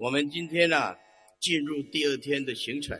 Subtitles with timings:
[0.00, 0.96] 我们今天呢，
[1.40, 2.98] 进入第二天的行程。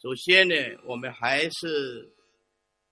[0.00, 0.54] 首先呢，
[0.86, 2.08] 我们还是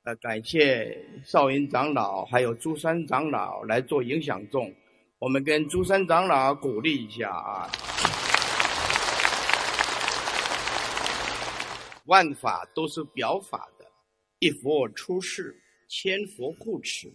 [0.02, 4.74] 呃感谢少云长老还有朱山长老来做影响众。
[5.20, 7.70] 我们跟朱山长老鼓励一下啊！
[12.06, 13.86] 万法都是表法的，
[14.40, 15.56] 一佛出世，
[15.88, 17.06] 千佛护持。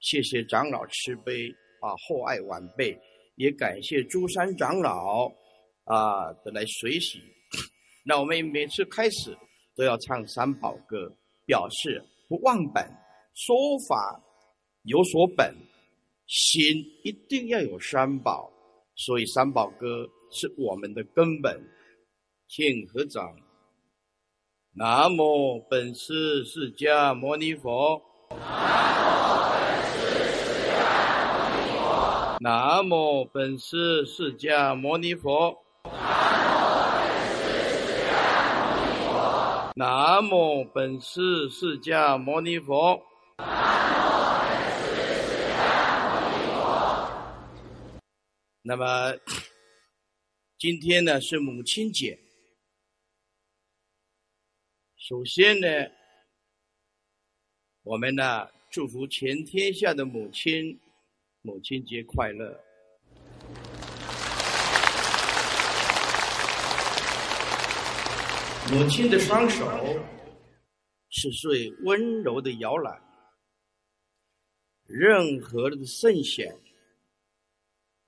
[0.00, 1.48] 谢谢长老慈悲
[1.80, 2.98] 啊，厚爱晚辈，
[3.36, 5.32] 也感谢朱山长老
[5.84, 7.22] 啊的来随喜。
[8.04, 9.36] 那我们每次开始
[9.74, 11.10] 都要唱三宝歌，
[11.46, 12.84] 表示不忘本，
[13.34, 13.56] 说
[13.88, 14.20] 法
[14.82, 15.54] 有所本。
[16.26, 18.50] 心一定要有三宝，
[18.96, 21.56] 所以三宝歌是我们的根本。
[22.48, 23.24] 请合掌。
[24.72, 28.02] 南无本师释迦牟尼佛。
[32.38, 35.56] 南无本师释迦牟尼佛。
[39.74, 43.02] 南无本师释迦牟尼佛。
[43.38, 48.22] 南无本师释迦牟尼佛。
[48.60, 49.18] 那么，
[50.58, 52.18] 今天呢是母亲节。
[54.98, 55.68] 首先呢，
[57.82, 60.78] 我们呢祝福全天下的母亲，
[61.46, 62.60] 母亲节快乐。
[68.72, 69.64] 母亲的双手
[71.08, 73.00] 是最温柔的摇篮，
[74.88, 76.52] 任何的圣贤。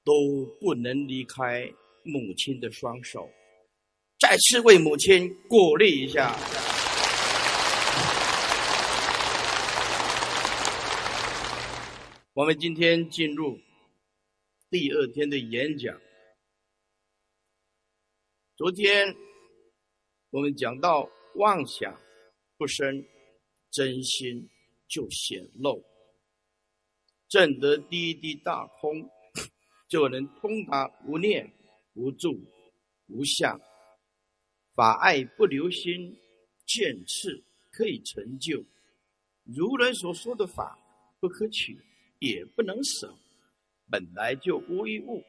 [0.04, 1.70] 都不能离开
[2.02, 3.28] 母亲的双手，
[4.18, 6.34] 再次为母亲鼓励一下。
[12.38, 13.58] 我们今天进入
[14.70, 16.00] 第二天的演讲。
[18.54, 19.12] 昨天
[20.30, 22.00] 我们讲到妄想
[22.56, 23.04] 不生，
[23.72, 24.48] 真心
[24.86, 25.84] 就显露，
[27.26, 29.10] 证得第一滴大空。
[29.90, 31.52] 就能通达无念、
[31.94, 32.40] 无住、
[33.08, 33.60] 无相，
[34.76, 36.16] 法爱不留心，
[36.64, 38.64] 见次可以成就。
[39.42, 40.78] 如人所说的法
[41.18, 41.76] 不可取，
[42.18, 43.12] 也不能舍，
[43.90, 45.22] 本来就无一物，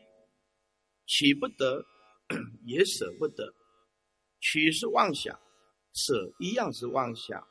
[1.06, 1.86] 取不得，
[2.66, 3.54] 也舍不得。
[4.40, 5.40] 取是妄想，
[5.94, 7.46] 舍一样是妄想，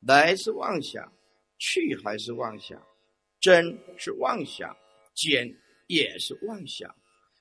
[0.00, 1.12] 来是妄想，
[1.58, 2.80] 去还是妄想，
[3.40, 4.76] 真是妄想，
[5.14, 5.56] 见。
[5.92, 6.94] 也是妄想，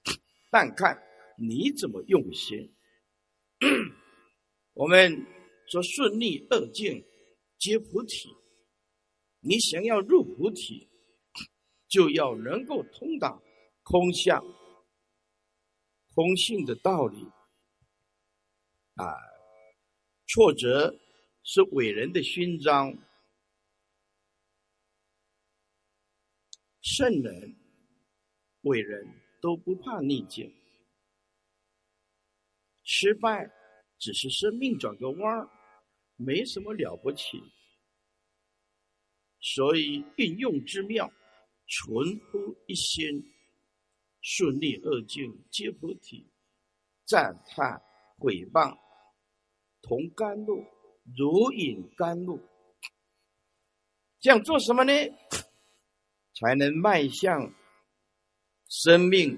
[0.50, 1.00] 但看
[1.38, 2.74] 你怎么用心。
[4.74, 5.24] 我们
[5.68, 7.06] 说顺利二境
[7.60, 8.28] 皆菩提，
[9.42, 10.90] 你想要入菩提，
[11.90, 13.38] 就要能够通达
[13.84, 14.42] 空相、
[16.16, 17.22] 空性的道理。
[18.96, 19.06] 啊，
[20.28, 20.98] 挫折
[21.44, 22.94] 是伟人的勋章，
[26.82, 27.56] 圣人。
[28.64, 29.08] 伟人
[29.42, 30.54] 都不怕逆境，
[32.84, 33.50] 失败
[33.98, 35.50] 只是生命转个弯儿，
[36.18, 37.42] 没什么了不起。
[39.40, 41.10] 所以运用之妙，
[41.70, 43.24] 存乎一心，
[44.22, 46.28] 顺利二境皆菩提。
[47.06, 47.82] 赞叹
[48.18, 48.78] 毁谤
[49.82, 50.64] 同甘露，
[51.18, 52.40] 如饮甘露。
[54.20, 54.92] 这样做什么呢？
[56.34, 57.54] 才能迈向。
[58.72, 59.36] 生命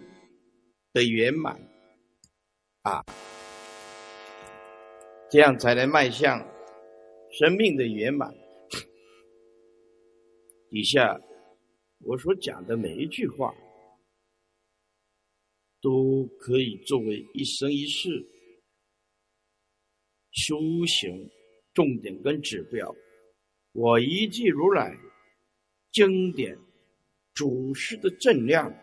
[0.91, 1.57] 的圆满
[2.81, 3.01] 啊，
[5.29, 6.37] 这样才能迈向
[7.31, 8.29] 生命的圆满。
[10.69, 11.17] 底下
[12.03, 13.53] 我所讲的每一句话，
[15.79, 18.09] 都可以作为一生一世
[20.31, 20.57] 修
[20.87, 21.29] 行
[21.73, 22.95] 重点跟指标。
[23.73, 24.97] 我一句如来
[25.91, 26.57] 经典
[27.33, 28.73] 主师的正量。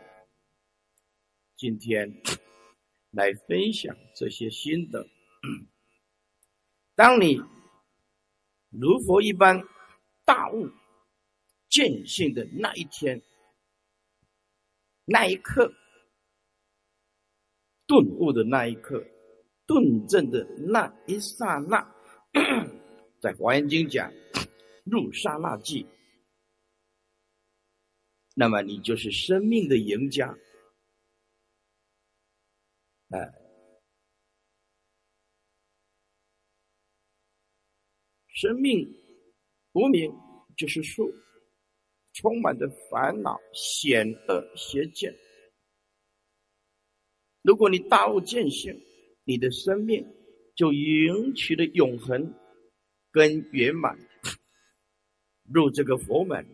[1.56, 2.08] 今天
[3.10, 5.04] 来分享这些心得。
[6.94, 7.40] 当你
[8.70, 9.60] 如佛一般
[10.24, 10.70] 大悟
[11.68, 13.20] 见性的那一天，
[15.04, 15.72] 那一刻
[17.86, 19.04] 顿悟的那一刻，
[19.66, 21.94] 顿证的那一刹那，
[23.20, 24.12] 在华严经讲
[24.84, 25.86] 入刹那际，
[28.34, 30.36] 那么你就是生命的赢家。
[33.10, 33.18] 哎，
[38.28, 38.86] 生命
[39.72, 40.12] 无名
[40.56, 41.10] 就是树，
[42.20, 45.14] 充满着烦恼、险恶、邪见。
[47.42, 48.76] 如果你大悟见性，
[49.22, 50.04] 你的生命
[50.56, 52.34] 就赢取了永恒
[53.12, 53.96] 跟圆满。
[55.44, 56.44] 入这个佛门，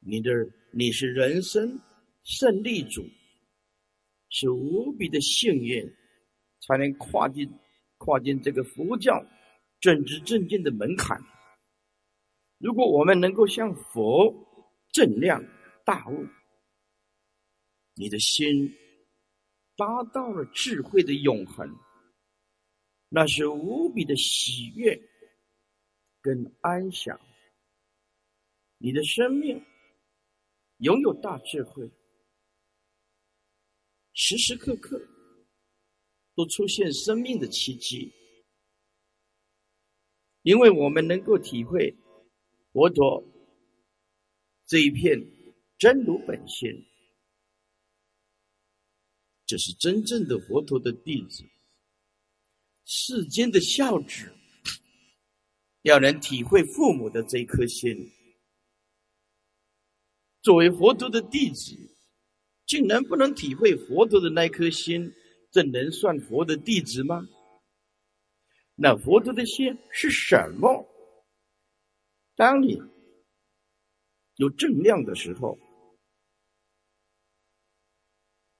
[0.00, 0.30] 你的
[0.70, 1.80] 你是人生
[2.22, 3.02] 胜利组，
[4.28, 5.82] 是无比的幸运，
[6.60, 7.50] 才能跨进
[7.96, 9.24] 跨进这个佛教
[9.80, 11.18] 正知正见的门槛。
[12.62, 14.32] 如果我们能够像佛
[14.92, 15.44] 正量
[15.84, 16.28] 大悟，
[17.94, 18.72] 你的心
[19.76, 21.68] 达到了智慧的永恒，
[23.08, 24.96] 那是无比的喜悦
[26.20, 27.20] 跟安详。
[28.78, 29.60] 你的生命
[30.76, 31.90] 拥有大智慧，
[34.12, 35.04] 时时刻刻
[36.36, 38.12] 都出现生命的奇迹，
[40.42, 41.92] 因为我们能够体会
[42.72, 43.22] 佛陀
[44.66, 45.20] 这一片
[45.76, 46.70] 真如本性，
[49.44, 51.44] 这是真正的佛陀的弟子。
[52.84, 54.32] 世间的孝子
[55.82, 58.10] 要能体会父母的这一颗心。
[60.40, 61.76] 作为佛陀的弟子，
[62.66, 65.12] 竟然不能体会佛陀的那颗心，
[65.50, 67.28] 这能算佛的弟子吗？
[68.74, 70.88] 那佛陀的心是什么？
[72.42, 72.76] 当你
[74.34, 75.56] 有正量的时候，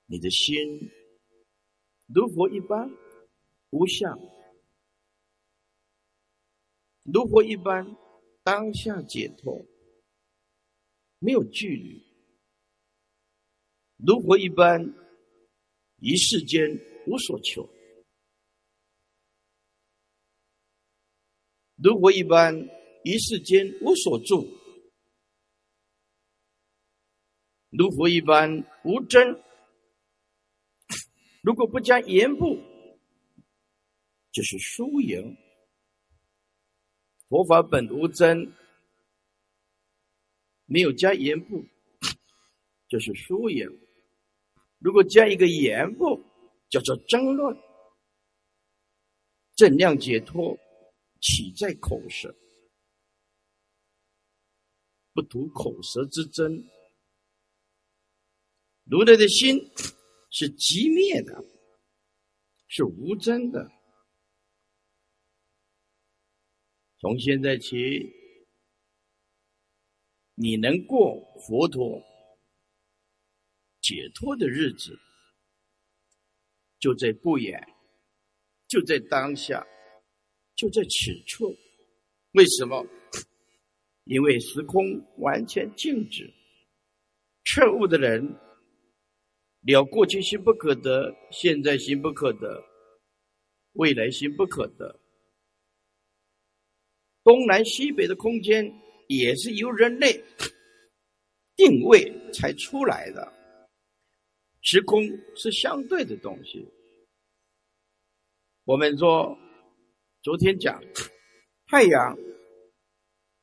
[0.06, 0.54] 你的心
[2.06, 2.88] 如佛一般
[3.70, 4.16] 无相，
[7.12, 7.84] 如佛一般
[8.44, 9.66] 当下解脱。
[11.18, 12.06] 没有距离，
[13.96, 14.94] 如佛一般，
[15.96, 16.70] 一世间
[17.08, 17.68] 无所求；
[21.74, 22.54] 如佛一般，
[23.04, 24.46] 一世间无所住；
[27.70, 29.42] 如佛一般无真。
[31.42, 32.58] 如果不加言部，
[34.30, 35.36] 就是输赢。
[37.28, 38.52] 佛法本无真。
[40.66, 41.64] 没有加言部，
[42.88, 43.68] 就是疏言；
[44.78, 46.22] 如果加一个言部，
[46.70, 47.54] 叫做争论。
[49.54, 50.56] 正量解脱，
[51.20, 52.34] 岂在口舌？
[55.12, 56.64] 不图口舌之争。
[58.84, 59.58] 如来的心
[60.30, 61.44] 是寂灭的，
[62.68, 63.70] 是无真的。
[66.98, 68.20] 从现在起。
[70.34, 72.02] 你能过佛陀
[73.82, 74.98] 解脱的日子，
[76.80, 77.62] 就在不远，
[78.66, 79.64] 就在当下，
[80.56, 81.54] 就在此处。
[82.32, 82.82] 为什么？
[84.12, 84.84] 因为时空
[85.16, 86.30] 完全静止。
[87.44, 88.22] 彻悟的人，
[89.62, 92.62] 了过去心不可得，现在心不可得，
[93.72, 95.00] 未来心不可得。
[97.24, 98.78] 东南西北的空间。
[99.08, 100.24] 也是由人类
[101.54, 103.30] 定位才出来的，
[104.62, 105.02] 时空
[105.36, 106.66] 是相对的东西。
[108.64, 109.36] 我们说，
[110.22, 110.82] 昨天讲
[111.66, 112.16] 太阳，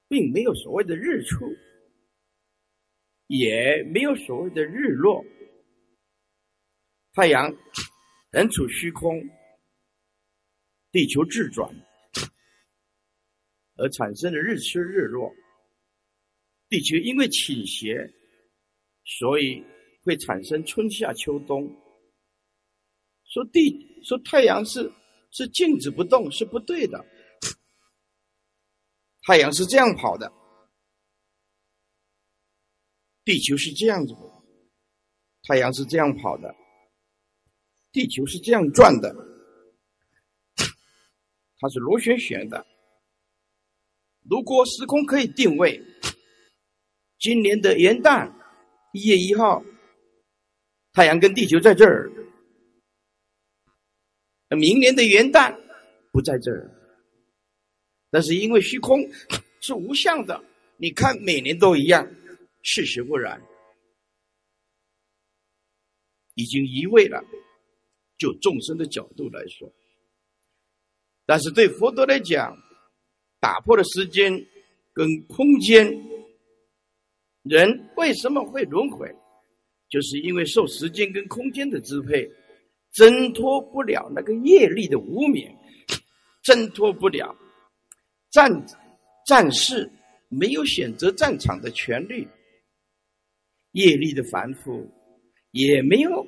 [0.10, 1.46] 并没有所谓的日出，
[3.28, 5.24] 也没有所谓的日落，
[7.14, 7.56] 太阳
[8.32, 9.22] 人处虚空，
[10.92, 11.74] 地球自转，
[13.76, 15.32] 而产生的日出日落。
[16.68, 18.12] 地球因为倾斜，
[19.04, 19.64] 所以
[20.04, 21.68] 会产生春夏秋冬。
[23.26, 24.92] 说地说太阳是
[25.32, 27.04] 是静止不动是不对的，
[29.24, 30.32] 太阳是这样跑的，
[33.24, 34.20] 地球是这样子的，
[35.48, 36.56] 太阳是这样跑的，
[37.92, 39.14] 地球是这样转的，
[41.60, 42.66] 它是螺旋旋的。
[44.30, 45.86] 如果时空可以定位。
[47.22, 48.32] 今年的元旦
[48.94, 49.62] 一月一号，
[50.94, 52.10] 太阳跟地球在这儿；
[54.58, 55.54] 明年的元旦
[56.14, 56.79] 不在这儿。
[58.10, 59.08] 但是因为虚空
[59.62, 60.44] 是无相的，
[60.78, 62.08] 你看每年都一样，
[62.64, 63.42] 事实不然，
[66.36, 67.24] 已经移位了。
[68.18, 69.72] 就众生的角度来说，
[71.26, 72.58] 但是对佛陀来讲，
[73.40, 74.46] 打破了时间
[74.94, 75.88] 跟空间。
[77.44, 79.10] 人为什么会轮回？
[79.88, 82.30] 就是因为受时间跟空间的支配，
[82.92, 85.50] 挣脱不了那个业力的无名，
[86.44, 87.34] 挣脱不了
[88.32, 88.52] 战
[89.26, 89.90] 战士
[90.28, 92.28] 没有选择战场的权利，
[93.72, 94.90] 业力的繁复
[95.52, 96.26] 也没有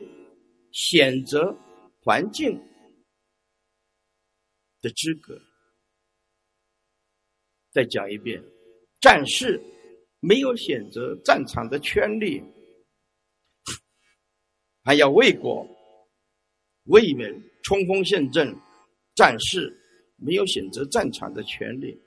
[0.72, 1.56] 选择
[2.02, 2.60] 环境
[4.82, 5.40] 的资格。
[7.72, 8.44] 再讲一遍，
[9.00, 9.62] 战士
[10.20, 12.42] 没有选择战场的权利，
[14.84, 15.66] 还要为国
[16.86, 17.28] 为民
[17.64, 18.56] 冲锋陷阵。
[19.14, 19.78] 战士
[20.22, 22.00] 没有选择战场的权利，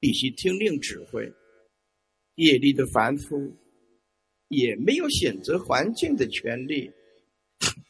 [0.00, 1.32] 必须听令指挥。
[2.34, 3.56] 业力的凡夫
[4.48, 6.90] 也没有选择环境的权利，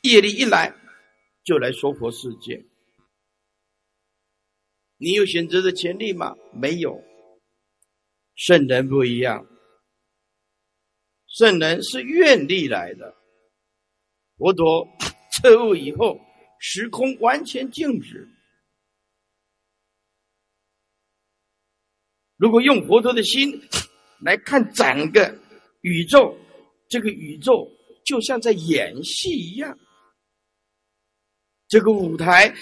[0.02, 0.70] 业力一来
[1.42, 2.62] 就来说佛世界。
[4.98, 6.36] 你有选择的权利吗？
[6.52, 7.02] 没有。
[8.34, 9.46] 圣人不一样，
[11.26, 13.14] 圣人是愿力来的。
[14.36, 14.86] 佛陀
[15.32, 16.20] 彻悟以后，
[16.58, 18.28] 时空完全静止。
[22.44, 23.58] 如果用佛陀的心
[24.20, 25.34] 来看整个
[25.80, 26.36] 宇宙，
[26.90, 27.66] 这个宇宙
[28.04, 29.78] 就像在演戏一样，
[31.68, 32.54] 这个舞台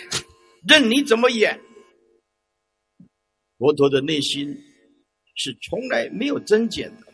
[0.68, 1.60] 任你怎么演。
[3.58, 4.56] 佛陀的内心
[5.34, 7.12] 是从来没有增减的，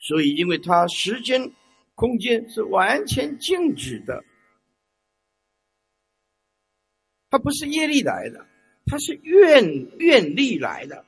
[0.00, 1.50] 所以因为他时间、
[1.94, 4.22] 空间是完全静止的，
[7.30, 8.46] 他不是业力来的，
[8.90, 9.64] 他是愿
[10.00, 11.04] 愿力来的，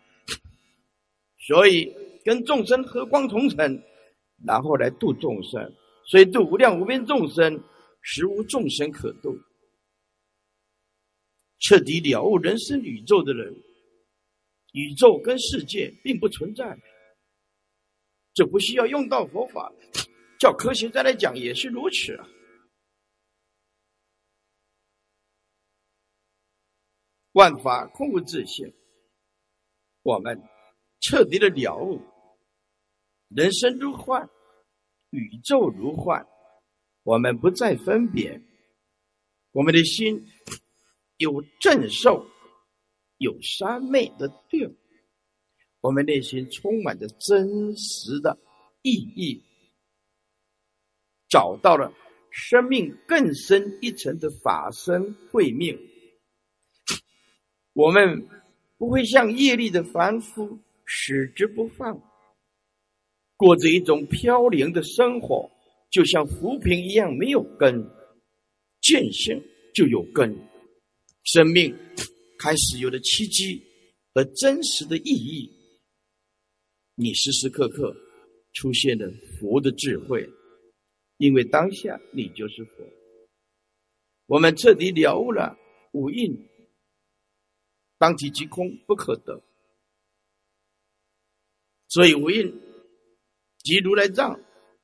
[1.48, 1.92] 所以
[2.24, 3.82] 跟众生和光同尘，
[4.46, 5.74] 然后来度众生，
[6.06, 7.60] 所以度无量无边众生，
[8.00, 9.36] 实无众生可度。
[11.58, 13.52] 彻底了悟人生宇宙的人，
[14.72, 16.78] 宇宙跟世界并不存在，
[18.32, 19.72] 这不需要用到佛法，
[20.38, 22.28] 叫科学家来讲也是如此啊。
[27.32, 28.72] 万法空无自性，
[30.02, 30.42] 我们
[31.00, 32.00] 彻底的了悟，
[33.28, 34.28] 人生如幻，
[35.10, 36.26] 宇宙如幻，
[37.02, 38.40] 我们不再分别，
[39.52, 40.26] 我们的心。
[41.18, 42.26] 有正受，
[43.18, 44.76] 有三昧的定，
[45.80, 48.36] 我们内心充满着真实的
[48.82, 49.44] 意义，
[51.28, 51.94] 找到了
[52.32, 55.78] 生命更深一层的法身慧命。
[57.74, 58.28] 我们
[58.76, 62.00] 不会像业力的凡夫使之不放，
[63.36, 65.50] 过着一种飘零的生活，
[65.90, 67.88] 就像浮萍一样没有根，
[68.80, 69.42] 见性
[69.74, 70.36] 就有根。
[71.24, 71.74] 生命
[72.38, 73.62] 开始有了契机
[74.12, 75.50] 和真实的意义，
[76.94, 77.96] 你时时刻刻
[78.52, 80.28] 出现了佛的智慧，
[81.16, 82.84] 因为当下你就是佛。
[84.26, 85.56] 我们彻底了悟了
[85.92, 86.36] 五蕴，
[88.02, 89.40] 当体即空，不可得。
[91.86, 92.52] 所以无印
[93.58, 94.36] 即如来藏，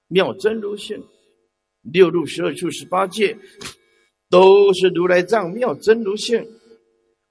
[0.06, 1.02] 妙真如性，
[1.82, 3.36] 六入十二处十八界。
[4.30, 6.46] 都是如来藏妙真如性，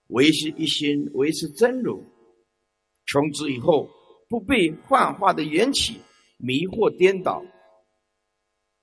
[0.08, 2.04] 唯是一心，唯是真如。
[3.06, 3.90] 从此以后，
[4.28, 5.96] 不被幻化的缘起
[6.38, 7.42] 迷惑颠倒。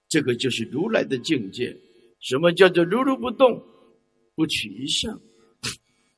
[0.09, 1.77] 这个就是如来的境界。
[2.21, 3.63] 什么叫做如如不动，
[4.37, 5.21] 不取一相？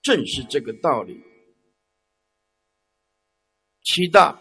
[0.06, 1.20] 正是这个道理。
[3.82, 4.40] 七大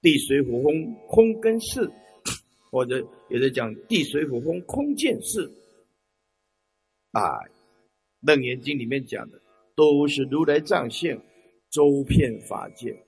[0.00, 1.92] 地水火风空根四，
[2.70, 5.44] 或者有的讲地水火风空见四。
[7.10, 7.20] 啊，
[8.20, 9.38] 《楞严经》里面讲的
[9.76, 11.20] 都是如来藏性，
[11.68, 13.04] 周遍法界。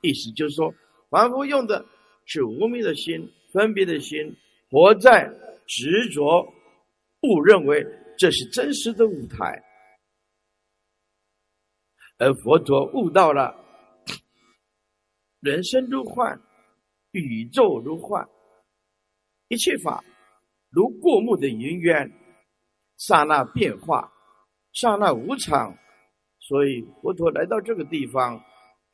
[0.00, 0.74] 意思就是说，
[1.10, 1.84] 凡夫用的
[2.24, 4.34] 是无名的心、分别的心，
[4.70, 5.30] 活在
[5.66, 6.50] 执着，
[7.20, 7.86] 误认为
[8.18, 9.62] 这是真实的舞台。
[12.18, 13.54] 而佛陀悟到了，
[15.40, 16.40] 人生如幻，
[17.10, 18.28] 宇宙如幻，
[19.48, 20.04] 一切法
[20.70, 22.20] 如过目的云烟。
[22.96, 24.12] 刹那变化，
[24.72, 25.76] 刹那无常，
[26.38, 28.40] 所以佛陀来到这个地方，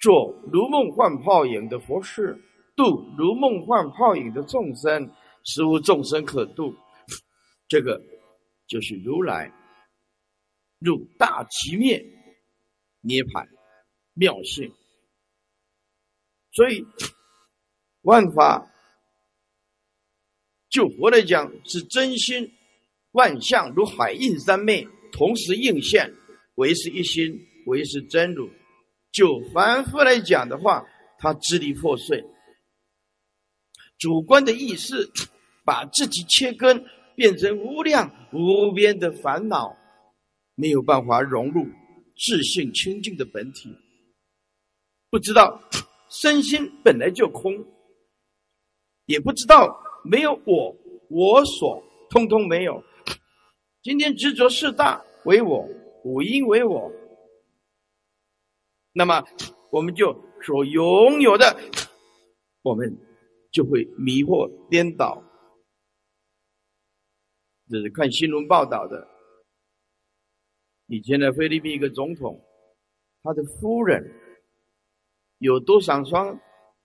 [0.00, 2.34] 做如梦幻泡影的佛事，
[2.74, 2.84] 度
[3.18, 5.06] 如梦幻泡影的众生，
[5.44, 6.74] 实无众生可度。
[7.68, 8.00] 这个
[8.70, 9.52] 就是如来
[10.78, 12.00] 入大极灭
[13.00, 13.48] 涅盘
[14.14, 14.72] 妙性。
[16.52, 16.86] 所以
[18.02, 18.70] 万法
[20.68, 22.52] 就佛来讲是真心。
[23.10, 26.14] 万象如海印三昧，同时应现，
[26.54, 27.36] 唯是一心，
[27.66, 28.48] 唯是真如。
[29.10, 30.86] 就凡夫来讲的话，
[31.18, 32.24] 他支离破碎，
[33.98, 35.10] 主观的意识
[35.64, 39.76] 把自己切根，变成无量无边的烦恼，
[40.54, 41.66] 没有办法融入
[42.16, 43.68] 自信清净的本体。
[45.10, 45.60] 不知道
[46.08, 47.52] 身心本来就空，
[49.06, 50.76] 也不知道没有我，
[51.08, 52.82] 我所通通没有。
[53.82, 55.66] 今天执着四大为我，
[56.04, 56.92] 五阴为我，
[58.92, 59.24] 那么
[59.70, 60.12] 我们就
[60.42, 61.56] 所拥有的，
[62.62, 62.96] 我们
[63.50, 65.22] 就会迷惑颠倒。
[67.70, 69.06] 这是看新闻报道的。
[70.86, 72.44] 以前的菲律宾一个总统，
[73.22, 74.04] 他的夫人
[75.38, 76.36] 有多少双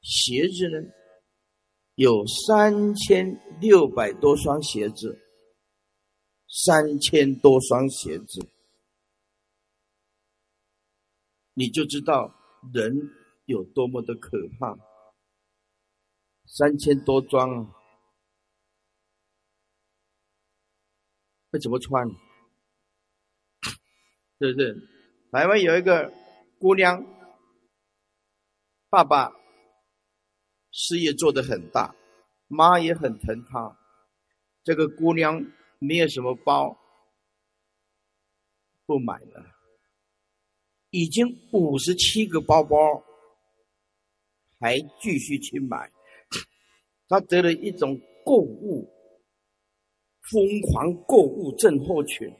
[0.01, 0.87] 鞋子呢？
[1.95, 3.25] 有三千
[3.59, 5.17] 六百多双鞋子，
[6.47, 8.47] 三千多双鞋子，
[11.53, 12.31] 你就知道
[12.71, 12.93] 人
[13.45, 14.77] 有多么的可怕。
[16.45, 17.74] 三千多双啊！
[21.55, 22.05] 那怎么穿？
[24.41, 24.89] 是不是？
[25.31, 26.11] 台湾有一个
[26.59, 27.01] 姑娘，
[28.89, 29.31] 爸爸
[30.71, 31.95] 事业做得很大，
[32.49, 33.79] 妈也很疼她。
[34.65, 36.77] 这个姑娘没有什么包，
[38.85, 39.55] 不买了，
[40.89, 43.01] 已经五十七个包包，
[44.59, 45.89] 还继续去买。
[47.07, 48.91] 她得了一种购物
[50.31, 52.31] 疯狂购物症候群。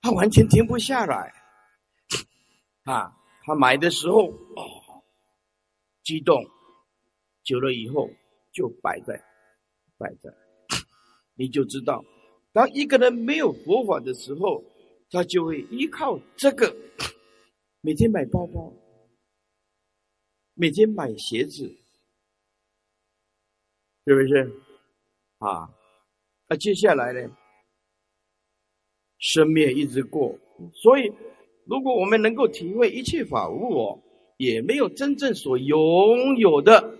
[0.00, 1.32] 他完全停不下来，
[2.84, 3.12] 啊！
[3.44, 4.32] 他买的时候，
[6.04, 6.44] 激动，
[7.42, 8.08] 久了以后
[8.52, 9.20] 就摆在
[9.98, 10.30] 摆在，
[11.34, 12.04] 你就知道，
[12.52, 14.64] 当一个人没有佛法的时候，
[15.10, 16.72] 他就会依靠这个，
[17.80, 18.72] 每天买包包，
[20.54, 21.64] 每天买鞋子，
[24.06, 24.52] 是不是？
[25.38, 25.68] 啊，
[26.48, 27.36] 那接下来呢？
[29.18, 30.38] 生灭一直过，
[30.74, 31.10] 所以
[31.64, 34.02] 如果我们能够体会一切法无我，
[34.36, 36.98] 也没有真正所拥有的。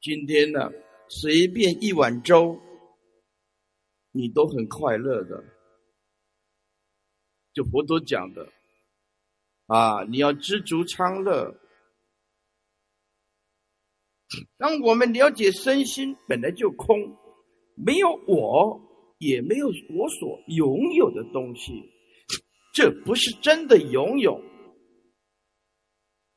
[0.00, 0.70] 今天呢，
[1.08, 2.60] 随便一碗粥，
[4.12, 5.42] 你都很快乐的。
[7.54, 8.52] 就佛陀讲的，
[9.66, 11.58] 啊，你要知足常乐。
[14.58, 17.16] 当我们了解身心本来就空，
[17.76, 18.80] 没有我。
[19.18, 21.72] 也没有我所拥有的东西，
[22.74, 24.42] 这不是真的拥有。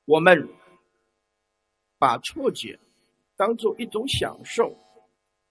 [0.05, 0.47] 我们
[1.97, 2.79] 把错觉
[3.35, 4.77] 当做一种享受，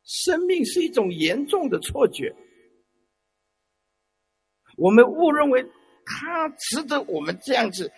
[0.04, 2.34] 生命是一种严重的错觉。
[4.78, 5.66] 我们误认为
[6.06, 7.92] 它值得我们这样子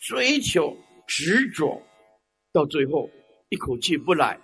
[0.00, 0.76] 追求、
[1.08, 1.82] 执着，
[2.52, 3.10] 到最后
[3.48, 4.38] 一口气不来，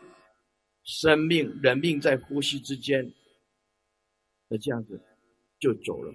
[0.84, 3.12] 生命、人命在呼吸之间。
[4.48, 5.00] 那这样子
[5.58, 6.12] 就走了，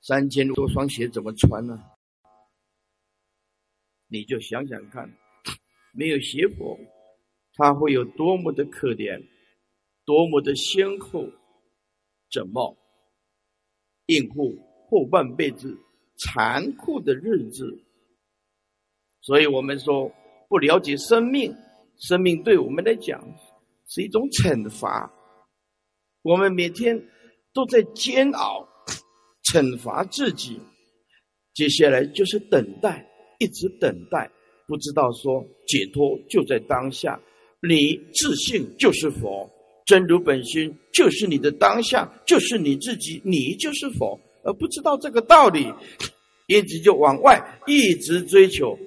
[0.00, 1.82] 三千多双鞋怎么穿呢？
[4.06, 5.12] 你就想想看，
[5.92, 6.78] 没有鞋佛，
[7.54, 9.22] 他会有多么的可怜，
[10.04, 11.28] 多么的先后，
[12.30, 12.76] 怎么
[14.06, 14.56] 应付
[14.88, 15.76] 后半辈子
[16.16, 17.84] 残酷的日子？
[19.20, 20.10] 所以我们说，
[20.48, 21.54] 不了解生命，
[21.98, 23.20] 生命对我们来讲
[23.88, 25.12] 是一种惩罚。
[26.22, 27.00] 我们每天
[27.52, 28.66] 都在煎熬，
[29.52, 30.60] 惩罚自己。
[31.54, 33.04] 接下来就是等待，
[33.38, 34.30] 一直等待，
[34.66, 37.20] 不知道说解脱就在当下。
[37.60, 39.50] 你自信就是佛，
[39.84, 45.66] 真如本心就是你的当下，就是你自己，你就是佛，而不知道这个道理，
[46.46, 48.78] 一直就往外一直追求，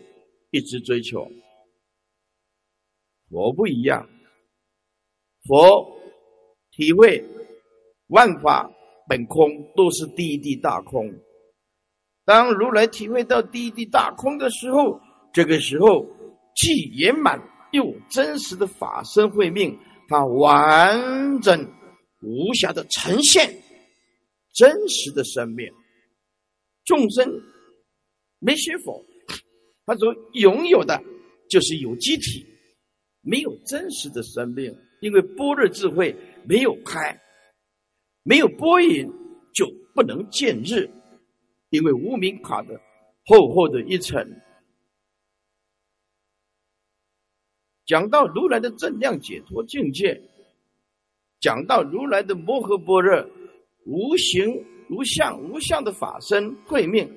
[0.52, 1.30] 一直追求。
[3.32, 4.08] 佛不一样，
[5.48, 5.98] 佛。
[6.74, 7.22] 体会
[8.08, 8.72] 万法
[9.06, 11.14] 本空，都是第一地大空。
[12.24, 14.98] 当如来体会到第一地大空的时候，
[15.34, 16.08] 这个时候
[16.56, 17.38] 既圆满
[17.74, 21.62] 又真实的法身慧命，它完整
[22.22, 23.54] 无瑕的呈现
[24.54, 25.70] 真实的生命。
[26.86, 27.30] 众生
[28.40, 29.06] 没学佛，
[29.86, 31.04] 他所拥有的
[31.50, 32.46] 就是有机体，
[33.22, 36.16] 没有真实的生命，因为般若智慧。
[36.44, 37.22] 没有开，
[38.24, 39.08] 没有波音，
[39.54, 40.90] 就不能见日，
[41.70, 42.82] 因为无名卡的
[43.28, 44.28] 厚厚的一层。
[47.86, 50.20] 讲到如来的正量解脱境界，
[51.40, 53.30] 讲到如来的摩诃般若
[53.86, 57.08] 无形无相无相的法身慧命，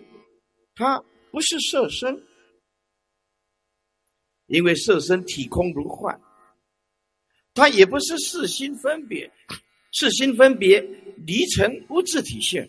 [0.74, 2.22] 它不是色身，
[4.46, 6.20] 因为色身体空如幻。
[7.54, 9.30] 它也不是四心分别，
[9.92, 10.80] 四心分别
[11.24, 12.68] 离尘无自体性，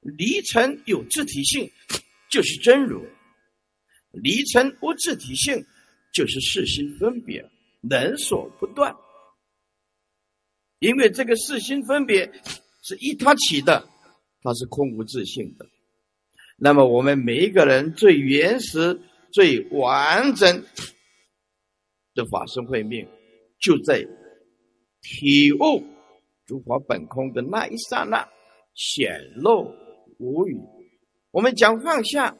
[0.00, 1.70] 离尘有自体性
[2.30, 3.04] 就是真如，
[4.12, 5.62] 离尘无自体性
[6.14, 7.46] 就是四心分别，
[7.82, 8.96] 能所不断。
[10.78, 12.32] 因为这个四心分别
[12.82, 13.86] 是依他起的，
[14.42, 15.66] 它是空无自性的。
[16.56, 18.98] 那么我们每一个人最原始、
[19.32, 20.64] 最完整
[22.14, 23.06] 的法身慧命，
[23.60, 24.06] 就在
[25.02, 25.82] 体悟
[26.46, 28.28] 诸法本空的那一刹那
[28.74, 29.74] 显露
[30.18, 30.58] 无语。
[31.30, 32.36] 我们讲放下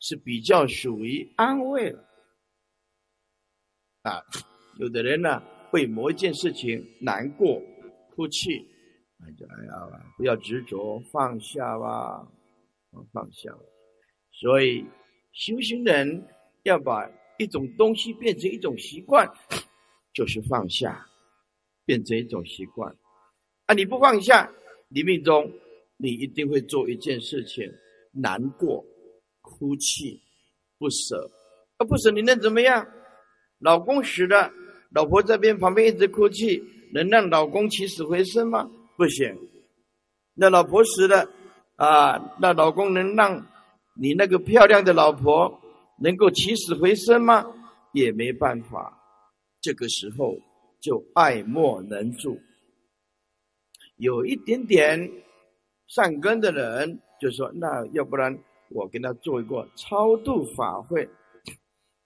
[0.00, 2.04] 是比较属于安慰了
[4.02, 4.22] 啊，
[4.78, 5.42] 有的人呢。
[5.72, 7.60] 为某一件事情难过、
[8.14, 8.64] 哭泣，
[9.18, 9.72] 那就哎呀，
[10.16, 12.24] 不要执着，放下吧，
[13.12, 13.50] 放下。
[14.30, 14.86] 所以
[15.34, 16.26] 修行人
[16.62, 19.28] 要把一种东西变成一种习惯，
[20.14, 21.04] 就是放下，
[21.84, 22.94] 变成一种习惯。
[23.66, 24.48] 啊，你不放下，
[24.88, 25.50] 你命中
[25.96, 27.68] 你一定会做一件事情，
[28.12, 28.84] 难过、
[29.42, 30.22] 哭泣、
[30.78, 31.28] 不舍。
[31.78, 32.86] 啊，不舍你能怎么样？
[33.58, 34.52] 老公死了。
[34.90, 38.70] 老婆这边旁边一直哭泣，能让老公起死回生吗？
[38.96, 39.36] 不行。
[40.34, 41.28] 那老婆死了，
[41.74, 43.44] 啊，那老公能让
[43.94, 45.60] 你那个漂亮的老婆
[45.98, 47.44] 能够起死回生吗？
[47.92, 49.00] 也没办法。
[49.60, 50.36] 这个时候
[50.80, 52.38] 就爱莫能助。
[53.96, 55.10] 有一点点
[55.86, 58.36] 善根的人就说：“那要不然
[58.70, 61.08] 我跟他做一个超度法会。”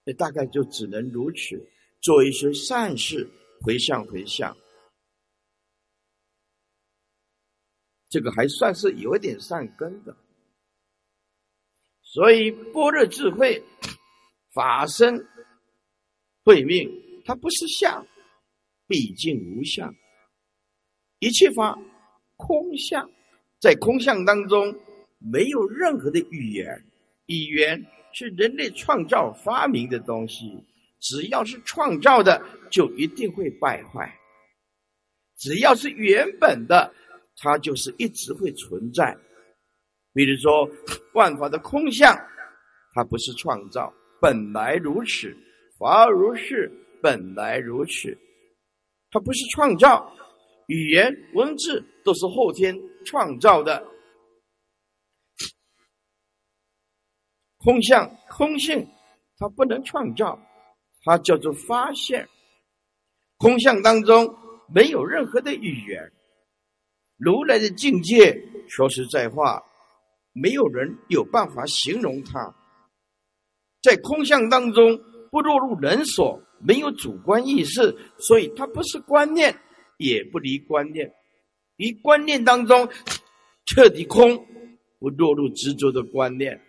[0.05, 1.59] 也大概就只能如此。
[2.01, 3.29] 做一些善事，
[3.61, 4.55] 回向回向，
[8.07, 10.15] 这个还算是有一点善根的。
[12.11, 13.63] 所以般若智慧
[14.51, 15.27] 法身
[16.43, 16.89] 慧命，
[17.23, 18.03] 它不是相，
[18.87, 19.93] 毕竟无相，
[21.19, 21.77] 一切法
[22.35, 23.07] 空相，
[23.59, 24.75] 在空相当中
[25.19, 26.83] 没有任何的语言，
[27.27, 30.51] 语言是人类创造发明的东西。
[30.99, 34.03] 只要是创造的，就一定会败坏；
[35.37, 36.91] 只要是原本的，
[37.37, 39.15] 它就是一直会存在。
[40.13, 40.69] 比如说，
[41.13, 42.15] 万法的空相，
[42.93, 45.29] 它不是创造，本来如此；
[45.77, 48.17] 法如是，本来如此。
[49.11, 50.11] 它不是创造，
[50.67, 53.85] 语言文字都是后天创造的。
[57.57, 58.87] 空相空性，
[59.37, 60.39] 它不能创造。
[61.03, 62.27] 它叫做发现，
[63.37, 64.27] 空相当中
[64.73, 66.11] 没有任何的语言，
[67.17, 69.63] 如来的境界，说实在话，
[70.33, 72.55] 没有人有办法形容它。
[73.81, 79.57] 在空相当中不落入人所，没有主观意识，所以它不是观念，
[79.97, 81.13] 也不离观念，
[81.77, 82.89] 离观念当中
[83.65, 84.45] 彻底空，
[84.99, 86.61] 不落入执着的观念。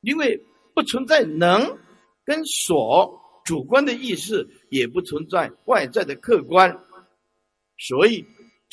[0.00, 0.38] 因为
[0.74, 1.78] 不存在能
[2.24, 6.84] 跟所主观的意识，也不存在外在的客观，
[7.78, 8.24] 所以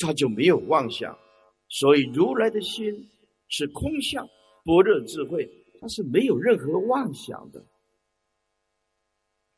[0.02, 1.18] 他就没有妄想。
[1.68, 3.08] 所以如来的心
[3.48, 4.28] 是空相，
[4.64, 5.48] 般若智慧，
[5.80, 7.64] 它是没有任何妄想的，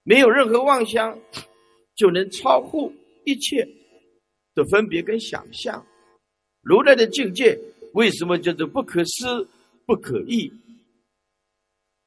[0.04, 1.18] 没有任何妄想，
[1.96, 2.92] 就能超乎
[3.24, 3.66] 一切
[4.54, 5.84] 的分别跟想象。
[6.62, 7.58] 如来的境界
[7.94, 9.48] 为什么叫做不可思、
[9.84, 10.52] 不可议？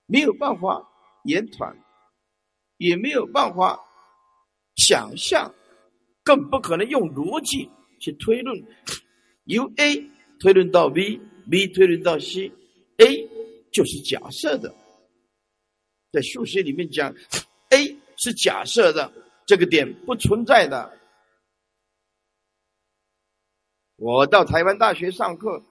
[0.05, 0.89] 没有办法
[1.25, 1.77] 言传，
[2.77, 3.77] 也没有办法
[4.77, 5.53] 想象，
[6.23, 7.69] 更不可能用逻辑
[7.99, 8.63] 去推论。
[9.45, 13.29] 由 A 推论到 B，B 推论到 C，A
[13.71, 14.75] 就是假设的。
[16.11, 17.13] 在数学里面讲
[17.69, 19.11] ，A 是假设的，
[19.45, 20.97] 这个点不存在的。
[23.97, 25.63] 我到台湾大学上课，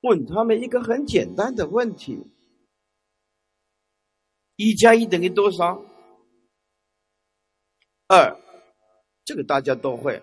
[0.00, 2.26] 问他们一个很简单的问题。
[4.56, 5.84] 一加一等于多少？
[8.06, 8.36] 二，
[9.24, 10.22] 这个大家都会。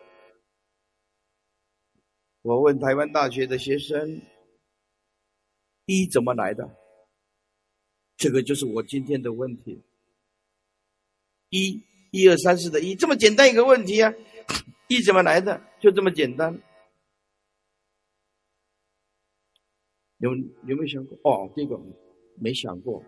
[2.41, 4.21] 我问台湾大学的学生，
[5.85, 6.67] 一怎么来的？
[8.17, 9.83] 这个就是我今天的问题。
[11.49, 14.11] 一，一二三四的一，这么简单一个问题啊！
[14.87, 15.61] 一怎么来的？
[15.79, 16.59] 就这么简单。
[20.17, 21.17] 有有没有想过？
[21.23, 21.79] 哦，这个
[22.39, 23.03] 没想过。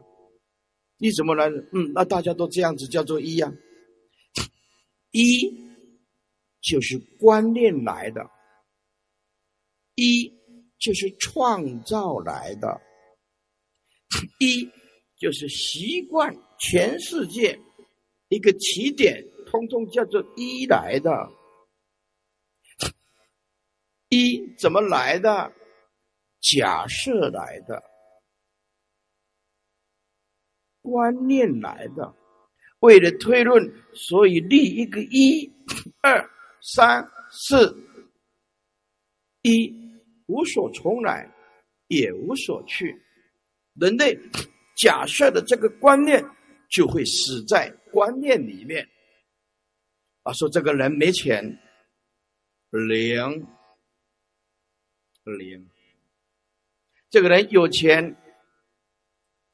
[0.98, 1.58] 一怎么来的？
[1.74, 3.52] 嗯，那大家都这样子叫做一呀。
[5.12, 5.56] 一
[6.62, 8.30] 就是观念来的，
[9.96, 10.34] 一
[10.80, 12.82] 就是创造来的，
[14.40, 14.70] 一
[15.18, 17.60] 就是习惯全世界
[18.30, 21.12] 一个起点，通通叫做一来的。
[24.10, 25.54] 一怎么来的？
[26.42, 27.82] 假设来的。
[30.82, 32.14] 观念来的。
[32.80, 35.50] 为了推论，所以立一个一、
[36.02, 36.30] 二、
[36.62, 37.74] 三、四，
[39.42, 39.74] 一
[40.34, 41.30] 无所从来，
[41.90, 43.00] 也无所去。
[43.76, 44.18] 人类
[44.76, 46.26] 假设的这个观念，
[46.72, 48.90] 就会死在观念里面。
[50.24, 51.44] 啊，说这个人没钱，
[52.72, 53.46] 零
[55.24, 55.64] 零；
[57.12, 58.16] 这个人有钱，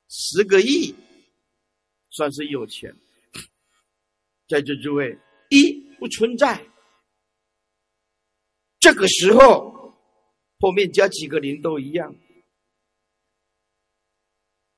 [0.07, 0.95] 十个亿，
[2.09, 2.95] 算是有钱。
[4.47, 5.17] 在座诸位，
[5.49, 6.65] 一不存在。
[8.79, 9.78] 这个时候，
[10.59, 12.15] 后面加几个零都一样。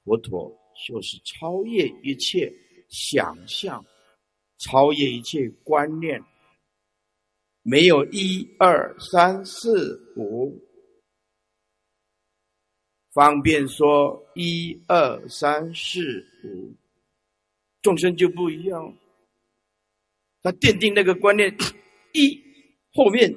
[0.04, 0.52] 佛陀
[0.88, 2.52] 就是超越一切
[2.90, 3.86] 想象，
[4.58, 6.24] 超越一切观念，
[7.62, 10.60] 没有一二三四五，
[13.14, 16.76] 方便说一二三四五，
[17.82, 18.98] 众生就不一样。
[20.42, 21.56] 他奠定那个观念，
[22.14, 22.42] 一
[22.94, 23.32] 后面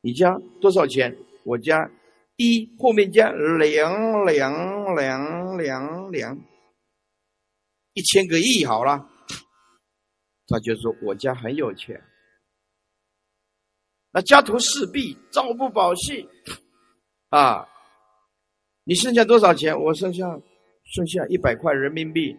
[0.00, 1.16] 你加多少钱？
[1.48, 1.90] 我加
[2.36, 6.38] 一后面加两两两两两，
[7.94, 9.08] 一千个亿好了。
[10.46, 11.98] 他就说我家很有钱。
[14.10, 16.28] 那家徒四壁，朝不保夕
[17.30, 17.66] 啊！
[18.84, 19.74] 你剩下多少钱？
[19.78, 20.26] 我剩下
[20.84, 22.36] 剩下一百块人民币，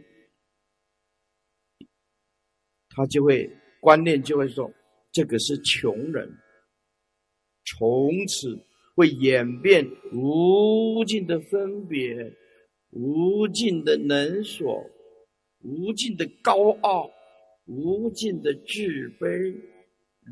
[2.89, 3.49] 他就会。
[3.81, 4.69] 观念就会说，
[5.13, 6.29] 这个是穷人，
[7.63, 8.61] 从此
[8.99, 12.33] 会演变无尽的分别，
[12.89, 14.85] 无尽的能所，
[15.63, 17.09] 无尽的高傲，
[17.65, 18.83] 无尽的自
[19.17, 19.55] 卑。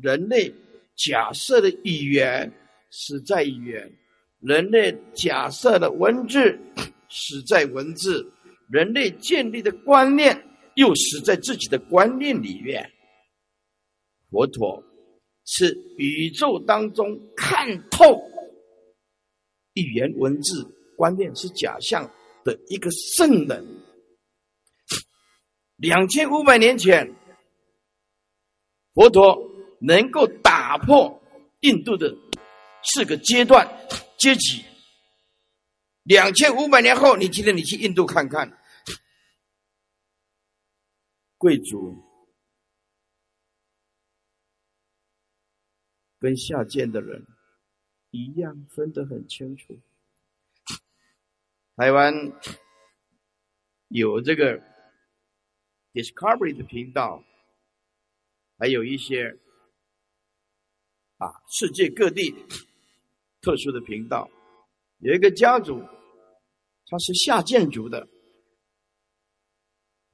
[0.02, 0.52] 人类
[0.96, 2.52] 假设的语言
[2.90, 3.90] 死在语言，
[4.40, 6.58] 人类假设的文字
[7.08, 8.30] 死在文字，
[8.70, 10.38] 人类建立的观念
[10.74, 12.86] 又死在自己的观念里面。
[14.30, 14.84] 佛陀
[15.46, 18.22] 是宇宙当中看透
[19.82, 20.64] 语言文字
[20.96, 22.10] 观念是假象
[22.44, 23.64] 的一个圣人。
[25.76, 27.14] 两千五百年前，
[28.94, 29.38] 佛陀
[29.80, 31.22] 能够打破
[31.60, 32.12] 印度的
[32.82, 33.66] 四个阶段
[34.18, 34.64] 阶级。
[36.02, 38.58] 两千五百年后，你今天你去印度看看，
[41.36, 42.04] 贵族。
[46.20, 47.24] 跟下贱的人
[48.18, 49.78] 一样，分得很清楚。
[51.76, 52.12] 台湾
[53.88, 54.60] 有这个
[55.92, 57.22] Discovery 的频道，
[58.58, 59.38] 还有一些
[61.18, 62.34] 啊世界各地
[63.40, 64.28] 特殊的频道。
[64.98, 65.80] 有一个家族，
[66.86, 68.08] 他是下贱族的，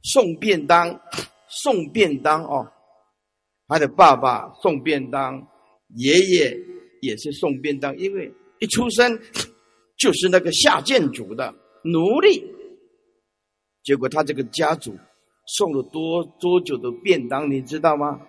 [0.03, 1.01] 送便当，
[1.49, 2.71] 送便当哦，
[3.67, 5.51] 他的爸爸送便当。
[5.97, 6.74] 爷爷
[7.05, 9.19] 也是送便当，因为一出生
[9.97, 12.43] 就是那个下贱族的奴隶。
[13.83, 14.97] 结果他这个家族
[15.59, 18.21] 送了多多久的便当，你知道吗？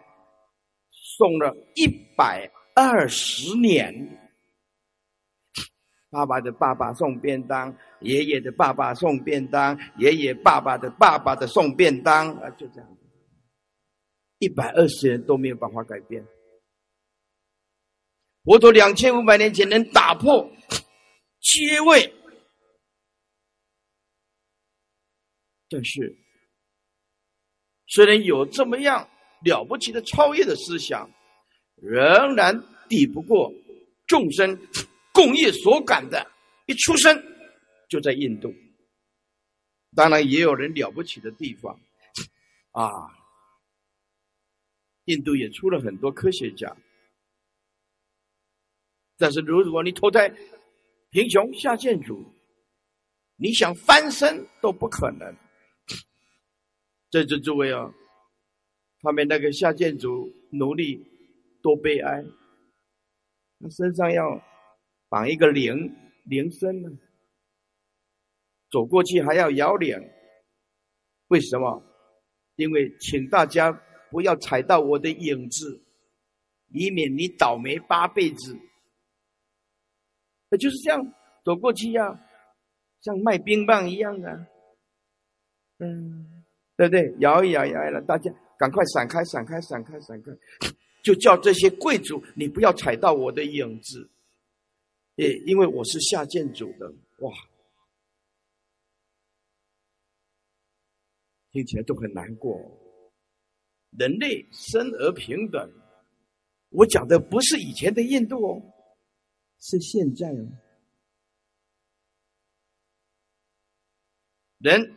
[1.17, 4.21] 送了一百二十年。
[6.09, 12.97] 爸爸的爸爸送便当，爷爷的爸爸送便当，爷爷爸爸的爸爸的送便当啊，就这样，
[14.39, 16.25] 一百二十年都没有办法改变。
[18.45, 20.49] 佛陀两千五百年前能打破
[21.41, 22.13] 阶位，
[25.67, 26.15] 但是
[27.87, 29.09] 虽然有这么样
[29.43, 31.09] 了不起的超越的思想，
[31.75, 32.55] 仍然
[32.87, 33.51] 抵不过
[34.05, 34.55] 众生
[35.11, 36.31] 共业所感的。
[36.67, 37.23] 一出生
[37.89, 38.53] 就在印度，
[39.95, 41.79] 当然也有人了不起的地方
[42.71, 42.89] 啊，
[45.05, 46.75] 印度也出了很多科学家。
[49.17, 50.29] 但是，如果你投胎
[51.09, 52.25] 贫穷下贱族，
[53.37, 55.35] 你想翻身都不可能。
[57.09, 57.93] 在座诸位啊，
[58.99, 61.05] 他们那个下贱族奴隶
[61.61, 62.25] 多悲哀，
[63.59, 64.43] 他身上要
[65.07, 66.89] 绑一个铃铃声呢，
[68.69, 69.97] 走过去还要摇铃。
[71.27, 71.81] 为什么？
[72.57, 73.71] 因为请大家
[74.11, 75.81] 不要踩到我的影子，
[76.71, 78.57] 以免你倒霉八辈子。
[80.49, 82.19] 那就是这样走过去呀，
[83.01, 84.47] 像卖冰棒一样的，
[85.79, 86.43] 嗯，
[86.77, 87.15] 对不对？
[87.19, 90.31] 摇一摇，摇一摇，大家赶快闪开，闪开，闪开，闪开！
[91.03, 94.09] 就叫这些贵族，你不要踩到我的影子，
[95.15, 97.31] 也，因为我是下贱主的，哇！
[101.51, 102.59] 听起来都很难过。
[103.97, 105.71] 人类生而平等，
[106.69, 108.61] 我讲的不是以前的印度哦，
[109.67, 110.45] 是现在哦。
[114.59, 114.93] 人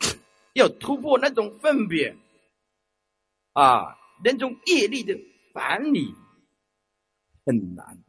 [0.53, 2.15] 要突破那种分别
[3.55, 5.19] 啊，那种业力的
[5.55, 6.15] 反理
[7.47, 8.05] 很难。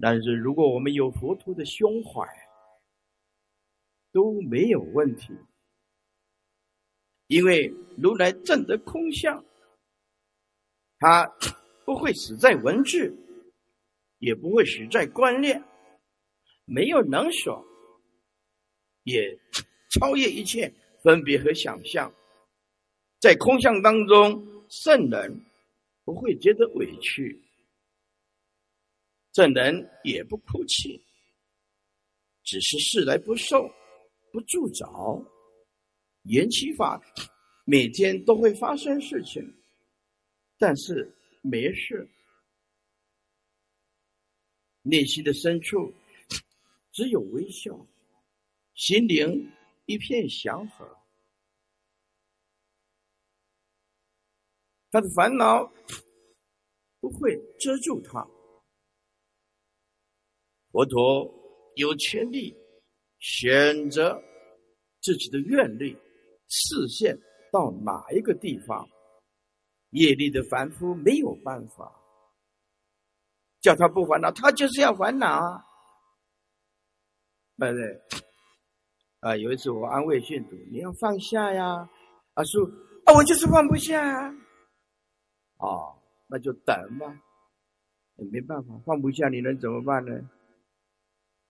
[0.00, 2.26] 但是如果我们有佛陀的胸怀，
[4.10, 5.36] 都没有问题。
[7.26, 7.68] 因为
[7.98, 9.44] 如来证得空相，
[10.98, 11.26] 他
[11.84, 13.14] 不会死在文字，
[14.18, 15.62] 也不会实在观念，
[16.64, 17.64] 没有能所，
[19.04, 19.38] 也
[19.90, 22.12] 超越一切分别和想象，
[23.20, 25.44] 在空相当中，圣人
[26.04, 27.40] 不会觉得委屈，
[29.34, 31.02] 圣人也不哭泣，
[32.42, 33.70] 只是事来不受，
[34.32, 34.86] 不住着。
[36.24, 37.00] 延期法
[37.64, 39.42] 每天都会发生事情，
[40.58, 42.06] 但是没事。
[44.88, 45.92] 内心的深处
[46.92, 47.86] 只有微笑，
[48.74, 49.52] 心灵
[49.86, 50.96] 一片祥和。
[54.90, 55.70] 他的烦恼
[57.00, 58.26] 不会遮住他。
[60.70, 61.30] 佛陀
[61.76, 62.56] 有权利
[63.18, 64.20] 选择
[65.00, 65.96] 自己的愿力。
[66.50, 67.14] 视线
[67.52, 68.88] 到哪一个地方，
[69.90, 71.94] 业力的凡夫没有办法
[73.60, 75.64] 叫他不烦恼，他就是要烦恼啊！
[77.56, 78.02] 对不对？
[79.20, 81.88] 啊，有一次我安慰信徒：“你要放下呀！”
[82.34, 82.64] 阿叔
[83.04, 84.30] 啊，我就是放不下啊！
[86.28, 87.06] 那就等吧，
[88.16, 90.12] 也没办法，放不下，你能怎么办呢？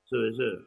[0.07, 0.65] 是不是？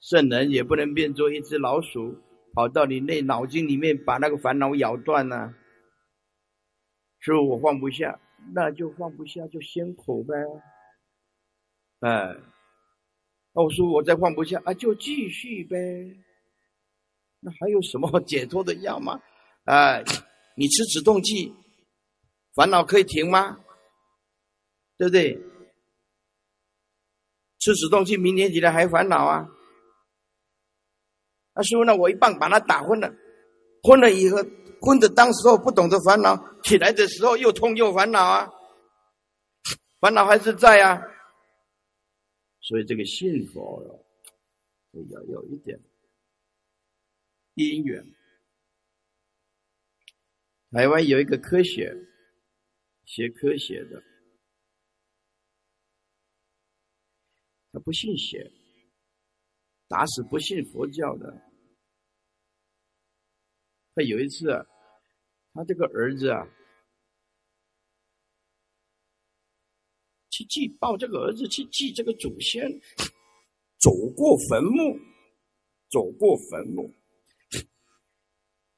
[0.00, 2.22] 圣人也不能变作一只老鼠。
[2.54, 5.54] 跑到你那脑筋里面，把那个烦恼咬断呢？
[7.18, 8.18] 是不是我放不下，
[8.52, 10.34] 那就放不下，就辛苦呗。
[12.00, 12.36] 哎，
[13.52, 15.76] 我说我再放不下啊，就继续呗。
[17.40, 19.20] 那还有什么解脱的药吗？
[19.64, 20.02] 哎，
[20.56, 21.54] 你吃止痛剂，
[22.54, 23.58] 烦恼可以停吗？
[24.96, 25.38] 对不对？
[27.58, 29.48] 吃止痛剂，明天起来还烦恼啊？
[31.54, 31.96] 那师傅呢？
[31.96, 33.14] 我一棒把他打昏了，
[33.82, 34.38] 昏了以后，
[34.86, 38.48] 昏的当时候不懂得烦恼，起来的时候又痛又烦恼啊，
[39.98, 41.02] 烦恼还是在啊。
[42.60, 43.82] 所以这个信佛
[44.92, 45.80] 要有一点
[47.54, 48.14] 因缘。
[50.70, 51.92] 台湾有一个科学
[53.04, 54.02] 学科学的，
[57.72, 58.52] 他不信邪，
[59.88, 61.42] 打死不信佛教的。
[63.94, 64.66] 他有一次，
[65.56, 66.46] 他这个儿子啊，
[70.28, 72.70] 去祭抱这个儿子去祭这个祖先，
[73.78, 75.00] 走过坟墓，
[75.88, 76.92] 走过坟墓，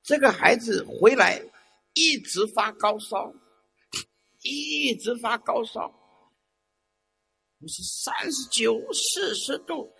[0.05, 1.43] 这个孩子回来
[1.95, 3.35] 一直发高烧，
[4.45, 5.91] 一直发高烧，
[7.59, 9.93] 不是三十九、四十度，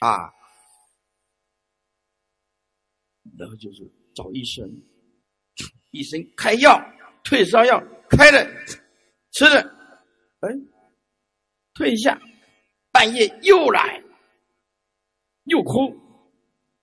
[0.00, 0.34] 啊，
[3.38, 3.88] 然后就是。
[4.12, 4.68] 找医生，
[5.90, 6.80] 医生开药，
[7.24, 8.44] 退烧药开了，
[9.32, 9.60] 吃了，
[10.40, 10.48] 哎，
[11.74, 12.20] 退一下，
[12.92, 14.02] 半夜又来，
[15.44, 15.96] 又哭，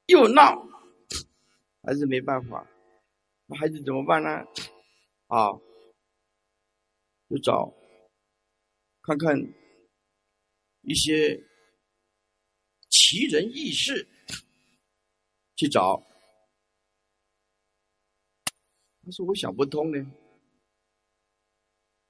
[0.07, 0.67] 又闹，
[1.83, 2.67] 还是没办法，
[3.45, 4.29] 那孩子怎么办呢？
[5.27, 5.51] 啊，
[7.29, 7.73] 就找，
[9.01, 9.37] 看看
[10.81, 11.41] 一些
[12.89, 14.07] 奇人异事，
[15.55, 16.01] 去找。
[19.07, 20.05] 他说：“我想不通呢，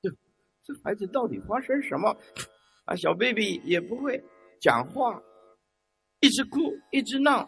[0.01, 0.09] 这
[0.63, 2.09] 这孩子到底发生什么？
[2.85, 4.19] 啊，小 baby 也不会
[4.59, 5.21] 讲话，
[6.21, 6.57] 一直哭，
[6.89, 7.47] 一直闹。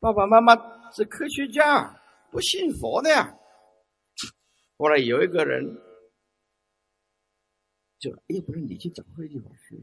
[0.00, 0.54] 爸爸妈妈
[0.90, 3.36] 是科学家，不信佛的呀。
[4.78, 5.62] 后来有一个人，
[7.98, 9.78] 就要不然你去找会计老师。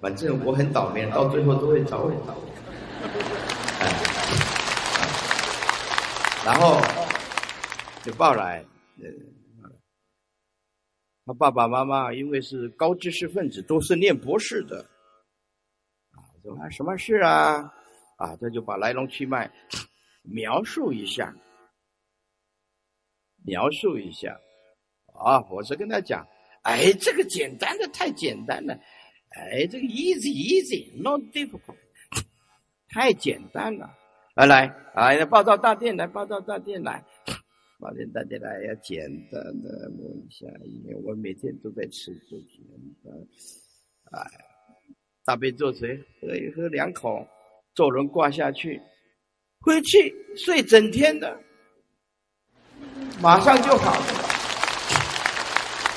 [0.00, 3.47] 反正我很倒霉，到最后都会找我倒霉。”
[6.48, 6.80] 然后
[8.02, 8.64] 就抱来，
[9.02, 9.70] 呃
[11.26, 14.80] 他爸爸妈妈因为是高知识分子，都是念博士的，
[16.12, 17.70] 啊，说什么事啊？
[18.16, 19.52] 啊，他就把来龙去脉
[20.22, 21.36] 描述一下，
[23.44, 24.40] 描述一下，
[25.22, 26.26] 啊，我是跟他讲，
[26.62, 28.72] 哎，这个简单的太简单了，
[29.36, 31.76] 哎，这个 easy easy not difficult，
[32.88, 33.97] 太简单了。
[34.38, 37.04] 来来，哎，报到大殿来，报到大殿来，
[37.80, 43.10] 报到大殿来，要简单的摸一下，因为我每天都在吃这个。
[44.12, 44.30] 哎，
[45.24, 47.26] 大杯做水，喝一喝两口，
[47.74, 48.80] 坐轮挂下去，
[49.60, 51.36] 回去睡整天的，
[53.20, 54.06] 马上就好了。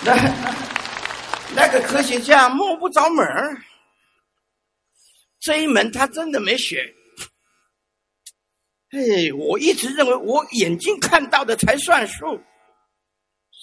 [0.03, 0.15] 那
[1.55, 3.55] 那个科学家摸不着门儿，
[5.39, 6.91] 这一门他真的没学。
[8.91, 12.25] 哎，我一直认为我眼睛看到的才算数，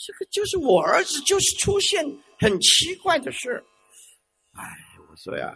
[0.07, 2.03] 这个就是我儿子就是出现
[2.39, 3.62] 很奇怪的事。
[4.53, 4.62] 哎，
[5.11, 5.53] 我说呀，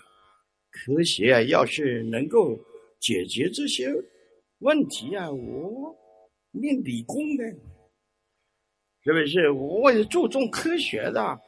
[0.71, 2.55] 科学啊，要是能够
[3.01, 3.89] 解决这些
[4.59, 5.97] 问题啊，我
[6.51, 7.45] 念理工的，
[9.05, 9.51] 是不是？
[9.53, 11.41] 我也注重科学的，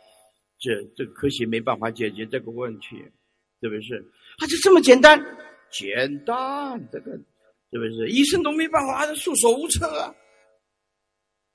[0.59, 2.97] 这这科学没办法解决这个问题，
[3.61, 3.97] 是不是？
[4.39, 5.23] 啊，就这么简单，
[5.71, 7.21] 简单这个。
[7.75, 10.15] 是不是医生都没办法，他束手无策啊？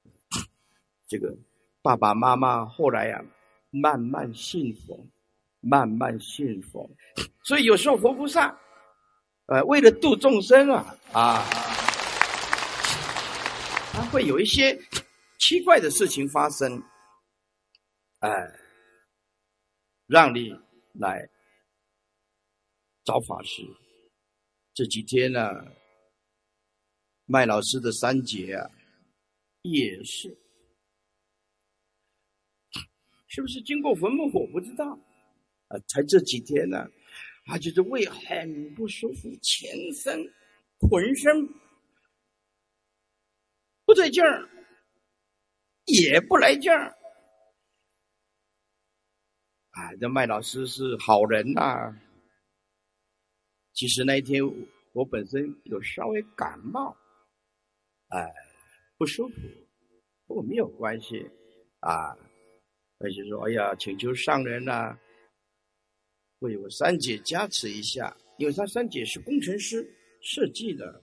[1.08, 1.34] 这个
[1.82, 3.24] 爸爸妈妈后来呀，
[3.70, 5.00] 慢慢信佛，
[5.62, 6.90] 慢慢信佛，
[7.46, 8.54] 所以有时候佛菩萨，
[9.46, 11.42] 呃，为了度众生啊，啊，
[13.94, 14.78] 他会有一些
[15.40, 16.84] 奇怪的事情发生，
[18.20, 18.30] 哎，
[20.06, 20.54] 让你
[20.96, 21.30] 来
[23.06, 23.64] 找法师。
[24.74, 25.50] 这几天呢？
[27.32, 28.68] 麦老师的三姐啊，
[29.62, 30.36] 也是，
[33.28, 34.24] 是不是经过坟墓？
[34.34, 34.98] 我不知道，
[35.68, 36.90] 啊，才这几天呢，
[37.46, 40.20] 啊，就是胃很不舒服，全身、
[40.80, 41.48] 浑身
[43.86, 44.50] 不对劲儿，
[45.86, 46.98] 也不来劲儿，
[49.70, 51.96] 啊，这麦老师是好人呐。
[53.74, 54.42] 其实那一天
[54.94, 56.98] 我本身有稍微感冒。
[58.10, 58.34] 哎，
[58.98, 59.36] 不舒服，
[60.28, 61.30] 和我没有关系
[61.80, 62.16] 啊。
[63.00, 64.98] 而且说，哎呀，请求上人呐，
[66.40, 69.88] 为我三姐加持一下，因为他三姐是工程师
[70.22, 71.02] 设计的，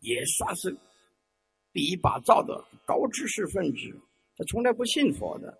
[0.00, 0.76] 也算是
[1.72, 4.00] 第一把照的高知识分子。
[4.36, 5.56] 他从来不信佛的，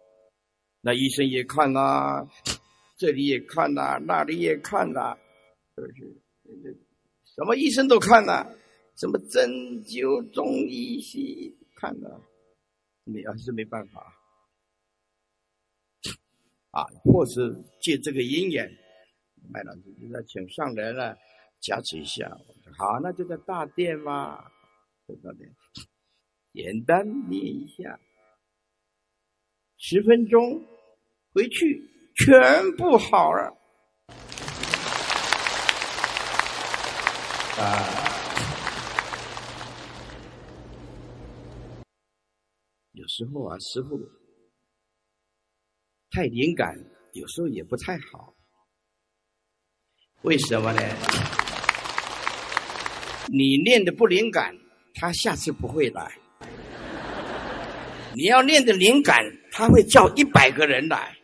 [0.80, 2.26] 那医生也看呐，
[2.96, 5.16] 这里也看呐，那里也看呐，
[5.76, 6.76] 是不是？
[7.36, 8.50] 什么医生都看呐。
[8.96, 9.50] 什么针
[9.84, 12.20] 灸、中医、西，看了，
[13.04, 14.14] 没还是没办法
[16.70, 16.84] 啊！
[17.02, 18.70] 或是借这个因缘，
[19.50, 21.16] 麦老师就在请上人了，
[21.60, 22.30] 加持一下。
[22.78, 24.44] 好，那就在大殿嘛，
[25.06, 25.54] 在大殿，
[26.52, 27.98] 简单念一下，
[29.78, 30.64] 十分钟，
[31.34, 31.82] 回去
[32.14, 33.56] 全部好了
[37.58, 37.98] 啊！
[42.92, 44.00] 有时候啊，师傅
[46.12, 46.74] 太灵感，
[47.12, 48.34] 有时候也不太好。
[50.22, 50.80] 为什么呢？
[53.28, 54.56] 你练的不灵感，
[54.94, 56.10] 他下次不会来；
[58.14, 61.14] 你要练的灵感，他会叫一百个人来。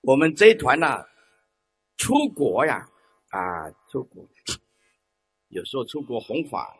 [0.00, 1.06] 我们这一团呐，
[1.98, 2.84] 出国呀，
[3.28, 4.28] 啊，出国。
[5.50, 6.76] 有时候出国弘法，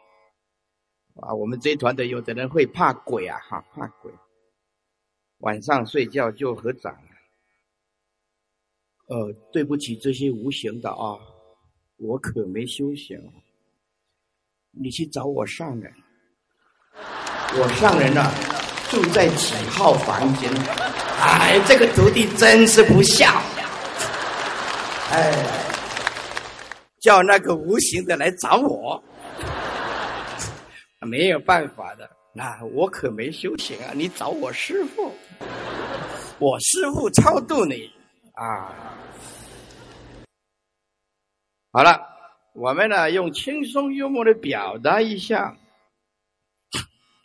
[1.21, 4.11] 啊，我们这一团的有的人会怕鬼啊，哈，怕鬼，
[5.39, 6.97] 晚上睡觉就合掌。
[9.07, 11.19] 呃，对不起这些无形的啊，
[11.99, 13.19] 我可没修行。
[14.71, 15.93] 你去找我上人，
[16.95, 18.23] 我上人呢
[18.89, 20.51] 住在几号房间？
[21.21, 23.27] 哎，这个徒弟真是不孝，
[25.11, 25.67] 哎。
[27.01, 29.03] 叫那个无形的来找我，
[31.07, 32.11] 没有办法的。
[32.33, 33.93] 那我可没修行啊！
[33.95, 35.13] 你找我师傅，
[36.39, 37.91] 我师傅超度你
[38.35, 38.97] 啊！
[41.73, 42.01] 好了，
[42.55, 45.57] 我们呢用轻松幽默的表达一下，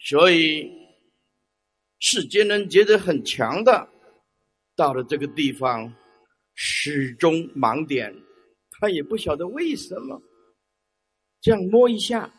[0.07, 0.71] 所以
[1.99, 3.87] 世间人觉得很强的，
[4.75, 5.93] 到了这个地方，
[6.55, 8.11] 始终盲点。
[8.79, 10.21] 他也不晓得为什么，
[11.41, 12.29] 这样摸一下，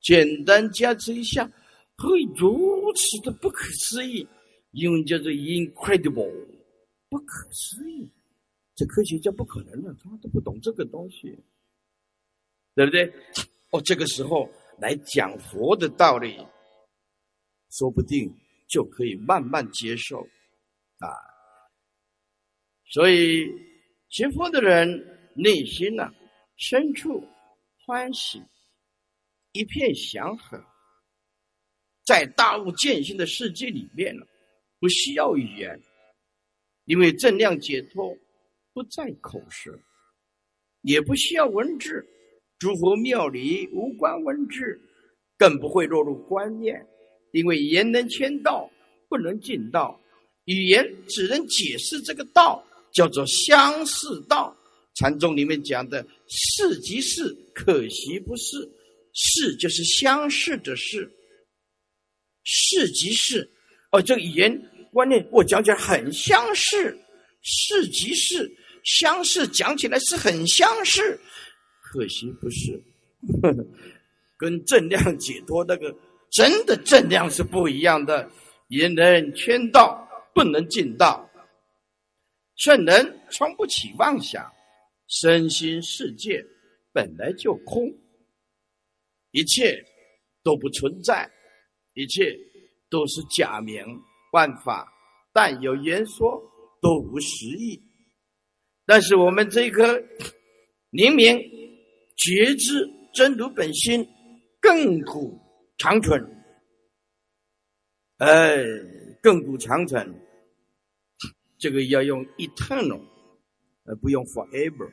[0.00, 1.50] 简单加持一下，
[1.96, 4.26] 会如此的不可思议，
[4.72, 6.32] 英文叫做 incredible，
[7.08, 8.08] 不可思议，
[8.74, 11.36] 这科学家不可能的，他都不懂这个东西，
[12.74, 13.12] 对不对？
[13.70, 16.36] 哦，这个时候来讲佛的道理，
[17.70, 18.32] 说不定
[18.68, 20.20] 就可以慢慢接受，
[20.98, 21.08] 啊。
[22.88, 23.44] 所以
[24.08, 24.88] 学佛的人
[25.34, 26.08] 内心呢，
[26.56, 27.26] 深处
[27.84, 28.40] 欢喜，
[29.56, 30.62] 一片祥和，
[32.04, 34.26] 在大悟见性的世界里面呢，
[34.78, 35.80] 不需要语言，
[36.84, 38.14] 因为正量解脱
[38.74, 39.70] 不在口舌，
[40.82, 42.06] 也不需要文字，
[42.58, 44.80] 诸佛庙里无关文字。
[45.38, 46.86] 更不会落入观念，
[47.32, 48.70] 因为言能签道，
[49.06, 50.00] 不能尽道。
[50.46, 54.56] 语言只能解释这个道，叫做相似道。
[54.94, 58.66] 禅宗里面讲的“是即是”，可惜不是。
[59.16, 61.10] 是就是相似的“是”，
[62.44, 63.50] 是即是。
[63.90, 64.62] 哦，这个语言
[64.92, 66.96] 观念我讲起来很相似
[67.42, 68.48] ，“是即是”
[68.84, 71.18] 相似，讲起来是很相似，
[71.82, 72.80] 可惜不是。
[74.36, 75.96] 跟正量解脱那个
[76.30, 78.30] 真的正量是不一样的，
[78.68, 81.28] 也能圈道，不能进道。
[82.56, 84.44] 圣人从不起妄想，
[85.08, 86.44] 身心世界
[86.92, 87.90] 本来就空，
[89.36, 89.84] 一切
[90.42, 91.30] 都不存在，
[91.92, 92.34] 一切
[92.88, 93.84] 都是假名
[94.32, 94.90] 万法，
[95.30, 96.42] 但有言说
[96.80, 97.78] 都无实意。
[98.86, 100.02] 但是我们这颗
[100.88, 101.38] 灵明
[102.16, 104.08] 觉知真如本心。
[104.62, 105.38] 亘古
[105.78, 106.20] 长存，
[108.16, 108.56] 哎，
[109.22, 110.12] 亘古长存，
[111.56, 113.00] 这个要用 eternal，
[113.84, 114.90] 而不用 forever。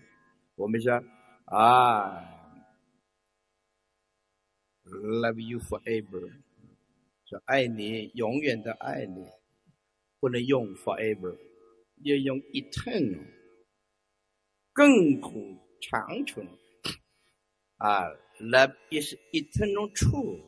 [0.55, 0.93] 我们说
[1.45, 2.21] 啊
[5.01, 6.31] ，love you forever，
[7.25, 9.25] 说爱你，永远的爱你，
[10.19, 11.37] 不能用 forever，
[12.03, 13.25] 要用 eternal，
[14.73, 16.47] 亘古长存，
[17.77, 18.03] 啊。
[18.39, 20.41] Love is eternal truth，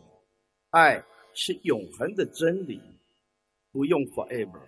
[0.71, 2.81] 爱是永恒的真理，
[3.71, 4.59] 不用 forever。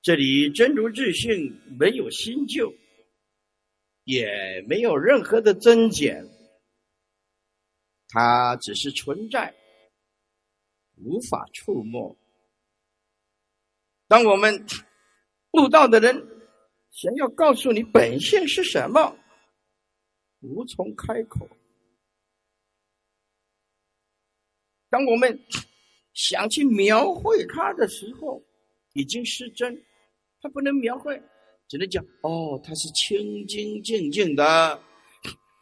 [0.00, 2.72] 这里真如自性没有新旧，
[4.04, 6.24] 也没有任何的增减，
[8.08, 9.54] 它只是存在，
[10.96, 12.16] 无法触摸。
[14.06, 14.66] 当我们
[15.52, 16.16] 悟道的人
[16.90, 19.14] 想要告诉你本性是什么，
[20.40, 21.46] 无从开口。
[24.88, 25.38] 当我们
[26.14, 28.42] 想去描绘它的时候，
[28.94, 29.84] 已经失真，
[30.40, 31.22] 它不能描绘，
[31.68, 34.80] 只能讲哦，它是清清净净的，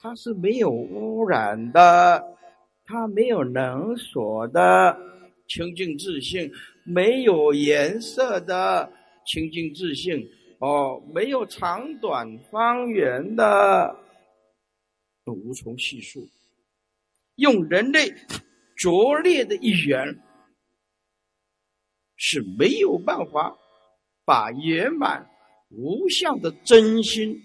[0.01, 2.36] 它是没有污染的，
[2.87, 4.97] 它没有能所的
[5.49, 6.51] 清净自信，
[6.85, 8.93] 没有颜色的
[9.27, 10.27] 清净自信，
[10.61, 13.97] 哦，没有长短方圆的，
[15.25, 16.21] 无从细数，
[17.37, 18.15] 用人类。
[18.79, 20.23] 拙劣的一员
[22.17, 23.57] 是没有办法
[24.27, 25.27] 把圆满
[25.71, 27.41] 无相的真心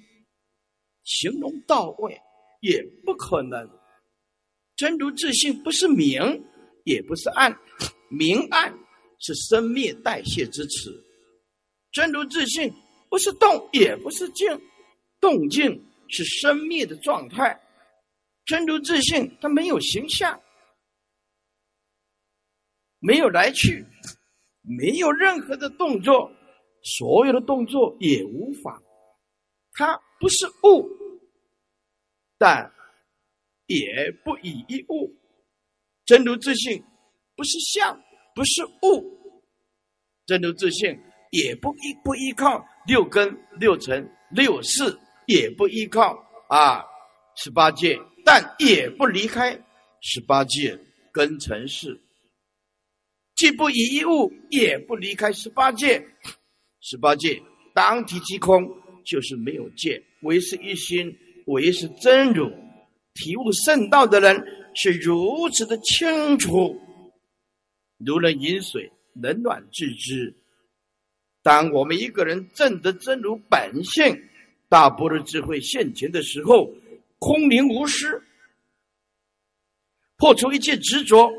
[1.06, 2.20] 形容到位，
[2.60, 3.81] 也不可能。
[4.82, 6.44] 真如自信不是明，
[6.86, 7.56] 也不是暗，
[8.10, 8.76] 明暗
[9.20, 10.92] 是生灭代谢之词。
[11.92, 12.74] 真如自信
[13.08, 14.48] 不是动，也不是静，
[15.20, 17.62] 动静是生灭的状态。
[18.44, 20.42] 真如自信它没有形象。
[22.98, 23.86] 没有来去，
[24.64, 26.32] 没有任何的动作，
[26.82, 28.82] 所有的动作也无法。
[29.74, 30.90] 它不是物，
[32.40, 32.74] 但
[33.72, 35.16] 也不以一物。
[36.06, 36.84] 真如自信
[37.38, 37.98] 不是相，
[38.36, 39.18] 不是物。
[40.26, 40.98] 真如自信
[41.32, 44.84] 也不依不依靠六根、六尘、六识，
[45.26, 46.84] 也不依靠啊
[47.36, 49.58] 十八界，但也不离开
[50.02, 50.78] 十八界
[51.14, 51.98] 跟尘世。
[53.36, 56.06] 既不以一物，也不离开十八界。
[56.82, 57.42] 十八界
[57.74, 58.68] 当体即空，
[59.06, 61.16] 就是没有界，唯是一心，
[61.46, 62.52] 唯是真如。
[63.14, 64.44] 体悟圣道的人
[64.74, 66.80] 是如此的清楚，
[67.98, 70.34] 如人饮水，冷暖自知。
[71.44, 74.18] 当我们一个人证得真如本性，
[74.70, 76.72] 大般若智慧现前的时候，
[77.20, 78.22] 空灵无失，
[80.18, 81.30] 破除一切执着，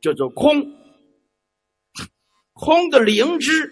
[0.00, 0.74] 叫做空。
[2.54, 3.70] 空的灵知，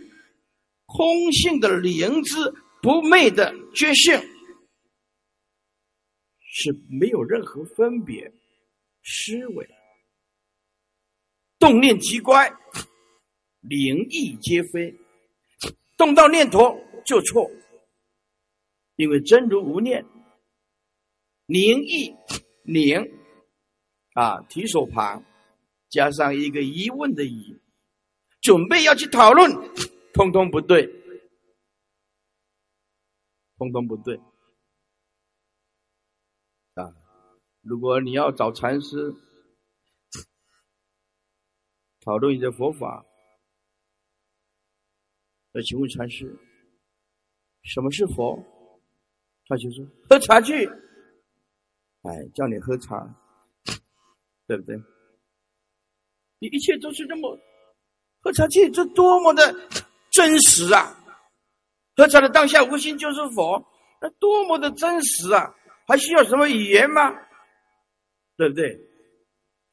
[0.84, 2.36] 空性的灵知，
[2.82, 4.20] 不昧的觉性，
[6.56, 8.32] 是没有任何分别、
[9.02, 9.68] 思维、
[11.58, 12.48] 动念即乖，
[13.58, 14.96] 灵意皆非，
[15.96, 17.50] 动到念头就错，
[18.94, 20.06] 因为真如无念，
[21.46, 22.14] 灵意
[22.62, 23.04] 灵
[24.12, 25.24] 啊，提手旁
[25.88, 27.60] 加上一个疑问的疑。
[28.40, 29.50] 准备要去讨论，
[30.12, 30.86] 通通不对。
[33.56, 34.14] 通通不对。
[36.74, 36.92] 啊，
[37.64, 39.14] 如果你要找禅师
[42.04, 43.04] 讨论你的佛法，
[45.50, 46.38] 那请问禅师，
[47.62, 48.38] 什么是佛？
[49.46, 50.66] 他就说喝茶去。
[52.02, 53.02] 哎，叫你喝茶，
[54.46, 54.76] 对不对？
[56.38, 57.38] 你一切都是这么
[58.20, 59.54] 喝茶去，这多么的
[60.10, 60.94] 真实啊！
[61.96, 63.64] 喝茶的当下无心就是佛，
[64.02, 65.54] 那多么的真实啊！
[65.86, 67.00] 还需要什么语言吗？
[68.36, 68.78] 对不对？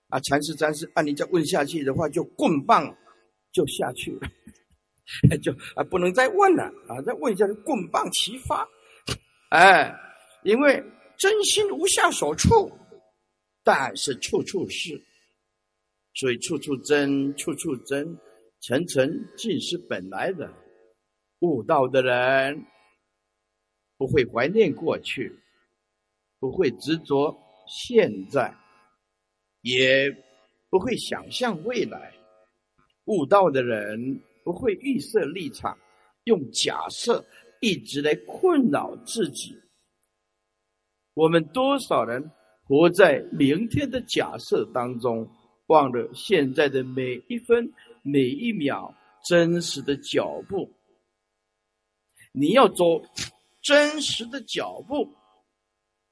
[0.09, 2.95] 啊，禅师、禅师，按你再问下去的话，就棍棒
[3.51, 7.01] 就下去了， 就啊，不能再问了啊！
[7.05, 8.67] 再问一下就，棍棒齐发。
[9.49, 9.93] 哎，
[10.43, 10.83] 因为
[11.17, 12.71] 真心无下手处，
[13.63, 15.01] 但是处处是，
[16.15, 18.17] 所以处处真，处处真，
[18.61, 20.51] 层层尽是本来的。
[21.39, 22.65] 悟道的人
[23.97, 25.37] 不会怀念过去。
[26.39, 27.37] 不会执着
[27.73, 28.53] 现在，
[29.61, 30.13] 也
[30.69, 32.13] 不会想象未来。
[33.05, 35.79] 悟道的人不会预设立场，
[36.25, 37.25] 用假设
[37.61, 39.57] 一直来困扰自己。
[41.13, 42.29] 我们多少人
[42.65, 45.25] 活在明天的假设当中，
[45.67, 47.71] 忘了现在的每一分
[48.03, 48.93] 每一秒
[49.23, 50.69] 真实的脚步。
[52.33, 53.01] 你要走
[53.61, 55.09] 真实的脚步。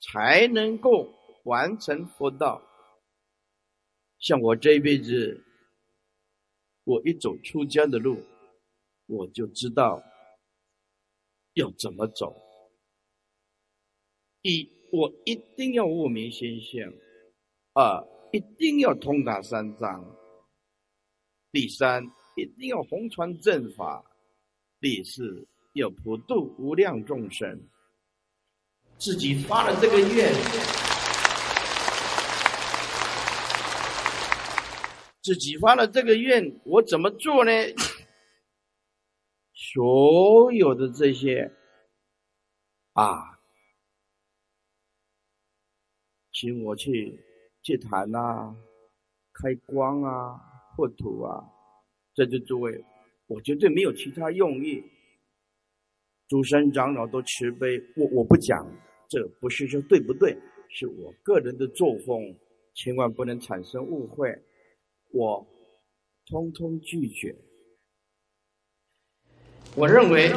[0.02, 1.14] 才能够
[1.44, 2.62] 完成佛道。
[4.20, 5.44] 像我这一辈子，
[6.84, 8.22] 我一走出家的路，
[9.06, 10.04] 我就知道
[11.54, 12.36] 要怎么走。
[14.42, 16.90] 一，我一定要悟明心性；
[17.74, 20.04] 二，一定要通达三藏；
[21.52, 22.04] 第三，
[22.36, 24.04] 一定要弘传正法；
[24.80, 27.68] 第四，要普度无量众生。
[28.98, 30.34] 自己发了这个愿，
[35.22, 37.52] 自己发了这个愿，我怎么做呢？
[39.54, 41.52] 所有的这些
[42.94, 43.40] 啊，
[46.32, 47.20] 请我去
[47.62, 48.56] 祭坛啊、
[49.34, 50.40] 开光啊、
[50.76, 51.44] 破土啊，
[52.14, 52.84] 这就诸位，
[53.28, 54.82] 我绝对没有其他用意。
[56.30, 58.66] 诸山长老都慈悲，我我不讲。
[59.10, 60.38] 这不是说对不对，
[60.70, 62.34] 是我个人的作风，
[62.76, 64.30] 千万不能产生误会。
[65.12, 65.48] 我
[66.28, 67.36] 通通拒绝。
[69.76, 70.30] 我认为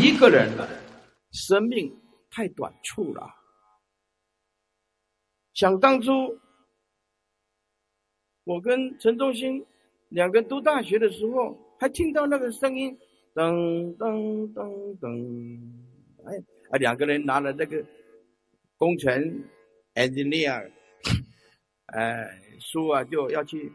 [0.00, 0.68] 一个人的
[1.32, 1.94] 生命
[2.30, 3.26] 太短促了。
[5.54, 6.10] 想当初，
[8.44, 9.64] 我跟陈忠兴
[10.08, 12.98] 两个读大学的时候，还听到那个声音。
[13.34, 15.58] 噔噔噔噔，
[16.26, 16.36] 哎
[16.70, 16.76] 啊！
[16.76, 17.82] 两个人拿了那个
[18.76, 19.10] 工程
[19.94, 20.70] engineer
[21.92, 23.72] 哎书啊，就要去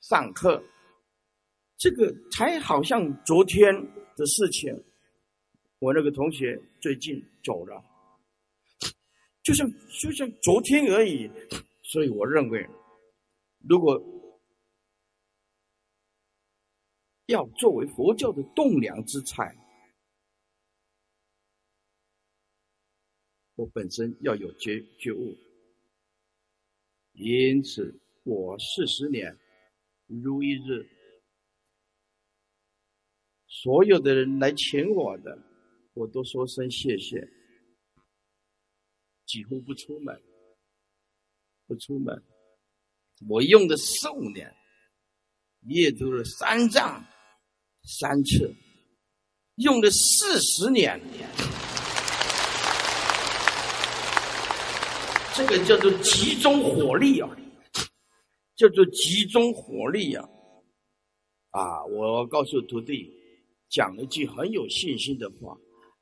[0.00, 0.62] 上课。
[1.76, 3.72] 这个才好像昨天
[4.16, 4.72] 的事情。
[5.80, 7.80] 我那个同学最近走了，
[9.44, 9.64] 就像
[10.00, 11.30] 就像昨天而已。
[11.84, 12.68] 所以我认为，
[13.68, 14.00] 如果
[17.26, 19.56] 要作为佛教的栋梁之才，
[23.54, 25.36] 我本身要有觉觉悟，
[27.18, 29.36] 因此我四十年
[30.06, 30.88] 如一日，
[33.46, 35.38] 所有的人来请我的，
[35.94, 37.28] 我都说声谢谢，
[39.26, 40.22] 几乎不出门，
[41.66, 42.22] 不出门，
[43.28, 44.54] 我用的十五年，
[45.62, 47.04] 阅读了三藏。
[48.00, 48.54] 三次，
[49.54, 51.00] 用了四十年，
[55.38, 57.30] 这个叫做集中火力啊，
[58.56, 60.28] 叫做集中火力啊！
[61.50, 63.08] 啊，我告诉徒弟，
[63.70, 65.56] 讲一句很有信心的话：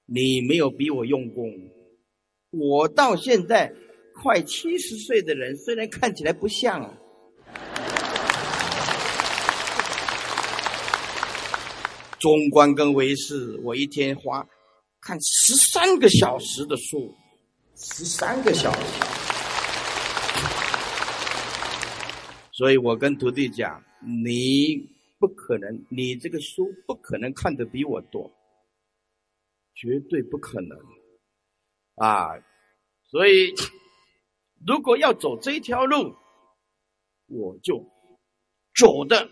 [0.06, 1.52] 你没有比我用功，
[2.50, 3.70] 我到现在
[4.14, 6.96] 快七十岁的人，虽然看起来不像啊。
[12.18, 14.48] 中观跟唯识，我一天花
[15.02, 17.14] 看十三个小时的书，
[17.74, 19.05] 十三个小时。
[22.56, 24.78] 所以我跟徒弟讲，你
[25.18, 28.32] 不可能，你这个书不可能看得比我多，
[29.74, 30.78] 绝对不可能
[31.96, 32.30] 啊！
[33.10, 33.52] 所以
[34.66, 36.16] 如果要走这条路，
[37.26, 37.76] 我就
[38.74, 39.28] 走的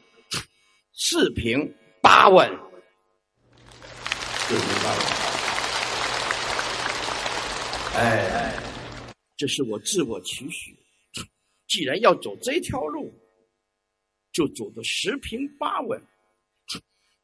[0.92, 2.46] 四平八稳。
[4.50, 5.02] 就知道了。
[7.96, 8.54] 哎，
[9.38, 10.76] 这是我自我期许。
[11.74, 13.12] 既然要走这条路，
[14.30, 16.00] 就走得十平八稳。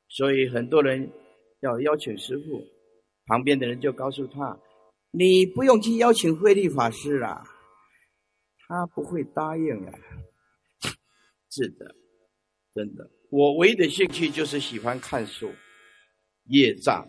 [0.08, 1.08] 所以很多人
[1.60, 2.66] 要邀请师傅，
[3.26, 4.58] 旁边的人就告诉他
[5.14, 7.44] ：“你不用去邀请慧律法师了，
[8.66, 9.92] 他不会答应啊。”
[11.48, 11.94] 是的，
[12.74, 13.08] 真的。
[13.30, 15.48] 我唯一的兴趣就是喜欢看书，
[16.46, 17.08] 业障。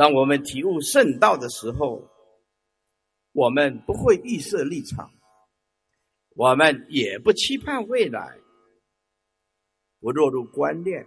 [0.00, 2.02] 当我们体悟圣道的时候，
[3.32, 5.12] 我们不会预设立场，
[6.36, 8.38] 我们也不期盼未来，
[10.00, 11.06] 不落入观念，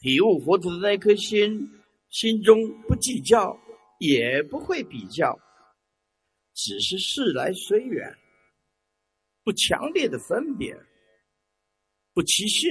[0.00, 1.66] 体悟佛陀的那颗心，
[2.10, 3.58] 心中不计较，
[4.00, 5.34] 也不会比较。
[6.52, 8.06] 只是事来随缘，
[9.42, 10.78] 不强烈的分别，
[12.12, 12.68] 不起心，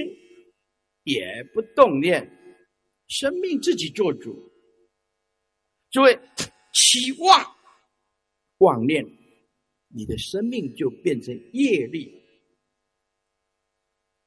[1.02, 2.24] 也不动念，
[3.08, 4.48] 生命自己做主。
[5.90, 6.20] 诸位，
[6.72, 7.56] 期望
[8.58, 9.04] 妄念，
[9.88, 12.22] 你的生命就变成业力，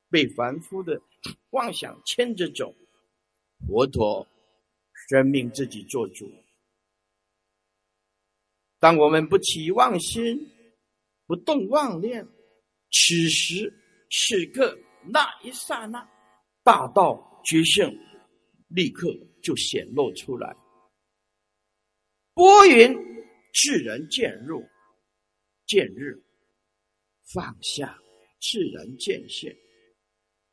[0.09, 0.99] 被凡夫的
[1.51, 2.73] 妄想牵着走。
[3.67, 4.27] 佛陀，
[5.07, 6.31] 生命自己做主。
[8.79, 10.51] 当我们不起妄心，
[11.27, 12.27] 不动妄念，
[12.89, 13.71] 此时
[14.09, 16.09] 此刻那一刹那，
[16.63, 17.87] 大道觉性
[18.69, 20.55] 立刻就显露出来。
[22.33, 22.93] 拨云
[23.53, 24.63] 自然渐入，
[25.65, 26.21] 渐日
[27.33, 27.97] 放下
[28.39, 29.55] 自然渐现，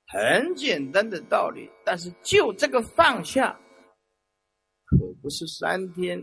[0.07, 1.69] 很简单的道理。
[1.85, 3.59] 但是就这个放下，
[4.85, 6.23] 可不是三天。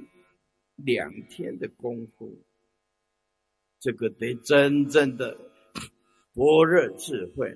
[0.84, 2.38] 两天的功夫，
[3.80, 5.34] 这个得真正的
[6.34, 7.50] 般若智慧，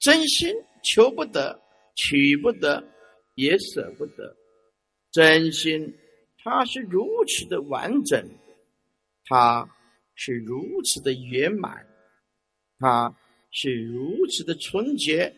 [0.00, 0.52] 真心
[0.82, 1.56] 求不得，
[1.94, 2.82] 取不得，
[3.36, 4.36] 也舍不得。
[5.12, 5.80] 真心，
[6.46, 8.24] 它是如此的完整，
[9.24, 9.68] 它
[10.14, 11.84] 是如此的圆满，
[12.78, 13.12] 它
[13.50, 15.34] 是如此的纯洁，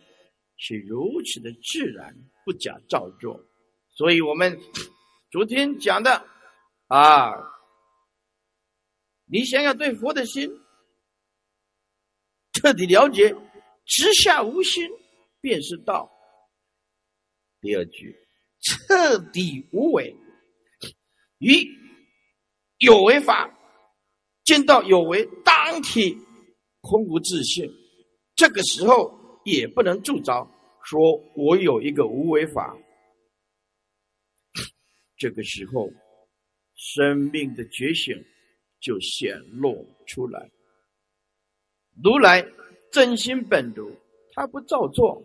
[0.59, 3.43] 是如此的自然，不假造作。
[3.89, 4.61] 所以我们
[5.31, 6.23] 昨天讲的。
[6.89, 7.33] 啊！
[9.27, 10.51] 你想要对佛的心
[12.53, 13.35] 彻底了解，
[13.85, 14.91] 直下无心
[15.41, 16.11] 便是道。
[17.61, 18.17] 第二句，
[18.61, 20.17] 彻底无为，
[21.39, 21.69] 与
[22.79, 23.53] 有为法
[24.45, 26.17] 见到有为，当体
[26.81, 27.69] 空无自信。
[28.35, 30.49] 这个时候也不能助着，
[30.85, 32.77] 说我有一个无为法。
[35.17, 35.91] 这个时候。
[36.81, 38.15] 生命的觉醒
[38.79, 40.49] 就显露出来。
[42.05, 42.41] 如来
[42.93, 43.93] 真心本如，
[44.33, 45.21] 他不造作，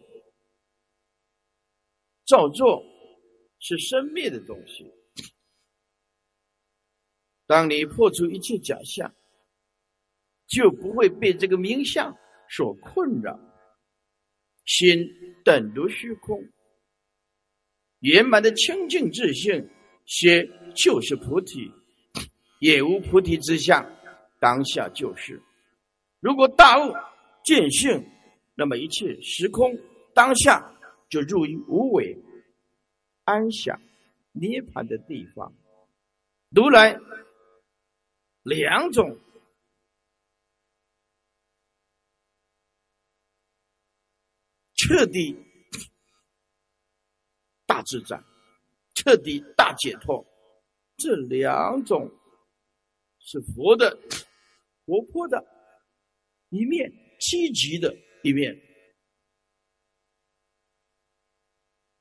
[2.25, 2.83] 造作
[3.59, 4.91] 是生灭的东西。
[7.45, 9.13] 当你破除一切假象，
[10.47, 12.17] 就不会被这个名相
[12.49, 13.39] 所困扰。
[14.65, 15.05] 心
[15.43, 16.41] 等如虚空，
[17.99, 19.69] 圆满的清净自性。
[20.05, 21.71] 些就是菩提，
[22.59, 23.89] 也无菩提之相，
[24.37, 25.41] 当下就是。
[26.19, 26.93] 如果大悟
[27.45, 28.05] 见性，
[28.53, 29.73] 那么一切时空
[30.13, 30.77] 当下
[31.09, 32.21] 就入于无为
[33.23, 33.81] 安详
[34.33, 35.53] 涅盘的地方。
[36.49, 36.99] 如来
[38.43, 39.19] 两种
[44.75, 45.35] 彻底
[47.65, 48.21] 大自在。
[48.95, 50.23] 彻底大解脱，
[50.97, 52.09] 这两种
[53.19, 53.99] 是佛的
[54.85, 55.43] 活泼的
[56.49, 56.89] 一面，
[57.19, 58.55] 积极的一面。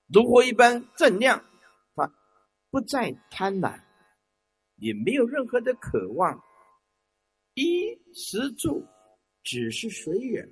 [0.07, 1.43] 如果一般正量，
[1.97, 2.07] 他
[2.71, 3.83] 不再贪婪，
[4.83, 6.37] 也没有任何的渴望，
[7.55, 8.85] 衣食住
[9.45, 10.45] 只是随缘。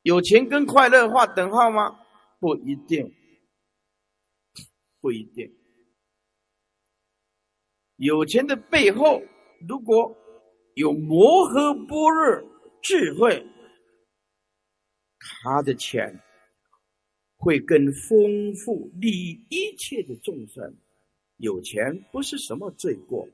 [0.00, 2.00] 有钱跟快乐画等号吗？
[2.40, 3.14] 不一定。
[4.98, 5.46] 不一定，
[7.96, 9.22] 有钱的背后，
[9.68, 10.16] 如果
[10.74, 13.46] 有摩诃般若智慧，
[15.20, 16.18] 他的钱
[17.36, 20.76] 会更丰富，利益一切的众生。
[21.36, 23.28] 有钱不是什么罪过，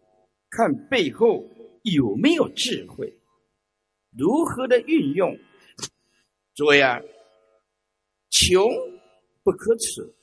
[0.51, 1.45] 看背后
[1.83, 3.13] 有没有智慧，
[4.17, 5.39] 如何的运用。
[6.55, 7.01] 诸位啊，
[8.29, 8.69] 穷
[9.43, 10.15] 不可耻。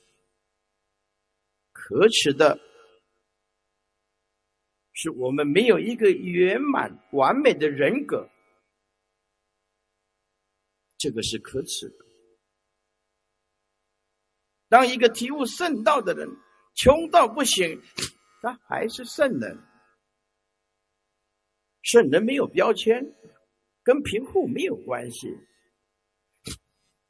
[1.72, 2.60] 可耻的
[4.92, 8.28] 是我们没有一个圆满完美的人格，
[10.98, 11.96] 这个是可耻的。
[14.68, 16.28] 当一个体悟圣道的人，
[16.74, 17.80] 穷到不行，
[18.42, 19.58] 他还是圣人。
[21.82, 23.04] 圣人没有标签，
[23.82, 25.28] 跟贫富没有关系。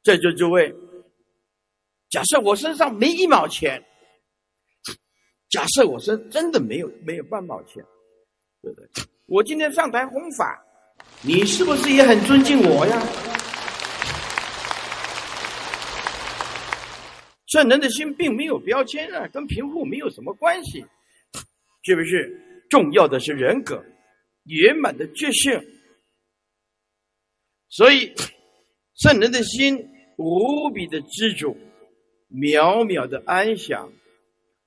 [0.03, 0.73] 这就诸位，
[2.09, 3.83] 假设我身上没一毛钱。
[5.49, 7.85] 假设我是真的没有没有半毛钱，
[8.61, 8.87] 对不对？
[9.25, 10.65] 我今天上台弘法，
[11.21, 13.30] 你是不是也很尊敬我呀？
[17.51, 20.85] 圣人的心并没有标签啊，跟贫富没有什么关系，
[21.83, 22.65] 是不是？
[22.69, 23.83] 重要的是人格
[24.45, 25.51] 圆满的觉性。
[27.67, 28.13] 所以，
[28.95, 29.77] 圣人的心
[30.17, 31.57] 无比的知足，
[32.29, 33.91] 渺渺的安详。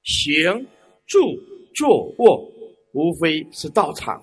[0.02, 0.66] 行、
[1.06, 1.18] 住、
[1.74, 2.52] 坐、卧，
[2.92, 4.22] 无非是道场。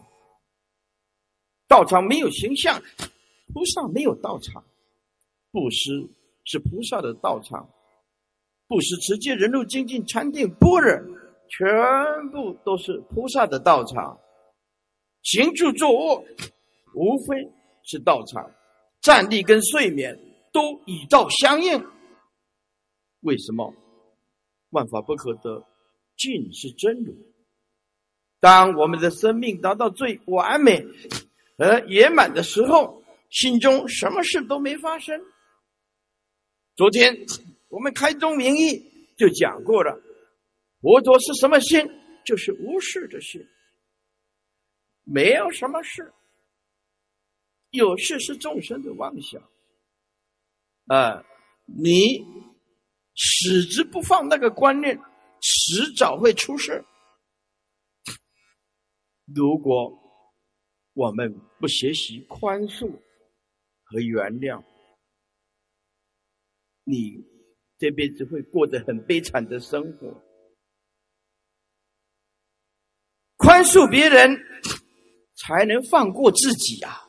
[1.68, 2.80] 道场没有形象，
[3.52, 4.64] 菩萨没有道场。
[5.52, 6.08] 布施
[6.46, 7.68] 是菩萨的道场，
[8.72, 10.98] 布施、持戒、忍辱、精进、禅定、般若，
[11.50, 14.18] 全部都是菩萨的道场。
[15.24, 16.24] 行、住、坐、卧，
[16.96, 17.36] 无非
[17.84, 18.50] 是道场。
[19.02, 20.18] 站立跟睡眠
[20.54, 21.86] 都与道相应。
[23.20, 23.74] 为什么？
[24.70, 25.68] 万法不可得。
[26.16, 27.14] 尽是真如。
[28.40, 30.82] 当我们的生命达到最完美
[31.58, 35.20] 而圆满的时候，心中什么事都没发生。
[36.78, 37.26] 昨天
[37.72, 38.80] 我们开宗明义
[39.18, 40.00] 就讲过了，
[40.82, 41.80] 佛陀是什么心？
[42.24, 43.42] 就是无事的心，
[45.04, 46.14] 没有什么事。
[47.72, 49.42] 有事是众生的妄想。
[50.86, 51.26] 啊，
[51.66, 52.24] 你
[53.16, 55.00] 始之不放那个观念。
[55.44, 56.86] 迟早会出事。
[59.34, 59.92] 如果
[60.94, 62.92] 我们不学习宽恕
[63.86, 64.64] 和原谅，
[66.84, 67.26] 你
[67.82, 70.24] 这辈子会过得很悲惨的生活。
[73.38, 74.38] 宽恕别人，
[75.36, 77.02] 才能放过自己啊！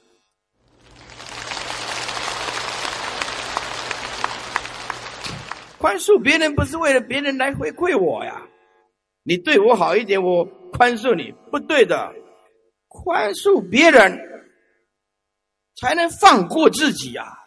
[5.77, 8.49] 宽恕别人不是为了别人来回馈我呀，
[9.25, 10.43] 你对我好一点，我
[10.73, 12.15] 宽恕你，不对的。
[12.89, 14.19] 宽恕别人，
[15.77, 17.42] 才能放过自己呀。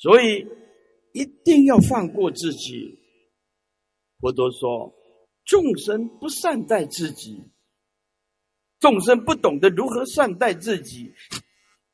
[0.00, 0.46] 所以
[1.12, 2.98] 一定要放过自己。
[4.18, 4.92] 佛陀说，
[5.44, 7.38] 众生不善待自己，
[8.78, 11.12] 众生不懂得如何善待自己，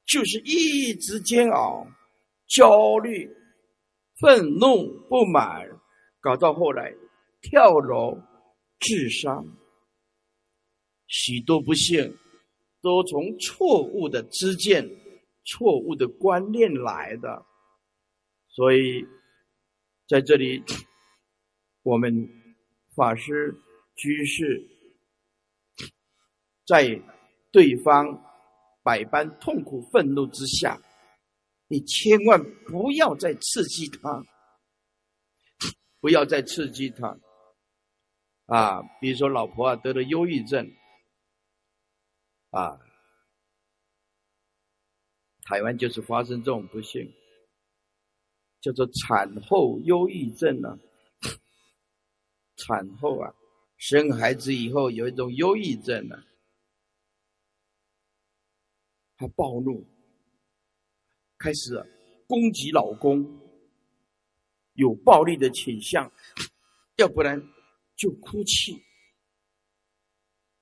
[0.06, 1.86] 就是一直煎熬、
[2.46, 3.28] 焦虑。
[4.18, 5.68] 愤怒不满，
[6.20, 6.90] 搞到后来
[7.42, 8.18] 跳楼
[8.80, 9.44] 自杀，
[11.06, 12.16] 许多不幸
[12.80, 14.88] 都从错误的知见、
[15.44, 17.44] 错误的观念来的。
[18.56, 19.06] 所以
[20.08, 20.64] 在这里，
[21.82, 22.26] 我们
[22.94, 23.54] 法师、
[23.96, 24.66] 居士
[26.64, 26.98] 在
[27.52, 28.18] 对方
[28.82, 30.80] 百般痛苦、愤怒之下。
[31.68, 34.24] 你千万不要再刺激他，
[35.98, 37.18] 不要再刺激他，
[38.46, 40.72] 啊，比如说老婆啊得了忧郁症，
[42.50, 42.78] 啊，
[45.42, 47.12] 台湾就是发生这种不幸，
[48.66, 50.76] 叫做产后忧郁症呢。
[52.58, 53.32] 产后啊，
[53.76, 56.20] 生孩子以后有一种忧郁症呢，
[59.16, 59.86] 他暴怒。
[61.38, 61.80] 开始
[62.26, 63.24] 攻击老公，
[64.72, 66.10] 有暴力的倾向，
[66.96, 67.40] 要不然
[67.94, 68.82] 就哭泣，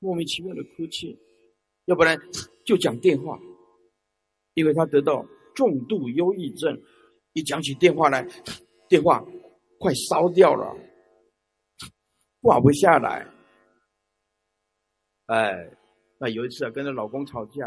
[0.00, 1.16] 莫名其妙的哭泣，
[1.86, 2.18] 要不然
[2.66, 3.40] 就讲电话，
[4.55, 5.24] 因为他得到
[5.55, 6.76] 重度忧郁症，
[7.35, 8.26] 一讲起电话来，
[8.89, 9.22] 电话
[9.78, 10.74] 快烧掉了，
[12.41, 13.26] 挂不下来。
[15.26, 15.53] 哎，
[16.18, 17.66] 那有一次啊，跟着老公吵架，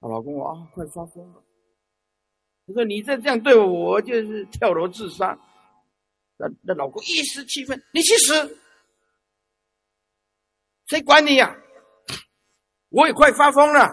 [0.00, 1.42] 啊，老公啊，快发疯了。
[2.66, 5.38] 我说：“你再这样对我，我就是跳楼自杀。”
[6.38, 8.58] 那那老公一时气愤：“你去死！
[10.86, 11.56] 谁管你呀？
[12.90, 13.86] 我也快发疯了，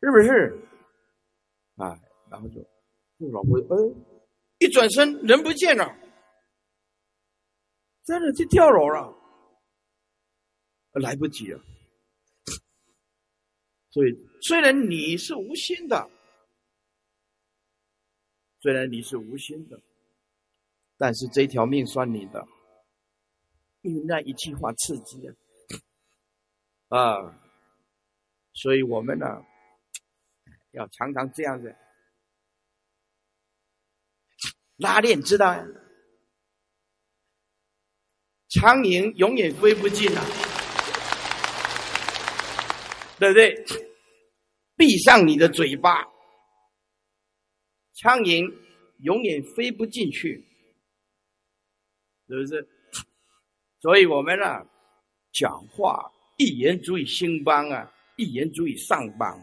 [0.00, 0.58] 是不是？”
[1.76, 1.98] 啊，
[2.30, 2.60] 然后，就
[3.18, 3.94] 老婆哎，
[4.58, 5.84] 一转身人不见了，
[8.04, 9.12] 真的去跳楼了，
[10.92, 11.60] 来不及了。
[13.90, 14.12] 所以，
[14.42, 16.10] 虽然你是无心的。
[18.60, 19.80] 虽然你是无心的，
[20.96, 22.46] 但是这条命算你的。
[23.82, 25.28] 因为那一句话刺激
[26.88, 27.40] 啊，啊，
[28.52, 29.26] 所以我们呢，
[30.72, 31.74] 要常常这样子
[34.78, 35.64] 拉链，知道呀？
[38.48, 40.24] 苍蝇永远飞不进啊，
[43.18, 43.64] 对不对？
[44.74, 46.06] 闭上你的嘴巴，
[47.92, 48.50] 苍蝇
[49.00, 50.42] 永远飞不进去，
[52.28, 52.68] 是不是？
[53.80, 54.64] 所以我们呢，
[55.32, 59.38] 讲话一言足以兴邦啊，一言足以上邦，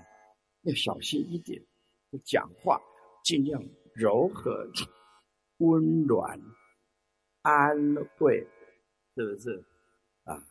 [0.63, 1.61] 要小心一点，
[2.23, 2.81] 讲话
[3.23, 3.61] 尽量
[3.93, 4.67] 柔和、
[5.57, 6.39] 温暖、
[7.41, 8.47] 安慰。
[9.17, 9.63] 是不是
[10.25, 10.43] 啊？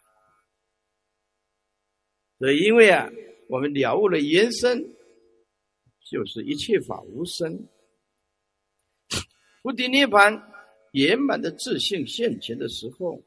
[2.38, 3.10] 所以，因为啊，
[3.50, 4.82] 我们了悟了原生，
[6.10, 7.68] 就是一切法无生。
[9.62, 10.42] 菩提涅槃
[10.92, 13.22] 圆满的自信现前的时候，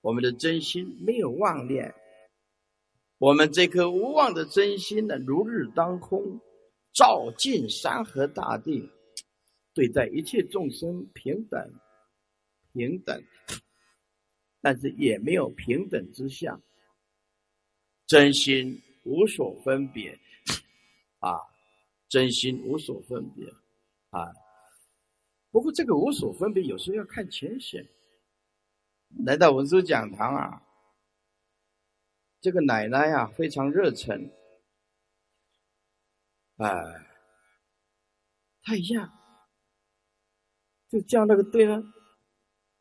[0.00, 1.94] 我们的真心没有妄念，
[3.18, 6.40] 我们这颗无妄的真心呢，如日当空，
[6.92, 8.90] 照尽山河大地，
[9.74, 11.80] 对待一切众生平等，
[12.72, 13.22] 平等。
[14.64, 16.62] 但是也没有平等之相，
[18.06, 20.16] 真心无所分别，
[21.18, 21.34] 啊，
[22.08, 23.44] 真心无所分别，
[24.10, 24.32] 啊，
[25.50, 27.84] 不过这个无所分别有时候要看浅显。
[29.26, 30.62] 来到文殊讲堂啊，
[32.40, 34.30] 这个奶奶呀非常热忱，
[36.58, 36.70] 哎，
[38.62, 39.12] 他一样，
[40.92, 41.82] 就叫那个对呢，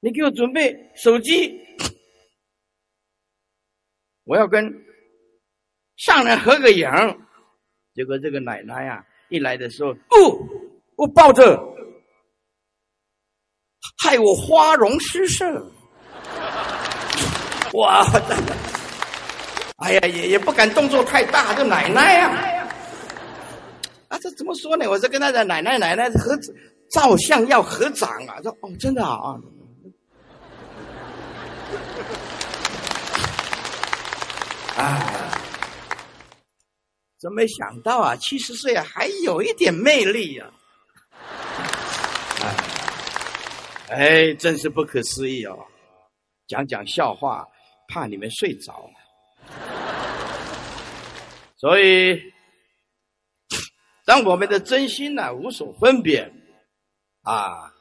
[0.01, 1.57] 你给我准备手机。
[4.25, 4.69] 我要跟
[5.95, 6.89] 上人合个影，
[7.95, 10.45] 结果这个奶奶呀，一来的时候，不，
[10.97, 11.57] 我抱着，
[14.03, 15.71] 害我花容失色。
[17.75, 18.05] 哇，
[19.77, 22.67] 哎呀，也也不敢动作太大，这奶奶呀，
[24.09, 24.85] 啊，这怎么说呢？
[24.89, 26.37] 我是跟他的奶奶奶奶合
[26.91, 29.39] 照相要合掌啊，说哦，真的啊。
[34.77, 35.31] 哎，
[37.19, 38.15] 真没想到啊！
[38.15, 40.51] 七十岁还有一点魅力呀！
[43.89, 45.57] 哎，真是不可思议哦！
[46.47, 47.47] 讲讲笑话，
[47.87, 48.89] 怕你们睡着。
[51.57, 52.19] 所以，
[54.03, 56.29] 当我们的真心呢无所分别
[57.21, 57.73] 啊，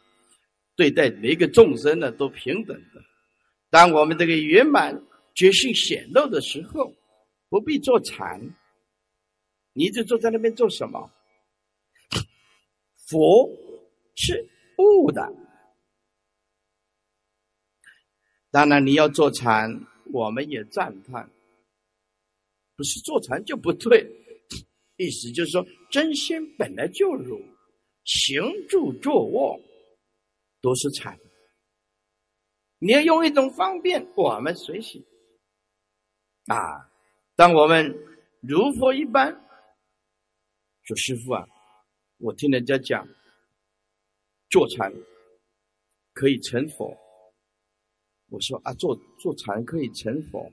[0.76, 3.02] 对待每一个众生呢都平等的，
[3.70, 5.02] 当我们这个圆满。
[5.32, 6.92] 觉性显露的时候，
[7.48, 8.40] 不必坐禅，
[9.72, 11.08] 你一直坐在那边做什么？
[13.06, 13.48] 佛
[14.16, 14.44] 是
[14.76, 15.32] 悟的，
[18.50, 21.30] 当然你要坐禅，我们也赞叹。
[22.76, 24.04] 不是坐禅就不对，
[24.96, 27.40] 意思就是说，真心本来就如
[28.04, 29.60] 行住坐卧
[30.60, 31.18] 都是禅，
[32.78, 35.04] 你要用一种方便，我们随喜。
[36.46, 36.90] 啊！
[37.36, 37.94] 当我们
[38.40, 39.32] 如佛一般
[40.82, 41.46] 说：“师傅啊，
[42.18, 43.06] 我听人家讲，
[44.50, 44.92] 坐禅
[46.12, 46.96] 可以成佛。”
[48.30, 50.50] 我说：“啊，坐坐禅可以成佛，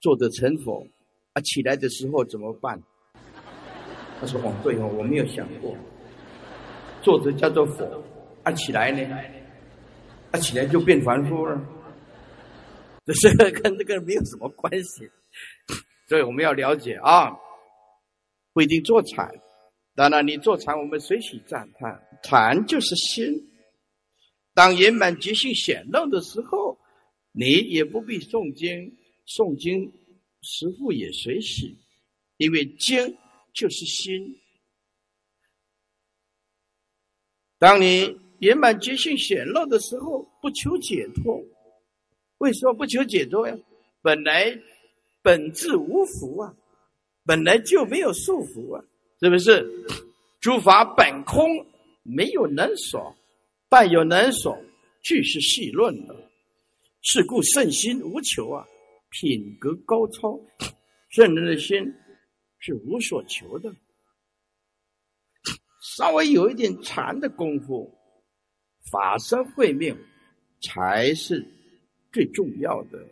[0.00, 0.86] 坐着成佛
[1.32, 2.80] 啊，起来的时候怎么办？”
[4.20, 5.74] 他说：“哦，对哦，我没有想过，
[7.08, 8.04] 坐着叫做佛，
[8.42, 9.18] 啊，起来呢？
[10.30, 11.58] 啊，起来就变凡夫了。”
[13.06, 15.08] 这是跟这个没有什么关系，
[16.06, 17.34] 所以我们要了解啊，
[18.52, 19.26] 不一定做禅。
[19.94, 21.98] 当然，你做禅，我们随喜赞叹。
[22.22, 23.24] 禅就是心，
[24.52, 26.78] 当圆满觉性显露的时候，
[27.32, 28.94] 你也不必诵经，
[29.26, 29.90] 诵经
[30.42, 31.74] 师父也随喜，
[32.36, 33.16] 因为经
[33.54, 34.38] 就是心。
[37.58, 41.42] 当你圆满觉性显露的时候，不求解脱。
[42.38, 43.56] 为什么不求解脱呀？
[44.00, 44.56] 本来
[45.22, 46.54] 本质无福啊，
[47.24, 48.84] 本来就没有束缚啊，
[49.20, 49.68] 是不是？
[50.40, 51.44] 诸法本空，
[52.04, 53.12] 没有能所，
[53.68, 54.56] 但有能所，
[55.02, 56.14] 俱是细论的。
[57.02, 58.64] 是故圣心无求啊，
[59.10, 60.38] 品格高超，
[61.08, 61.92] 圣人的心
[62.60, 63.74] 是无所求的。
[65.98, 67.92] 稍微有一点禅的功夫，
[68.88, 69.98] 法身慧命
[70.60, 71.44] 才是。
[72.12, 73.06] 最重要的，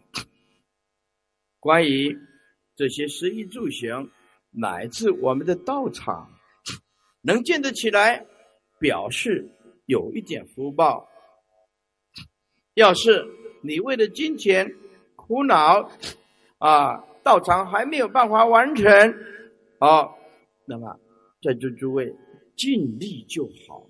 [1.60, 2.16] 关于
[2.76, 4.08] 这些食衣住行，
[4.50, 6.30] 乃至我们的道场，
[7.20, 8.24] 能建得起来，
[8.78, 9.46] 表示
[9.84, 11.06] 有一点福报；
[12.74, 13.26] 要是
[13.62, 14.72] 你为了金钱
[15.14, 15.90] 苦恼
[16.58, 18.86] 啊，道场还没有办法完成
[19.78, 20.08] 啊，
[20.64, 20.98] 那么
[21.42, 22.12] 在座诸位
[22.56, 23.88] 尽力就好，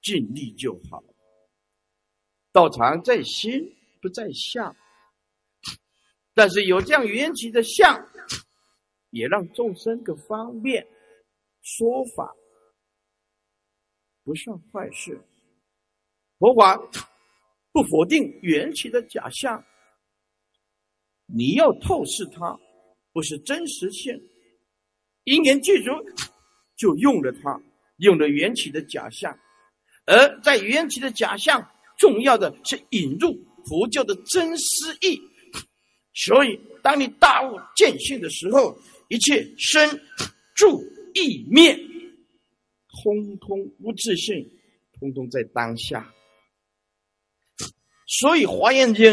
[0.00, 1.02] 尽力就好。
[2.52, 4.74] 道场在心不在相，
[6.34, 8.08] 但是有这样缘起的相，
[9.10, 10.86] 也让众生个方便
[11.62, 12.34] 说法，
[14.24, 15.20] 不算坏事。
[16.38, 16.76] 佛法
[17.72, 19.64] 不否定缘起的假象，
[21.26, 22.58] 你要透视它，
[23.12, 24.14] 不是真实性。
[25.24, 25.90] 因缘具足，
[26.78, 27.60] 就用了它，
[27.98, 29.38] 用了缘起的假象，
[30.06, 35.20] 而在缘起的假象，重要的是引入佛教的真实义。
[36.14, 40.00] 所以，当你大悟见性的时候，一切生
[40.54, 40.82] 住
[41.14, 41.76] 意灭，
[43.02, 44.48] 通通无自性，
[44.98, 46.12] 通通在当下。
[48.06, 49.04] 所以《华严经》，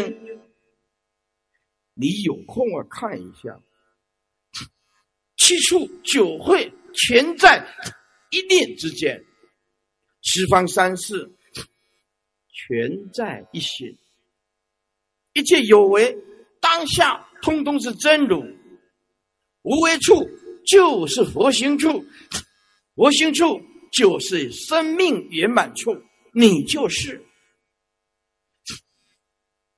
[1.94, 3.60] 你有空啊看一下，
[5.36, 7.66] 七处九会全在
[8.30, 9.22] 一念之间，
[10.22, 11.30] 十方三世
[12.50, 13.96] 全在一心，
[15.34, 16.16] 一切有为
[16.60, 18.42] 当下通通是真如，
[19.62, 20.28] 无为处
[20.66, 22.04] 就是佛心处，
[22.94, 23.60] 佛心处
[23.92, 25.90] 就是生命圆满处，
[26.32, 27.22] 你就是。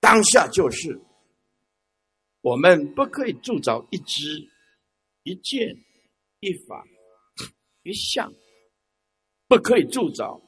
[0.00, 0.98] 当下就是，
[2.40, 4.48] 我们不可以铸造一支、
[5.24, 5.76] 一见、
[6.38, 6.86] 一法、
[7.88, 8.30] 一相，
[9.46, 10.42] 不可以铸造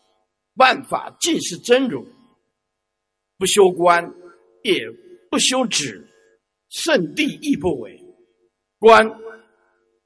[0.55, 2.07] 万法尽是真如，
[3.39, 4.13] 不修观，
[4.63, 4.91] 也
[5.31, 6.07] 不修止，
[6.69, 7.99] 圣地亦不为。
[8.79, 9.11] 观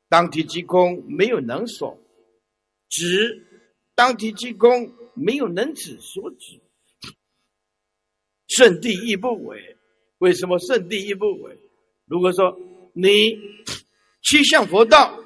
[0.09, 1.99] 当体即空，没有能所；
[2.89, 3.45] 止
[3.97, 6.61] 当体即空，没有能止所止。
[8.47, 9.77] 圣地亦不为，
[10.19, 11.59] 为什么圣地亦不为？
[12.07, 12.57] 如果说
[12.93, 13.37] 你
[14.23, 15.19] 趋向佛道，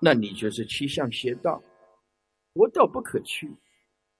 [0.00, 1.62] 那你就是趋向邪道。
[2.52, 3.48] 佛道不可趋，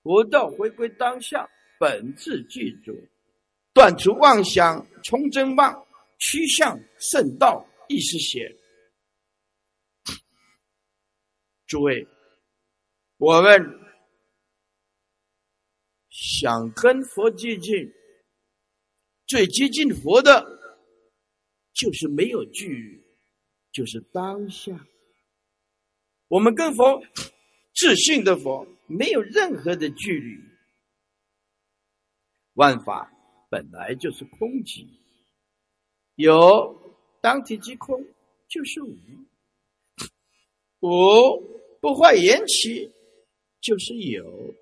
[0.03, 2.93] 佛道回归当下本质具足，
[3.73, 5.87] 断除妄想，从真妄，
[6.19, 8.55] 趋向圣道亦是邪。
[11.67, 12.07] 诸位，
[13.17, 13.61] 我们
[16.09, 17.91] 想跟佛接近。
[19.27, 20.45] 最接近佛的，
[21.73, 23.01] 就是没有距，
[23.71, 24.73] 就是当下。
[26.31, 27.03] 我们跟佛
[27.75, 30.41] 自信的佛，没有任何的距离。
[32.53, 33.13] 万法
[33.51, 34.87] 本来就是空寂，
[36.15, 38.01] 有当体即空，
[38.49, 38.97] 就是无。
[40.79, 40.89] 无
[41.81, 42.89] 不坏缘起，
[43.61, 44.55] 就是有，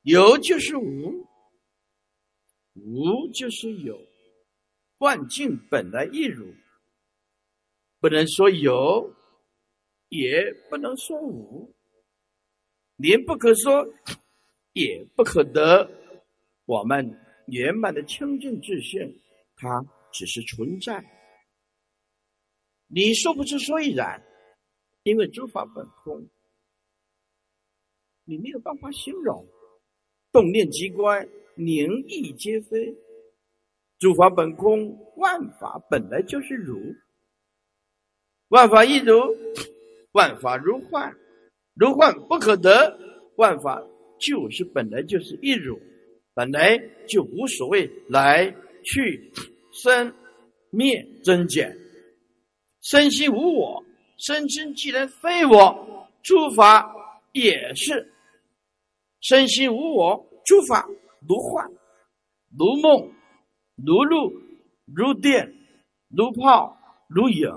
[0.00, 1.26] 有就是无。
[2.72, 4.00] 无就是有，
[4.96, 6.54] 万境本来一如，
[8.00, 9.14] 不能说有，
[10.14, 11.74] 也不能说无，
[12.94, 13.84] 连不可说，
[14.72, 15.90] 也不可得。
[16.66, 17.04] 我们
[17.48, 19.20] 圆满的清净自性，
[19.56, 21.04] 它只是存在，
[22.86, 24.22] 你说不出所以然，
[25.02, 26.28] 因为诸法本空，
[28.24, 29.44] 你没有办法形容，
[30.30, 31.28] 动念即观。
[31.56, 32.96] 灵意皆非，
[34.00, 36.76] 诸法本空，万法本来就是如。
[38.48, 39.14] 万法一如，
[40.14, 41.12] 万法如幻，
[41.74, 42.98] 如幻不可得。
[43.36, 43.82] 万法
[44.20, 45.76] 就是本来就是一如，
[46.34, 46.78] 本来
[47.08, 48.54] 就无所谓来
[48.84, 49.32] 去
[49.72, 50.14] 生
[50.70, 51.76] 灭增减。
[52.80, 53.84] 身心无我，
[54.16, 56.94] 身心既然非我，诸法
[57.32, 58.12] 也是
[59.20, 60.88] 身心无我，诸法。
[61.26, 61.66] 如幻，
[62.56, 63.10] 如梦，
[63.84, 64.30] 如露，
[64.94, 65.52] 如电，
[66.08, 66.76] 如泡，
[67.08, 67.50] 如影。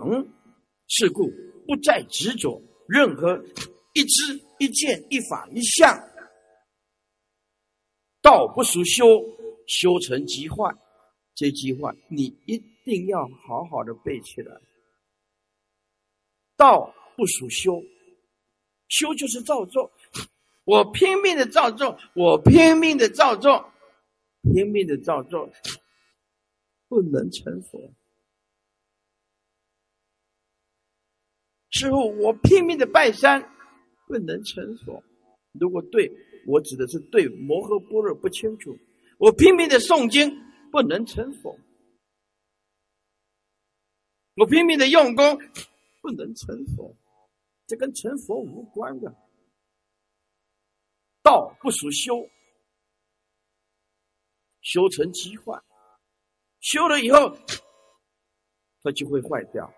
[0.88, 1.30] 是故
[1.68, 3.38] 不再执着任何
[3.94, 5.96] 一知一见一法一相。
[8.22, 9.06] 道不属修，
[9.68, 10.74] 修成即坏。
[11.36, 14.60] 这句话你一定要好好的背起来。
[16.56, 17.84] 道不属修，
[18.88, 19.92] 修就是造作。
[20.64, 23.72] 我拼命的造作，我拼命的造作，
[24.42, 25.50] 拼命的造作，
[26.90, 27.94] 不能成佛。
[31.78, 33.40] 师傅，我拼命的拜山，
[34.08, 35.04] 不能成佛。
[35.60, 36.12] 如果对
[36.48, 38.76] 我指的是对摩诃般若不清楚，
[39.20, 40.36] 我拼命的诵经，
[40.72, 41.56] 不能成佛。
[44.38, 45.38] 我拼命的用功，
[46.02, 46.96] 不能成佛。
[47.68, 49.16] 这跟成佛无关的。
[51.22, 52.28] 道不属修，
[54.62, 55.62] 修成即坏，
[56.60, 57.38] 修了以后，
[58.82, 59.72] 它就会坏掉。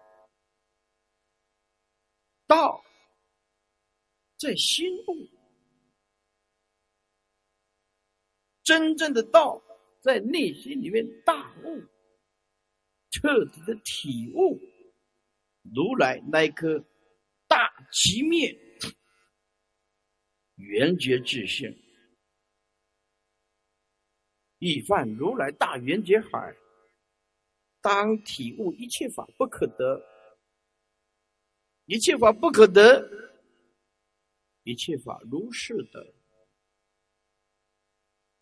[2.49, 2.84] 道
[4.39, 5.30] 在心悟，
[8.63, 9.61] 真正的道
[10.01, 11.80] 在内心里面大悟，
[13.11, 14.59] 彻底的体悟
[15.61, 16.84] 如来那一颗
[17.47, 18.57] 大极灭
[20.55, 21.71] 圆觉智性。
[24.57, 26.55] 以犯如来大圆觉海，
[27.80, 30.01] 当体悟一切法不可得，
[31.90, 33.03] 一切法不可得，
[34.64, 36.14] 一切法如是得。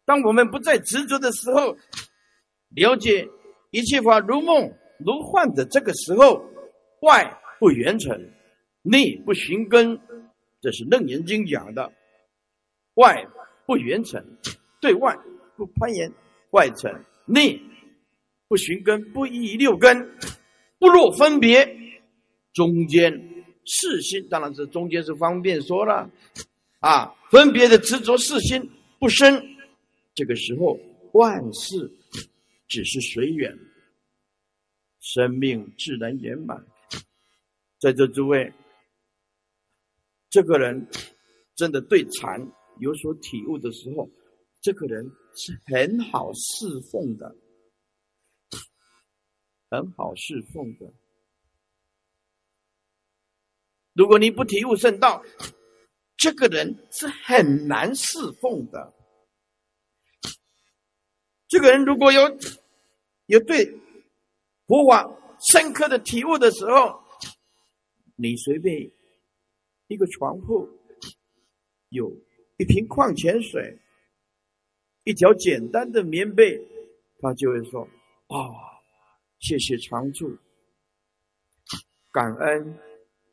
[0.04, 1.78] 当我们不再执着的时候，
[2.76, 3.26] 了解
[3.72, 4.70] 一切法如梦
[5.00, 6.44] 如幻的这个时候，
[7.04, 8.22] 外不圆成，
[8.82, 9.98] 内不寻根，
[10.60, 11.94] 这是楞严经讲的。
[12.96, 13.26] 外
[13.66, 14.22] 不圆成，
[14.82, 15.18] 对外。
[15.56, 16.14] 不攀岩
[16.52, 17.60] 外成，内
[18.48, 20.16] 不寻根，不依六根，
[20.78, 21.68] 不落分别，
[22.54, 23.37] 中间
[23.68, 26.10] 四心，当然这中间是方便说了
[26.80, 27.14] 啊。
[27.30, 28.68] 分别的执着四心
[29.00, 29.44] 不生，
[30.16, 30.80] 这个时候
[31.12, 31.92] 万事
[32.68, 33.56] 只是随缘，
[35.00, 36.66] 生命自然圆满。
[37.80, 38.52] 在座诸位，
[40.30, 40.88] 这个人
[41.56, 42.40] 真的对禅
[42.80, 44.10] 有所体悟的时候，
[44.62, 45.12] 这个人。
[45.40, 47.36] 是很好侍奉的，
[49.70, 50.92] 很好侍奉的。
[53.98, 55.24] 如果你不体悟圣道，
[56.16, 58.94] 这个人是很难侍奉的。
[61.48, 62.22] 这个人如果有
[63.26, 63.66] 有对
[64.68, 65.10] 佛法
[65.40, 67.02] 深刻的体悟的时候，
[68.16, 68.92] 你随便
[69.88, 70.70] 一个床铺，
[71.90, 72.12] 有
[72.58, 73.80] 一瓶矿泉水。
[75.06, 76.60] 一条简单的棉被，
[77.22, 77.88] 他就会说
[78.28, 78.38] ：“啊，
[79.40, 80.38] 谢谢常住，
[82.12, 82.78] 感恩，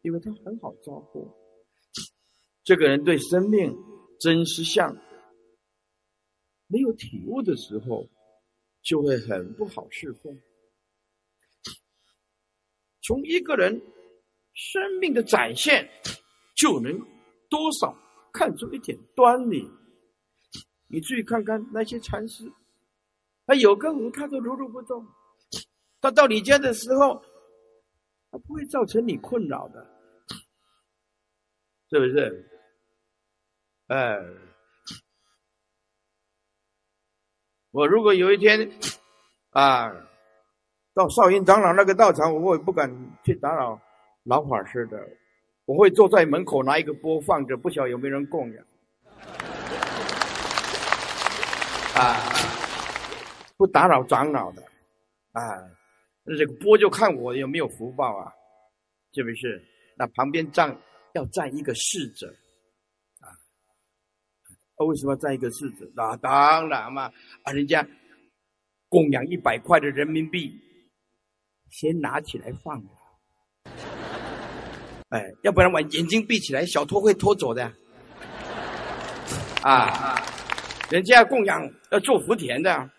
[0.05, 1.35] 因为他很好照顾。
[2.63, 3.77] 这个人对生命
[4.21, 4.95] 真实相
[6.67, 8.09] 没有体悟的时候，
[8.83, 10.39] 就会很不好侍奉。
[13.03, 13.83] 从一个人
[14.53, 15.89] 生命的展现，
[16.55, 16.99] 就能
[17.49, 17.97] 多少
[18.33, 19.69] 看出一点端倪。”
[20.87, 22.45] 你注意看看那些禅师，
[23.47, 25.05] 他有个人，他都如如不动。
[26.01, 27.21] 他到你家的时候，
[28.31, 29.94] 他不会造成你困扰的，
[31.95, 32.51] 是不是？
[33.87, 34.19] 哎，
[37.71, 38.69] 我如果有一天
[39.51, 39.95] 啊，
[40.93, 42.93] 到少云长老那个道场，我也不敢
[43.23, 43.81] 去打扰
[44.25, 45.09] 老法师的，
[45.67, 48.67] 我会坐在门口拿一个钵放着，不晓得有没有人供养。
[51.95, 52.17] 啊，
[53.57, 54.61] 不打扰长老的，
[55.31, 55.63] 啊，
[56.25, 58.33] 那这个钵就看我有没有福报啊，
[59.13, 59.65] 是不是？
[59.97, 60.77] 那旁边站
[61.15, 62.33] 要占一个侍者，
[63.21, 63.27] 啊，
[64.87, 65.91] 为什么要占一个侍者？
[65.97, 67.11] 那当然嘛，
[67.43, 67.85] 啊，人家
[68.89, 70.57] 供养一百块的人民币，
[71.71, 72.85] 先拿起来放，
[75.09, 77.73] 哎，要不然我眼睛闭起来，小偷会偷走的，
[79.63, 80.21] 啊。
[80.91, 82.91] 人家供养要做福田的，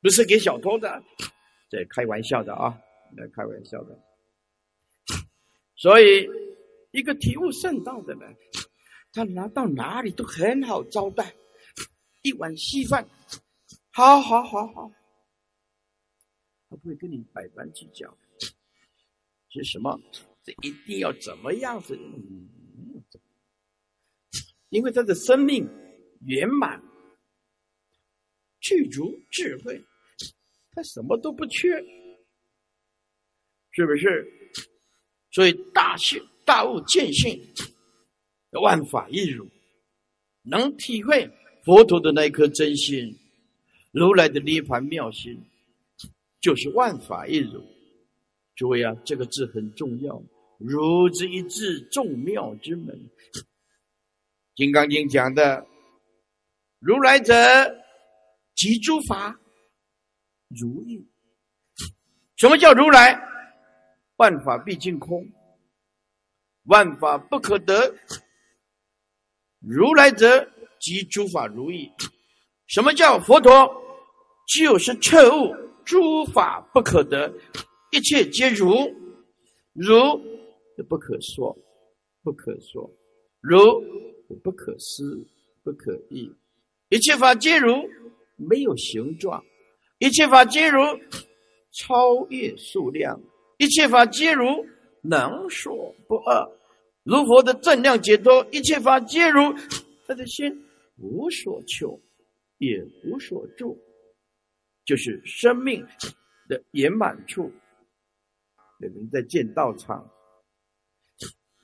[0.00, 1.00] 不是给小偷的，
[1.68, 2.76] 这开玩笑的啊，
[3.14, 3.96] 那开玩笑的。
[5.76, 6.26] 所以，
[6.98, 8.36] 一个体悟圣道的人，
[9.12, 11.32] 他拿到哪里都很好招待，
[12.22, 13.08] 一碗稀饭，
[13.90, 14.90] 好好好好，
[16.68, 18.16] 他不会跟你百般计较。
[19.50, 19.98] 是什么？
[20.42, 21.98] 这一定要怎么样子？
[24.70, 25.68] 因为他的生命。
[26.22, 26.82] 圆满、
[28.58, 29.80] 具足智慧，
[30.72, 31.68] 他什么都不缺，
[33.70, 34.26] 是不是？
[35.30, 37.38] 所以大性大悟见性，
[38.62, 39.46] 万法一如，
[40.44, 41.30] 能体会
[41.62, 43.14] 佛陀的那一颗真心，
[43.92, 45.38] 如来的涅盘妙心，
[46.40, 47.62] 就是万法一如。
[48.56, 50.22] 诸位啊，这个字很重要，
[50.58, 52.96] 如之一字，众妙之门。
[54.56, 55.66] 《金刚经》讲的。
[56.78, 57.34] 如来者，
[58.54, 59.38] 即诸法
[60.48, 61.06] 如意。
[62.36, 63.20] 什么叫如来？
[64.16, 65.28] 万法毕竟空，
[66.68, 67.94] 万法不可得。
[69.60, 70.48] 如来者，
[70.80, 71.90] 即诸法如意。
[72.66, 73.52] 什么叫佛陀？
[74.56, 75.54] 就是彻悟
[75.84, 77.30] 诸法不可得，
[77.92, 78.90] 一切皆如，
[79.74, 79.94] 如
[80.88, 81.54] 不可说，
[82.22, 82.90] 不可说，
[83.42, 83.58] 如
[84.42, 85.22] 不可思，
[85.62, 86.32] 不可议。
[86.88, 87.86] 一切法皆如，
[88.36, 89.42] 没有形状，
[89.98, 90.80] 一切法皆如
[91.72, 93.20] 超越数量，
[93.58, 94.64] 一切法皆如
[95.02, 96.57] 能说不二，
[97.08, 99.40] 如佛的正量解脱，一切法皆如
[100.06, 100.62] 他的心
[100.98, 101.98] 无所求，
[102.58, 103.82] 也无所住，
[104.84, 105.82] 就是生命
[106.50, 107.50] 的圆满处。
[108.78, 110.06] 你们在建道场，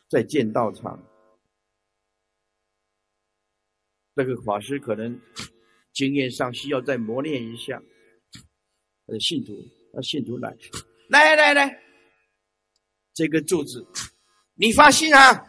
[0.09, 0.99] 在建道场，
[4.15, 5.21] 那个法师可能
[5.93, 7.83] 经验上需要再磨练一下。
[9.09, 9.53] 呃，信徒，
[9.93, 10.57] 啊，信徒来，
[11.11, 11.83] 来来来，
[13.13, 13.87] 这个柱子，
[14.55, 15.47] 你发心啊？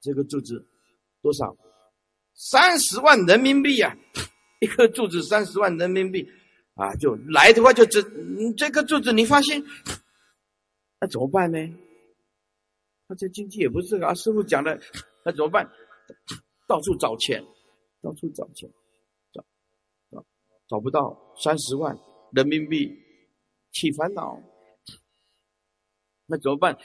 [0.00, 0.66] 这个柱子
[1.20, 1.56] 多少？
[2.34, 3.96] 三十万人民币呀！
[4.60, 6.26] 一颗柱子三十万人民币
[6.74, 6.94] 啊！
[6.96, 8.02] 就来的话就这，
[8.56, 9.64] 这颗柱子你发心。
[11.00, 11.58] 那怎么办呢？
[13.08, 14.80] 他这经济也不是啊，师傅讲的，
[15.24, 15.70] 那怎么办？
[16.66, 17.42] 到处找钱，
[18.02, 18.68] 到处找钱，
[19.32, 19.44] 找
[20.10, 20.24] 找
[20.68, 21.96] 找不到三十万
[22.32, 22.90] 人民币，
[23.72, 24.40] 起烦恼。
[26.26, 26.76] 那怎么办？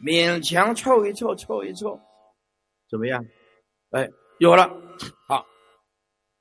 [0.00, 2.00] 勉强凑一凑，凑一凑，
[2.88, 3.24] 怎么样？
[3.90, 4.68] 哎，有了，
[5.28, 5.46] 好，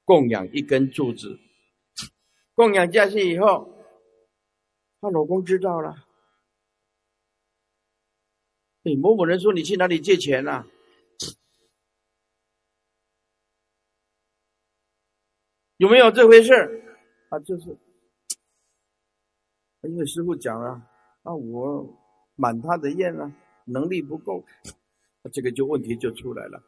[0.04, 1.40] 供养一根柱子，
[2.54, 3.72] 供养下去以后，
[5.00, 6.06] 她老公知道了。
[8.84, 10.68] 哎，某某人说你去哪里借钱了？
[15.78, 16.54] 有没有这回事？
[17.30, 17.78] 啊，就是，
[19.82, 20.70] 因为师傅讲了，
[21.24, 21.98] 啊，我
[22.36, 23.32] 满他的愿了，
[23.66, 24.46] 能力不够，
[25.34, 26.64] 这个就问题就出来了。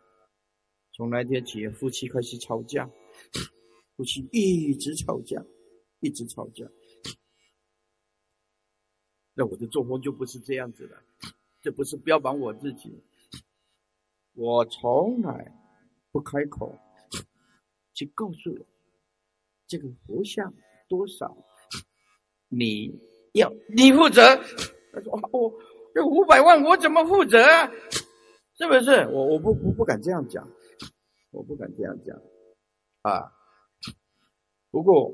[0.94, 2.90] 从那天起，夫妻开始吵架，
[3.95, 5.41] 夫妻一直吵架，
[5.99, 6.65] 一直吵架。
[9.34, 10.98] 那我的作风就不是这样子的。
[11.61, 13.03] 这不是标榜我自己，
[14.34, 15.53] 我从来
[16.11, 16.76] 不开口
[17.94, 18.65] 去告诉
[19.68, 20.53] 这个佛像
[20.88, 21.38] 多少，
[22.48, 22.99] 你
[23.34, 24.22] 要你负责。
[24.94, 25.53] 他说：“我
[25.98, 27.40] 这五百万我怎么负责？
[28.56, 28.91] 是不是？
[29.07, 30.48] 我我不不不敢这样讲，
[31.32, 32.15] 我不敢这样讲
[33.02, 33.34] 啊。
[34.69, 35.11] 不过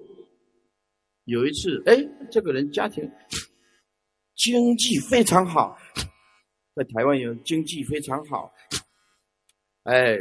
[1.23, 1.95] 有一次，哎，
[2.29, 3.09] 这个人家庭
[4.35, 5.77] 经济非常好。”
[6.75, 8.53] 在台湾有经济非常好，
[9.83, 10.17] 哎，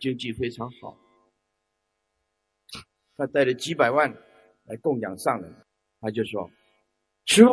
[0.00, 0.96] 经济非常好。
[3.18, 4.10] 他带了几百万
[4.64, 5.54] 来供养上人，
[6.00, 6.50] 他就说
[7.26, 7.52] ：“师傅，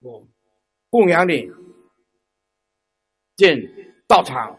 [0.00, 0.28] 我
[0.90, 1.50] 供养你
[3.36, 3.58] 进
[4.06, 4.58] 道场、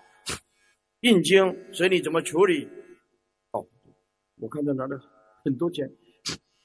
[1.01, 2.67] 印经，随你怎么处理。”
[3.51, 3.67] 哦，
[4.35, 4.99] 我看到拿了
[5.43, 5.89] 很多钱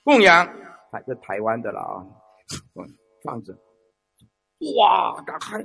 [0.03, 0.47] 供养，
[0.91, 2.05] 还在台湾的了啊，
[2.75, 3.57] 嗯，放着，
[4.77, 5.65] 哇，打开。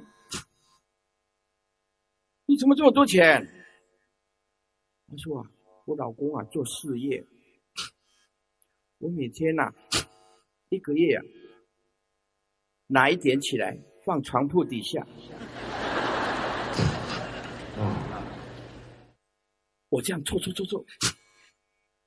[2.46, 3.46] 你怎么这么多钱？
[5.10, 5.52] 他说啊，
[5.86, 7.26] 我老公啊做事业，
[9.00, 9.74] 我每天呐
[10.70, 11.24] 一个月啊
[12.88, 15.06] 拿一点起来放床铺底下。
[19.90, 20.86] 我这样搓搓搓搓，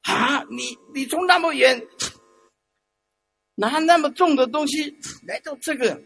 [0.02, 1.80] 啊，你你从那么远
[3.54, 4.94] 拿那么重的东西
[5.26, 6.02] 来到这个，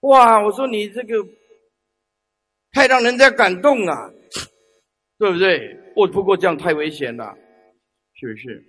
[0.00, 0.42] 哇！
[0.42, 1.14] 我说你这个。
[2.72, 4.12] 太让人家感动了，
[5.16, 5.78] 对不对？
[5.94, 7.32] 我不过这样太危险了，
[8.14, 8.64] 是不是？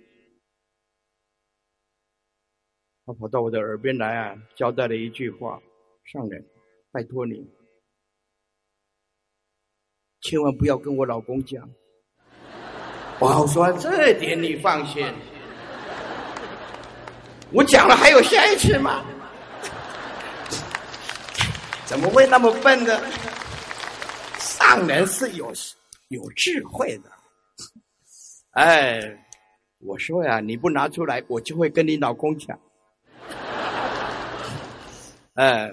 [3.06, 5.62] 他跑到我的耳边来啊，交代了一句话
[6.04, 6.44] ：“上人，
[6.90, 7.48] 拜托你，
[10.22, 11.70] 千万不要跟我老公讲。”
[13.20, 15.06] 我好说：“这点你放心，
[17.52, 19.04] 我讲了还有下一次吗？
[21.86, 23.00] 怎么会那么笨呢？”
[24.40, 25.52] 上人是有
[26.08, 27.10] 有智慧的，
[28.50, 29.00] 哎，
[29.78, 32.58] 我说呀，你不拿出来，我就会跟你老公讲。
[35.36, 35.70] 哎，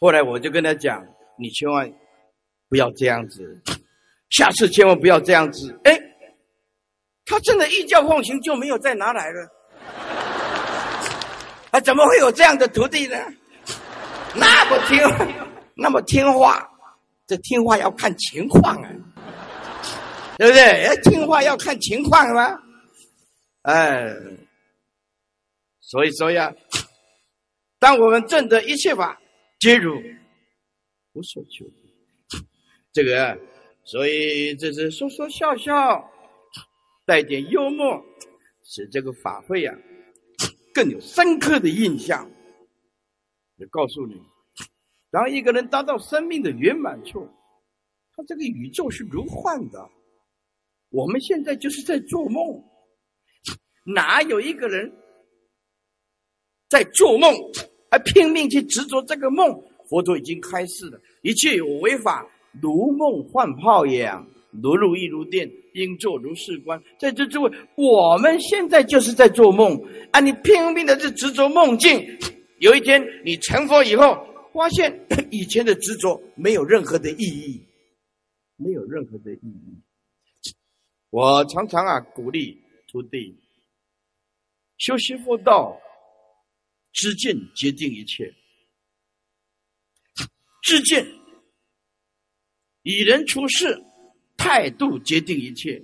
[0.00, 1.04] 后来我就跟他讲，
[1.38, 1.92] 你千万
[2.68, 3.62] 不要这样子，
[4.30, 5.78] 下次千万不要这样子。
[5.84, 6.00] 哎，
[7.24, 9.48] 他真的一教奉行，就没有再拿来了。
[11.70, 13.16] 啊，怎么会有这样的徒弟呢？
[14.34, 14.98] 那么听，
[15.74, 16.68] 那么听话。
[17.24, 18.90] 这听话要看情况啊，
[20.36, 21.00] 对不对？
[21.02, 22.58] 听话要看情况吗？
[23.62, 24.12] 哎，
[25.80, 26.52] 所以说呀，
[27.82, 29.20] 当我们证得一切法
[29.58, 30.00] 皆如
[31.14, 31.66] 无所求，
[32.92, 33.36] 这个，
[33.82, 36.08] 所以这是说说笑笑，
[37.04, 38.00] 带点幽默，
[38.62, 39.76] 使这个法会啊
[40.72, 42.30] 更有深刻的印象。
[43.56, 44.14] 也告诉你。
[45.10, 47.28] 当一个人达到生命的圆满处，
[48.14, 49.90] 他这个宇宙是如幻的。
[50.90, 52.62] 我们现在就是在做梦，
[53.84, 54.88] 哪有一个人
[56.68, 57.34] 在做梦，
[57.92, 59.52] 还拼命去执着这个梦？
[59.90, 62.26] 佛陀已经开示了，一切有违法，
[62.62, 64.08] 如梦幻泡影，
[64.62, 66.82] 如露亦如电，应作如是观。
[66.98, 69.78] 在这诸位，我们现在就是在做梦
[70.10, 70.20] 啊！
[70.20, 72.02] 你拼命的去执着梦境，
[72.60, 77.62] 有一天你成佛以后，发现以前的执着没有任何的意义，
[78.56, 79.76] 没有任何的意义。
[81.10, 82.58] 我常常啊鼓励
[82.90, 83.38] 徒弟
[84.78, 85.78] 修习佛道，
[86.92, 88.32] 知见决定一切，
[90.62, 91.06] 知见
[92.82, 93.82] 与人处事
[94.36, 95.82] 态度决定一切，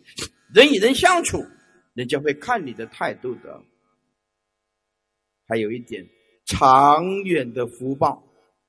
[0.54, 1.44] 人与人相处，
[1.94, 3.62] 人家会看你的态度的。
[5.46, 6.06] 还有一点，
[6.44, 8.22] 长远的福报，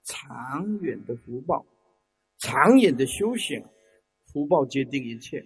[0.06, 1.66] 长远的福报，
[2.38, 3.62] 长远的修行，
[4.32, 5.46] 福报决定一切。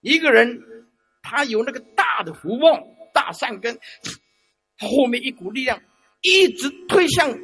[0.00, 0.62] 一个人，
[1.22, 3.78] 他有那个大的福报、大善根，
[4.78, 5.82] 后面一股力量
[6.22, 7.38] 一直推向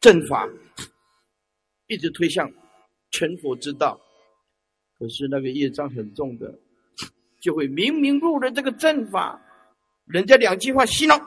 [0.00, 0.48] 正法，
[1.86, 2.52] 一直推向
[3.10, 4.00] 成佛之道。
[4.98, 6.58] 可是那个业障很重的，
[7.40, 9.40] 就会明明入了这个正法，
[10.04, 11.18] 人家两句话洗脑，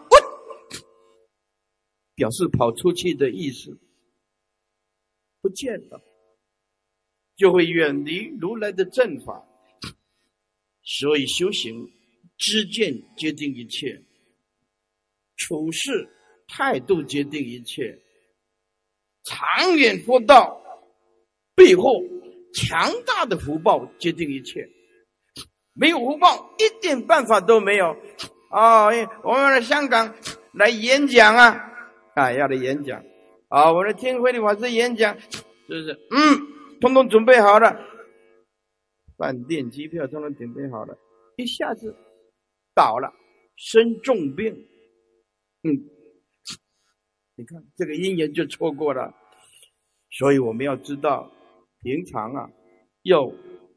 [2.16, 3.78] 表示跑出去的意思
[5.42, 6.02] 不见了，
[7.36, 9.46] 就会远离如来的正法。
[10.88, 11.92] 所以修行，
[12.38, 14.02] 知见决定一切，
[15.38, 16.08] 处事
[16.48, 17.98] 态度决定一切，
[19.24, 20.62] 长远佛道
[21.56, 22.02] 背后
[22.54, 24.68] 强大的福报决定一切。
[25.74, 27.96] 没有福报，一点办法都没有。
[28.50, 28.86] 啊，
[29.24, 30.16] 我们来香港
[30.54, 31.60] 来演讲啊，
[32.16, 33.04] 啊，要来演讲。
[33.50, 35.92] 啊，我的听慧的法师演讲，是不是？
[36.12, 37.78] 嗯，通通准备好了。
[39.18, 40.98] 饭店、机票通通准备好了，
[41.38, 41.94] 一下子
[42.76, 43.12] 倒了，
[43.56, 44.54] 生重病。
[45.64, 45.72] 嗯，
[47.36, 49.16] 你看这个姻缘就错过了。
[50.12, 51.32] 所以我们要知道，
[51.82, 52.52] 平常啊，
[53.02, 53.28] 要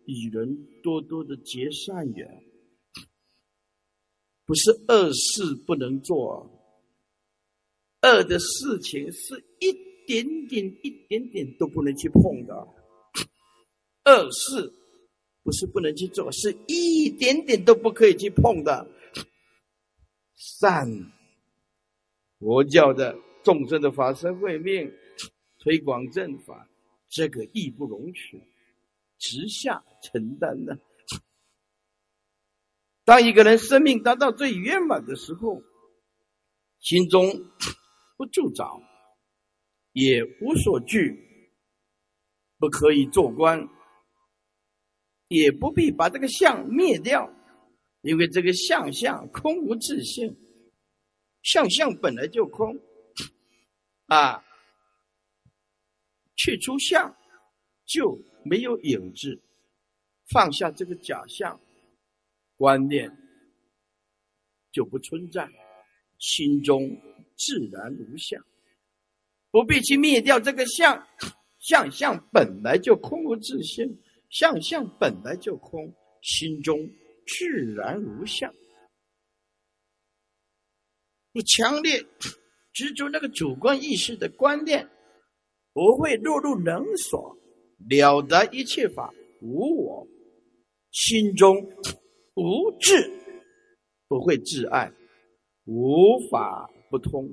[0.05, 2.45] 与人多多的结善缘，
[4.45, 6.49] 不是恶事不能做，
[8.03, 9.73] 恶的事情是一
[10.07, 12.55] 点点、一点点都不能去碰的，
[14.05, 14.73] 恶事。
[15.49, 18.87] 不是不能去做，是一点点都不可以去碰的。
[20.35, 20.87] 善，
[22.39, 24.93] 佛教的众生的法身慧命，
[25.59, 26.69] 推广正法，
[27.09, 28.39] 这个义不容辞，
[29.17, 30.79] 直下承担的。
[33.07, 35.63] 当一个人生命达到最圆满的时候，
[36.79, 37.27] 心中
[38.19, 38.83] 不住着，
[39.93, 41.49] 也无所惧，
[42.59, 43.67] 不可以做官。
[45.29, 47.31] 也不必把这个相灭掉，
[48.01, 50.35] 因为这个相相空无自性，
[51.43, 52.75] 相相本来就空，
[54.07, 54.43] 啊，
[56.35, 57.15] 去除相
[57.85, 59.39] 就没有影子，
[60.31, 61.61] 放下这个假象，
[62.57, 63.15] 观念
[64.73, 65.47] 就不存在，
[66.19, 66.91] 心中
[67.37, 68.43] 自然无相，
[69.51, 71.07] 不必去灭掉这个相，
[71.59, 74.01] 相相本来就空无自性。
[74.29, 75.93] 相相本来就空，
[76.23, 76.79] 心中
[77.27, 78.53] 自然无相。
[81.33, 82.05] 不强烈
[82.73, 84.89] 执着那个主观意识的观念，
[85.73, 87.37] 不会落入冷锁，
[87.89, 90.07] 了得一切法无我，
[90.91, 91.57] 心中
[92.35, 93.11] 无智，
[94.09, 94.93] 不会自爱，
[95.65, 97.29] 无法不通，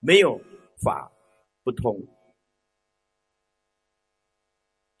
[0.00, 0.38] 没有
[0.82, 1.10] 法
[1.62, 1.96] 不通。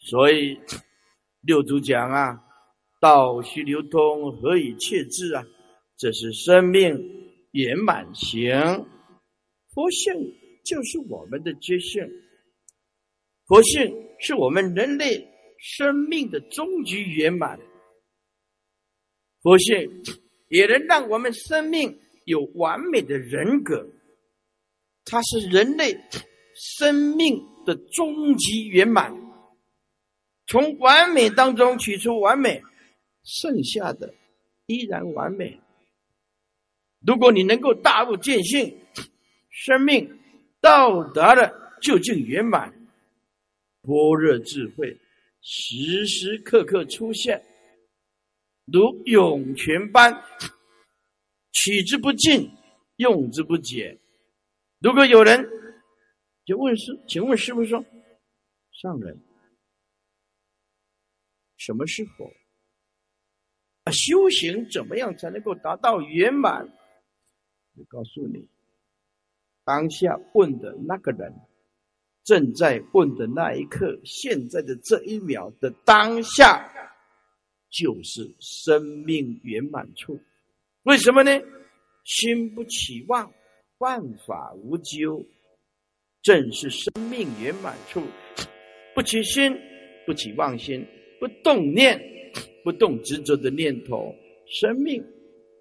[0.04, 0.58] 所以
[1.40, 2.38] 六祖讲啊，
[3.00, 5.42] 道须流通，何以切智啊？
[5.96, 6.94] 这是生命
[7.52, 8.52] 圆满行，
[9.72, 10.12] 佛性
[10.64, 12.02] 就是我们的觉性，
[13.46, 15.26] 佛性是我们人类
[15.58, 17.58] 生命的终极圆满，
[19.40, 20.02] 佛性
[20.48, 23.88] 也能让我们生命有完美的人格，
[25.06, 25.96] 它是人类
[26.54, 29.23] 生命的终极圆满。
[30.46, 32.62] 从完美当中取出完美，
[33.24, 34.12] 剩下的
[34.66, 35.58] 依然完美。
[37.06, 38.78] 如果你能够大悟见性，
[39.50, 40.18] 生命
[40.60, 42.72] 到达了究竟圆满，
[43.82, 44.98] 般若智慧
[45.40, 47.42] 时时刻刻出现，
[48.66, 50.22] 如涌泉般
[51.52, 52.50] 取之不尽，
[52.96, 53.98] 用之不竭。
[54.80, 55.48] 如果有人
[56.44, 57.82] 就问师，请问师傅说，
[58.72, 59.18] 上人。
[61.64, 62.30] 什么是佛？
[63.84, 66.68] 啊，修行怎么样才能够达到圆满？
[67.76, 68.46] 我告诉你，
[69.64, 71.32] 当下问的那个人，
[72.22, 76.70] 正在问的那一刻，现在的这一秒的当下，
[77.70, 80.20] 就是生命圆满处。
[80.82, 81.30] 为什么呢？
[82.04, 83.32] 心不起妄，
[83.78, 85.24] 万法无咎，
[86.20, 88.02] 正是生命圆满处。
[88.94, 89.58] 不起心，
[90.04, 90.86] 不起妄心，
[91.20, 91.98] 不动念，
[92.62, 94.14] 不动执着的念头，
[94.46, 95.04] 生命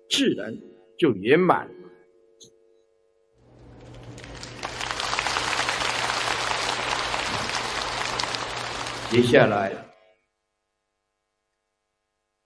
[0.09, 0.53] 自然
[0.97, 1.69] 就圆满。
[9.11, 9.71] 接下来，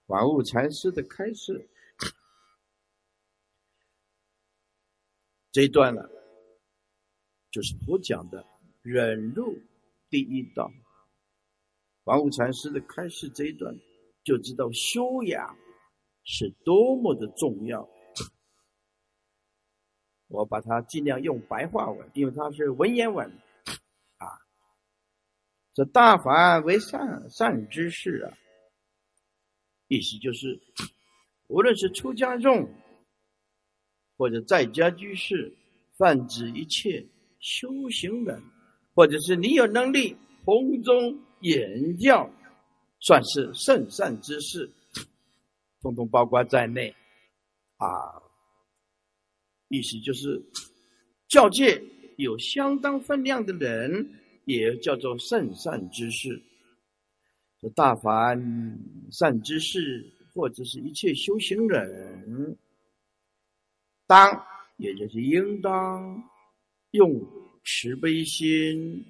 [0.06, 1.70] 法悟禅师的开示。
[5.50, 6.02] 这一段呢，
[7.50, 8.46] 就是我讲的
[8.82, 9.58] 忍辱
[10.10, 10.70] 第一道。
[12.08, 13.78] 王悟禅师的开示这一段，
[14.24, 15.58] 就知道修养
[16.24, 17.86] 是多么的重要。
[20.30, 23.30] 我把它尽量用白话文，因为它是文言文
[24.20, 24.26] 啊。
[25.74, 28.32] 这大凡为善善之事啊，
[29.90, 30.62] 意思就是，
[31.48, 32.74] 无论是出家众。
[34.16, 35.56] 或者在家居士，
[35.98, 37.06] 泛指一切
[37.40, 38.42] 修行人，
[38.96, 42.30] 或者是你有能力弘宗演教，
[43.00, 44.70] 算是圣善之事，
[45.82, 46.94] 统统包括在内。
[47.78, 47.88] 啊，
[49.70, 50.42] 意思就是
[51.28, 51.80] 教界
[52.18, 54.10] 有相当分量的人，
[54.46, 56.42] 也叫做圣善之事。
[57.60, 58.40] 这大凡
[59.12, 62.58] 善之事，或者是一切修行人。
[64.08, 64.44] 当，
[64.78, 66.24] 也就是应当
[66.92, 67.20] 用
[67.64, 69.06] 慈悲心，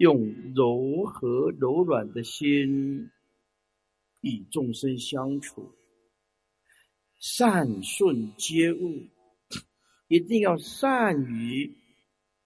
[0.00, 3.10] 用柔和柔软的心
[4.22, 5.74] 与众生相处，
[7.18, 9.06] 善顺皆物，
[10.08, 11.70] 一定要善于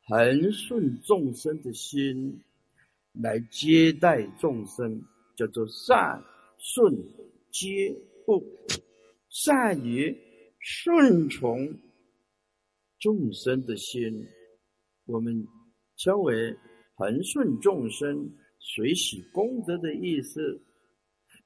[0.09, 2.43] 恒顺众生的心
[3.13, 5.01] 来接待众生，
[5.37, 6.25] 叫做善
[6.59, 6.93] 顺
[7.53, 7.95] 皆
[8.27, 8.43] 物。
[9.29, 10.17] 善于
[10.59, 11.79] 顺从
[12.99, 14.27] 众生的心，
[15.05, 15.47] 我们
[15.97, 16.57] 称为
[16.97, 20.63] 恒顺众生、随喜功德的意思。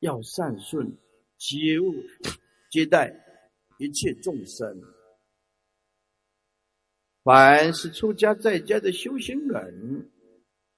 [0.01, 0.97] 要善顺
[1.39, 1.93] 接物，
[2.71, 3.13] 接待
[3.81, 4.81] 一切众生。
[7.25, 10.09] 凡是出家在家的修行人，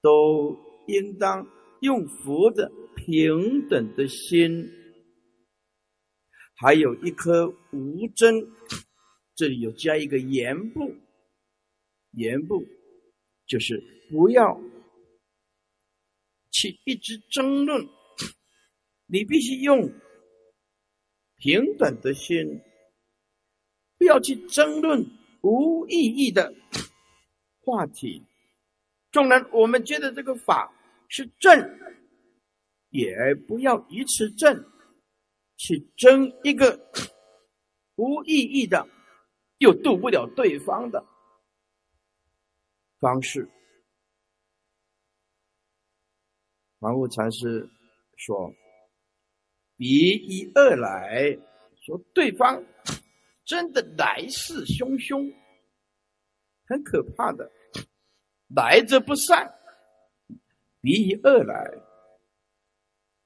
[0.01, 0.57] 都
[0.87, 1.47] 应当
[1.81, 4.67] 用佛的平等的心。
[6.55, 8.35] 还有一颗无争，
[9.35, 10.95] 这里有加一个言部，
[12.13, 12.65] 言部
[13.45, 13.79] 就是
[14.11, 14.61] 不要
[16.51, 17.87] 去一直争论，
[19.05, 19.91] 你必须用
[21.37, 22.61] 平等的心，
[23.97, 25.03] 不要去争论
[25.41, 26.53] 无意义的
[27.63, 28.23] 话题。
[29.11, 30.71] 纵然我们觉得这个法
[31.07, 31.79] 是正，
[32.89, 34.67] 也不要以此正。
[35.63, 36.91] 去争一个
[37.93, 38.87] 无意义的，
[39.59, 41.05] 又渡不了对方的
[42.99, 43.47] 方式。
[46.81, 47.69] 王悟禅师
[48.17, 48.53] 说
[49.77, 51.37] ：“比一二来
[51.79, 52.63] 说，对方
[53.45, 55.31] 真的来势汹汹，
[56.65, 57.51] 很可怕的，
[58.55, 59.51] 来者不善。
[60.81, 61.71] 比一二来，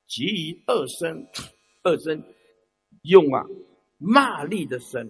[0.08, 1.26] 即以二声。”
[1.88, 2.20] 二声
[3.04, 3.46] 用啊
[4.00, 5.08] 骂力的声，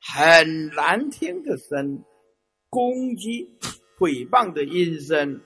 [0.00, 2.02] 很难听的声，
[2.70, 3.46] 攻击
[3.98, 5.38] 诽谤的音声，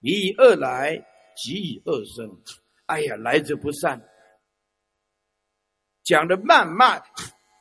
[0.00, 0.96] 以恶来
[1.36, 2.40] 即以恶生。
[2.86, 4.02] 哎呀，来者不善，
[6.02, 7.02] 讲的谩骂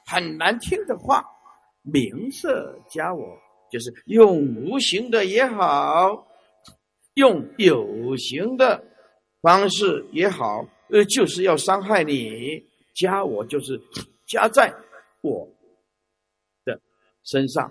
[0.05, 1.25] 很难听的话，
[1.81, 3.37] 名色加我，
[3.69, 6.27] 就是用无形的也好，
[7.15, 8.83] 用有形的
[9.41, 10.65] 方式也好。
[10.89, 12.65] 呃，就是要伤害你，
[12.95, 13.77] 加我就是
[14.25, 14.73] 加在
[15.19, 15.45] 我
[16.63, 16.79] 的
[17.25, 17.69] 身上，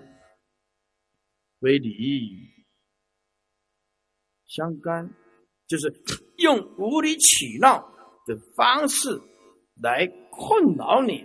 [1.61, 1.89] 为你
[4.47, 5.09] 相干，
[5.67, 5.93] 就是
[6.37, 7.79] 用无理取闹
[8.25, 9.09] 的方式
[9.81, 11.23] 来困扰你、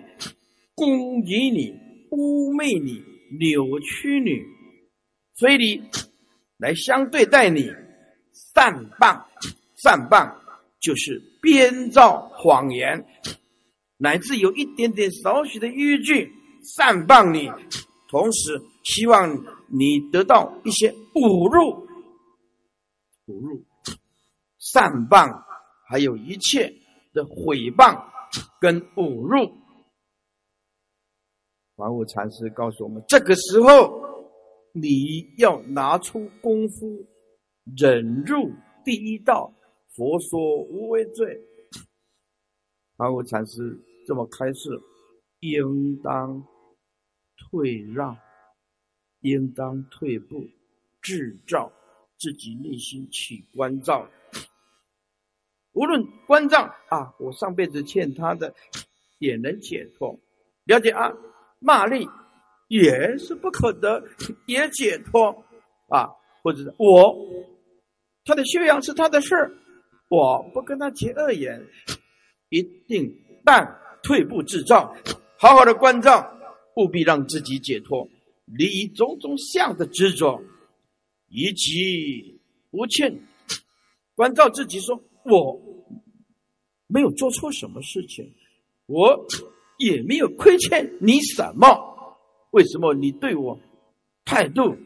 [0.74, 1.72] 攻击你、
[2.10, 3.02] 污蔑你、
[3.38, 4.30] 扭曲你，
[5.38, 5.82] 非礼
[6.58, 7.70] 来相对待你，
[8.54, 9.22] 善谤，
[9.82, 10.32] 善谤
[10.80, 11.20] 就是。
[11.42, 13.04] 编造谎言，
[13.98, 16.30] 乃至有一点点少许的依据
[16.76, 17.50] 善谤你，
[18.08, 19.28] 同时希望
[19.66, 21.84] 你得到一些侮辱、
[23.32, 23.64] 侮辱、
[24.58, 25.42] 善谤，
[25.88, 26.72] 还有一切
[27.14, 27.98] 的毁谤
[28.60, 29.50] 跟侮辱。
[31.76, 34.00] 法务禅师告诉我们，这个时候
[34.72, 37.06] 你要拿出功夫，
[37.76, 38.52] 忍入
[38.84, 39.52] 第一道。
[39.94, 40.40] 佛说
[40.70, 41.38] 无为罪，
[42.96, 44.70] 法务禅师这么开示：
[45.40, 46.42] 应当
[47.36, 48.16] 退让，
[49.20, 50.48] 应当退步，
[51.02, 51.70] 制造
[52.22, 54.08] 自己内心起关照。
[55.72, 58.54] 无论关照啊，我上辈子欠他的，
[59.18, 60.16] 也能解脱。
[60.66, 61.12] 了解啊。
[61.64, 62.08] 骂力
[62.66, 64.02] 也是不可得，
[64.46, 65.30] 也解脱
[65.86, 66.10] 啊！
[66.42, 67.16] 或者我
[68.24, 69.28] 他的修养是他的事
[70.08, 71.64] 我不跟他结恶缘，
[72.48, 73.64] 一定但
[74.02, 74.92] 退步自照，
[75.38, 76.36] 好好的关照，
[76.74, 78.08] 务必让自己解脱，
[78.46, 80.42] 离种种相的执着，
[81.32, 82.40] 以及
[82.70, 83.18] 无欠，
[84.14, 85.60] 关照自己说：我
[86.86, 88.32] 没有做错什么事情，
[88.86, 89.26] 我。
[89.78, 91.66] 也没有亏欠你什么，
[92.52, 93.58] 为什么你对我
[94.24, 94.76] 态度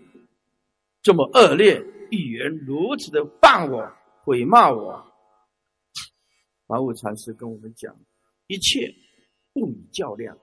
[1.02, 3.93] 这么恶劣，语言如此的谤我、
[4.24, 5.05] 毁骂我？
[6.66, 7.94] 法务禅师跟我们讲：
[8.47, 8.90] 一切
[9.52, 10.39] 不与较量，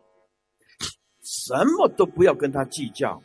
[1.24, 3.24] 什么都不要跟他计较，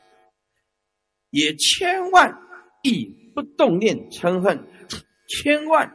[1.29, 2.33] 也千万
[2.89, 4.67] 亦不动念嗔恨，
[5.29, 5.89] 千万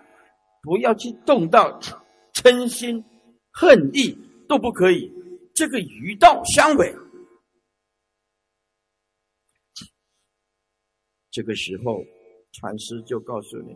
[0.62, 1.80] 不要去动到
[2.34, 3.04] 嗔心、
[3.52, 4.18] 恨意，
[4.48, 5.12] 都不可以。
[5.56, 6.96] 这个与道相违，
[11.30, 12.04] 这个时候，
[12.54, 13.76] 禅师就告诉你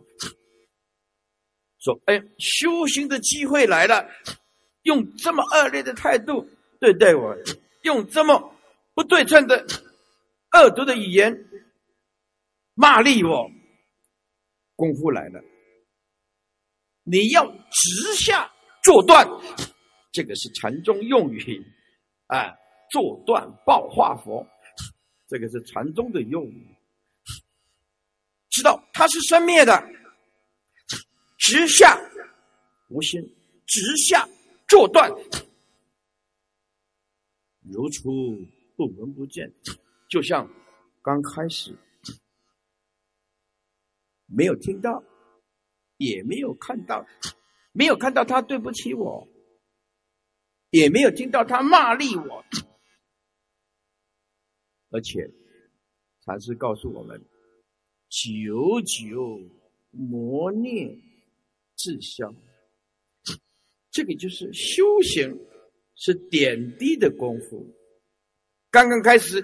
[1.78, 4.08] 说：“哎，修行的机会来了，
[4.82, 6.48] 用这么恶劣的态度
[6.80, 7.36] 对待我，
[7.82, 8.52] 用这么
[8.94, 9.64] 不对称的
[10.52, 11.47] 恶毒的语言
[12.78, 13.50] 骂力我，
[14.76, 15.42] 功夫来了，
[17.02, 18.48] 你要直下
[18.84, 19.26] 做断。”
[20.14, 21.60] 这个是禅宗用语，
[22.26, 22.56] 啊，
[22.92, 24.46] 坐断报化佛，
[25.26, 26.76] 这个是禅宗的用语。
[28.48, 29.84] 知道它是生灭的，
[31.36, 31.98] 直下
[32.90, 33.20] 无心，
[33.66, 34.28] 直下
[34.68, 35.10] 坐断，
[37.60, 38.10] 如初
[38.76, 39.52] 不闻不见，
[40.08, 40.48] 就像
[41.02, 41.76] 刚开始
[44.28, 45.02] 没有听到，
[45.96, 47.04] 也没有看到，
[47.72, 49.26] 没有看到他对不起我。
[50.70, 52.44] 也没有听到他骂力我，
[54.90, 55.26] 而且
[56.20, 57.18] 禅师告诉我们：
[58.10, 59.40] 久久
[59.92, 60.94] 磨练
[61.74, 62.30] 自消。
[63.90, 65.34] 这个就是修行，
[65.94, 67.66] 是点滴的功夫。
[68.70, 69.42] 刚刚开始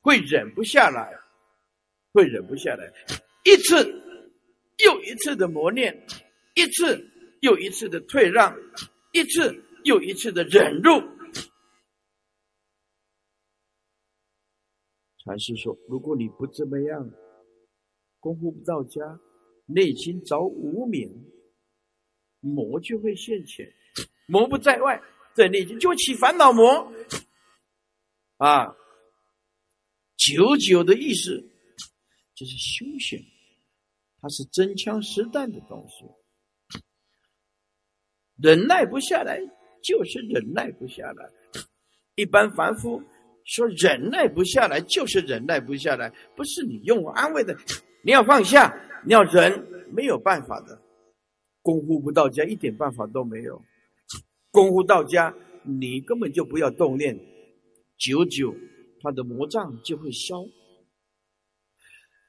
[0.00, 1.14] 会忍不下来，
[2.14, 2.90] 会忍不下来，
[3.44, 3.84] 一次
[4.84, 6.06] 又一次的磨练，
[6.54, 7.08] 一次
[7.40, 8.56] 又一次的退让，
[9.12, 9.62] 一次。
[9.86, 10.90] 又一次的忍辱。
[15.22, 17.08] 禅师说：“如果你不这么样，
[18.18, 19.20] 功夫不到家，
[19.64, 21.08] 内心着无明，
[22.40, 23.72] 魔就会现前。
[24.26, 25.00] 魔不在外，
[25.36, 26.92] 在内心就起烦恼魔。
[28.38, 28.76] 啊，
[30.16, 31.48] 久久的意思，
[32.34, 33.24] 这是修行，
[34.20, 36.04] 它是真枪实弹的东西，
[38.36, 39.40] 忍耐不下来。”
[39.82, 41.30] 就是忍耐不下来，
[42.16, 43.00] 一般凡夫
[43.44, 47.56] 说忍耐不下来，就是忍耐不下来，不是你用我安慰的，
[48.02, 48.74] 你要放下，
[49.04, 50.76] 你要忍，没有办法的。
[51.62, 53.54] 功夫不到家，一点办法都没有；
[54.50, 55.32] 功夫到家，
[55.62, 57.16] 你根本就不要动念，
[57.96, 58.52] 久久
[59.02, 60.44] 他的魔障就会消。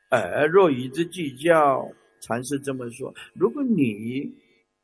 [0.10, 1.88] 而若与之计较，
[2.22, 4.32] 禅师这么说：如果你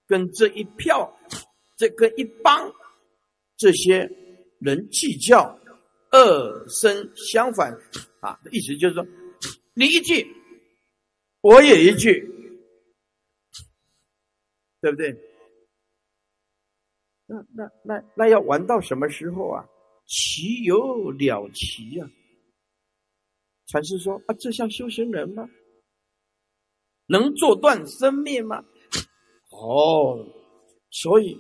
[0.07, 1.11] 跟这一票。
[1.75, 2.71] 这个一帮
[3.57, 4.09] 这些
[4.59, 5.59] 人计较，
[6.11, 7.75] 恶生相反
[8.21, 8.39] 啊！
[8.51, 9.05] 意思就是说，
[9.73, 10.25] 你一句，
[11.41, 12.29] 我也一句，
[14.81, 15.11] 对不对？
[17.25, 19.65] 那那那那要玩到什么时候啊？
[20.05, 22.07] 其有了其呀！
[23.73, 25.49] 禅师说啊，这像修行人吗？
[27.07, 28.63] 能做断生灭吗？
[29.49, 30.23] 哦，
[30.91, 31.35] 所以。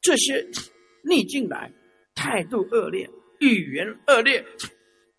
[0.00, 0.44] 这些
[1.04, 1.72] 逆境来，
[2.14, 3.08] 态度恶劣，
[3.40, 4.44] 语言恶劣，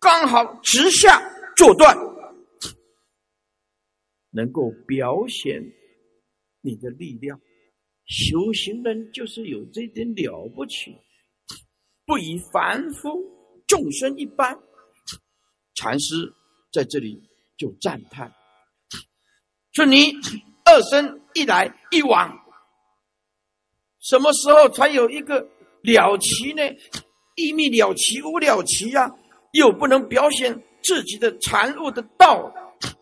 [0.00, 1.18] 刚好直下
[1.56, 1.96] 做断，
[4.30, 5.62] 能够表现
[6.60, 7.40] 你的力量。
[8.06, 10.94] 修行人就是有这点了不起，
[12.04, 13.22] 不以凡夫
[13.66, 14.58] 众生一般。
[15.80, 16.30] 禅师
[16.70, 17.18] 在这里
[17.56, 18.30] 就赞叹
[19.72, 20.12] 说：“你
[20.62, 22.38] 二生一来一往。”
[24.00, 25.40] 什么时候才有一个
[25.80, 26.62] 了期呢？
[27.34, 29.10] 一命了期，无了期呀，
[29.52, 32.52] 又不能表现自己的禅悟的道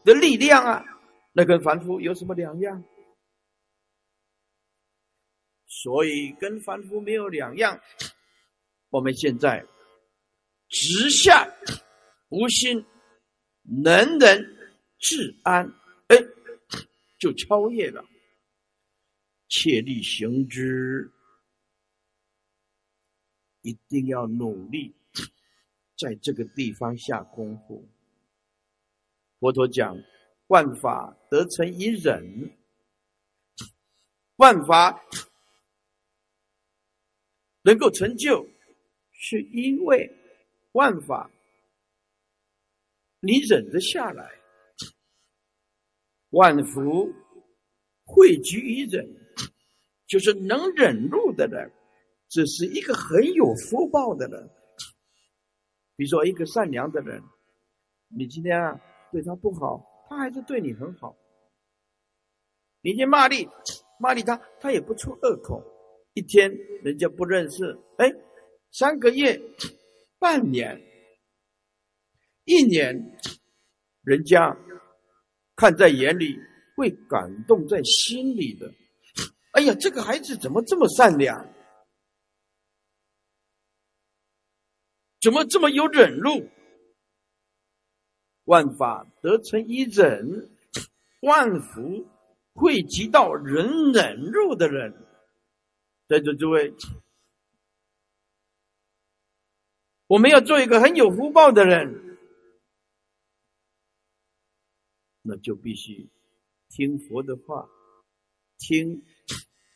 [0.05, 0.85] 的力量啊，
[1.33, 2.85] 那跟凡夫有什么两样？
[5.67, 7.81] 所以跟凡夫没有两样。
[8.91, 9.65] 我们现在
[10.69, 11.53] 直下
[12.29, 12.85] 无心，
[13.63, 14.57] 能人
[14.99, 15.67] 治安，
[16.09, 16.17] 哎，
[17.19, 18.05] 就超越了。
[19.49, 21.11] 切力行之，
[23.63, 24.95] 一定要努力，
[25.97, 27.89] 在这个地方下功夫。
[29.41, 29.97] 佛陀讲，
[30.49, 32.55] 万法得成一忍，
[34.37, 35.03] 万法
[37.63, 38.47] 能够成就，
[39.13, 40.15] 是因为
[40.73, 41.31] 万法
[43.21, 44.29] 你忍得下来，
[46.31, 47.13] 万福
[48.05, 49.07] 汇聚于忍。
[50.07, 51.71] 就是能忍辱的人，
[52.31, 54.49] 只是一个很有福报的人。
[55.97, 57.23] 比如说，一个善良的人，
[58.17, 58.81] 你今天啊
[59.13, 61.15] 对他不好，他还是对你很好。
[62.81, 63.47] 你天骂你，
[64.01, 65.63] 骂你他，他也不出恶口。
[66.15, 66.51] 一天
[66.83, 68.11] 人家不认识，哎，
[68.71, 69.39] 三个月、
[70.19, 70.81] 半年、
[72.49, 73.19] 一年，
[74.03, 74.57] 人家
[75.55, 76.35] 看在眼里，
[76.75, 78.73] 会感动在心里的。
[79.53, 81.47] 哎呀，这个孩子怎么这么善良？
[85.21, 86.49] 怎么这么有忍辱？
[88.45, 90.51] 万法得成一忍，
[91.21, 92.09] 万福
[92.55, 94.95] 汇集到人忍辱的人。
[96.07, 96.73] 在座诸位，
[100.07, 102.08] 我们要做一个很有福报的人，
[105.29, 106.09] 那就必须
[106.71, 107.69] 听佛的话，
[108.59, 109.05] 听。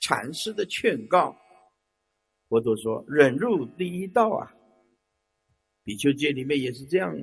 [0.04, 1.38] 禅师的劝告，
[2.48, 4.52] 佛陀说：“忍辱第一道啊！”
[5.84, 7.16] 比丘戒里面也是这样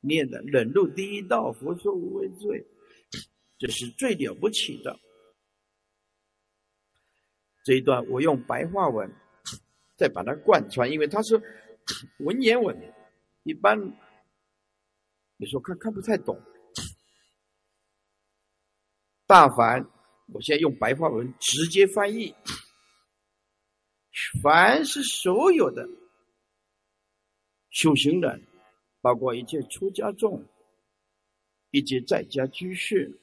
[0.00, 2.66] 念的：“忍辱第一道，佛说无畏罪，
[3.58, 4.98] 这是最了不起的。”
[7.66, 9.14] 这一段我用白话文
[9.94, 11.38] 再把它贯穿，因为它是
[12.20, 12.74] 文言文，
[13.42, 13.78] 一般
[15.36, 16.40] 你说看看不太懂。
[19.26, 19.88] 大凡。
[20.32, 22.34] 我现在用白话文直接翻译：
[24.42, 25.88] 凡是所有的
[27.70, 28.42] 修行人，
[29.00, 30.44] 包括一切出家众、
[31.70, 33.20] 一切在家居士，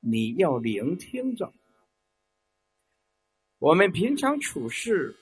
[0.00, 1.52] 你要聆听着。
[3.58, 5.16] 我们平常处事，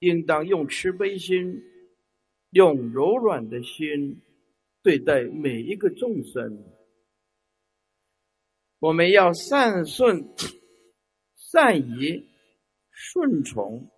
[0.00, 1.62] 应当用慈悲心、
[2.50, 4.20] 用柔软的心
[4.82, 6.77] 对待每一个众生。
[8.80, 10.28] 我们要善顺、
[11.34, 12.24] 善宜、
[12.90, 13.90] 顺从、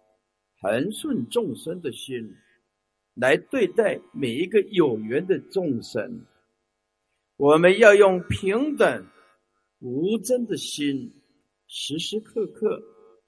[0.62, 2.34] 恒顺众生的心，
[3.14, 6.24] 来对待每一个有缘的众生。
[7.36, 9.06] 我们要用平等、
[9.80, 11.12] 无争的心，
[11.66, 12.82] 时时刻刻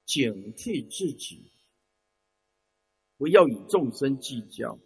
[0.07, 1.51] 警惕自己，
[3.19, 4.79] 不要与众生计较。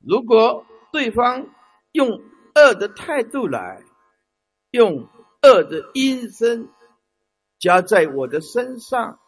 [0.00, 1.48] 如果对方
[1.92, 2.08] 用
[2.56, 3.80] 恶的态度来，
[4.74, 5.08] 用
[5.42, 6.68] 恶的阴身
[7.60, 9.20] 加在我的身上，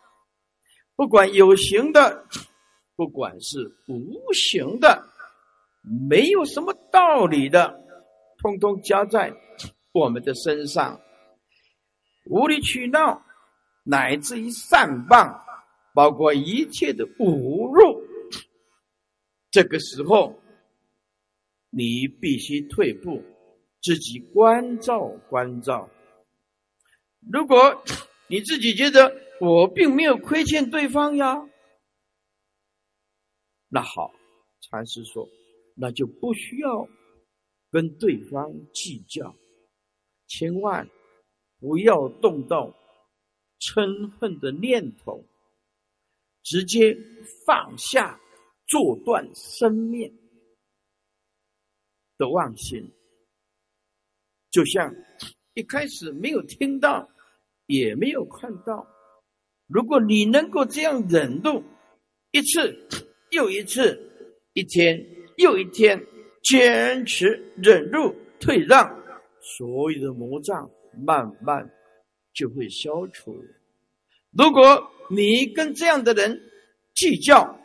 [0.97, 2.27] 不管有形的，
[2.97, 5.09] 不管是无形的，
[6.11, 7.81] 没有什么道理的，
[8.39, 9.33] 通通加在
[9.93, 11.01] 我们的身上，
[12.29, 13.25] 无理取闹，
[13.85, 15.33] 乃至于善谤，
[15.95, 18.03] 包括一切的侮辱，
[19.53, 20.37] 这个时候，
[21.71, 23.23] 你必须退步。
[23.87, 25.89] 自己关照关照。
[27.31, 27.85] 如果
[28.29, 31.49] 你自己觉得我并没有亏欠对方呀，
[33.69, 34.13] 那好，
[34.61, 35.29] 禅师说，
[35.77, 36.89] 那就不需要
[37.71, 39.33] 跟对方计较，
[40.27, 40.91] 千万
[41.61, 42.75] 不要动到
[43.61, 45.25] 嗔恨的念头，
[46.43, 46.99] 直接
[47.47, 48.21] 放下，
[48.67, 50.13] 做断生命
[52.19, 52.93] 的妄心。
[54.51, 54.95] 就像
[55.55, 57.09] 一开始没有听到，
[57.67, 58.87] 也没有看到。
[59.67, 61.63] 如果你能够这样忍住
[62.31, 62.89] 一次
[63.31, 63.99] 又一次，
[64.53, 65.05] 一天
[65.37, 66.01] 又一天，
[66.43, 68.89] 坚持忍住退让，
[69.41, 70.71] 所有的魔障
[71.05, 71.69] 慢慢
[72.33, 73.35] 就会消除。
[74.31, 76.41] 如果你跟这样的人
[76.95, 77.59] 计较，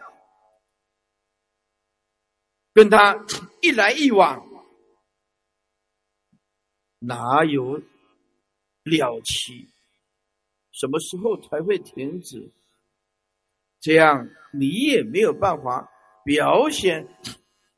[2.73, 3.25] 跟他
[3.61, 4.50] 一来一往。
[7.03, 7.81] 哪有
[8.83, 9.67] 了期？
[10.71, 12.51] 什么时候才会停止？
[13.79, 15.91] 这样你也没有办法
[16.23, 17.07] 表现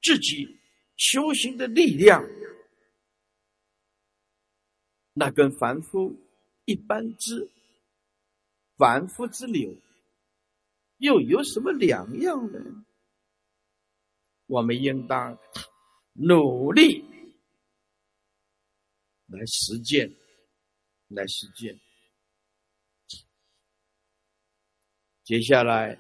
[0.02, 0.60] 自己
[0.98, 2.22] 修行的力量。
[5.14, 6.16] 那跟凡夫
[6.66, 7.50] 一般之
[8.76, 9.74] 凡夫之流
[10.98, 12.86] 又有什么两样呢？
[14.48, 15.38] 我们应当
[16.14, 17.06] 努力
[19.34, 20.16] 来实践，
[21.08, 21.80] 来实践。
[25.24, 26.00] 接下来，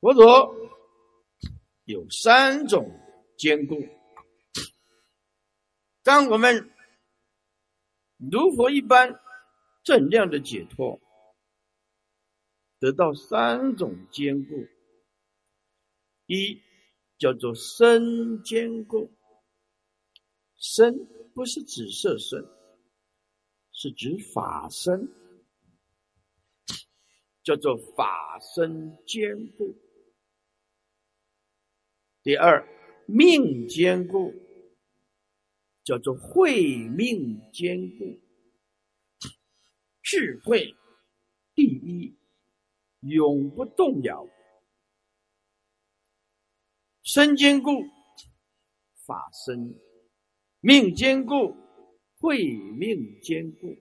[0.00, 0.54] 佛陀
[1.84, 2.90] 有三种
[3.36, 3.76] 坚固。
[6.02, 6.72] 当我们
[8.16, 9.20] 如佛一般
[9.82, 10.98] 正量的解脱，
[12.78, 14.66] 得到三种坚固：
[16.24, 16.58] 一
[17.18, 19.12] 叫做身坚固，
[20.60, 20.94] 身
[21.34, 22.46] 不是指色身，
[23.72, 25.12] 是指法身。
[27.42, 29.74] 叫做法身坚固。
[32.22, 32.62] 第二，
[33.06, 34.34] 命坚固，
[35.82, 38.20] 叫做慧命坚固。
[40.02, 40.76] 智慧
[41.54, 42.14] 第一，
[43.00, 44.28] 永不动摇。
[47.02, 47.70] 身坚固，
[49.06, 49.74] 法身
[50.60, 51.56] 命坚固，
[52.18, 53.76] 慧命坚固。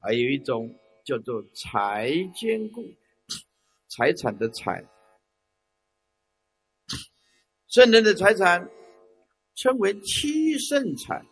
[0.00, 0.78] 还有一种。
[1.04, 2.84] 叫做财坚固，
[3.86, 4.86] 财产的财，
[7.66, 8.68] 圣人的财产
[9.54, 11.24] 称为七圣财，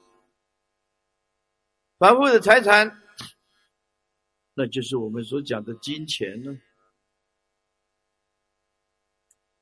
[1.99, 3.03] 凡夫的财产，
[4.55, 6.59] 那就是我们所讲的金钱呢。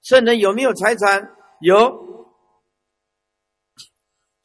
[0.01, 1.36] 圣人有没有财产？
[1.61, 2.03] 有，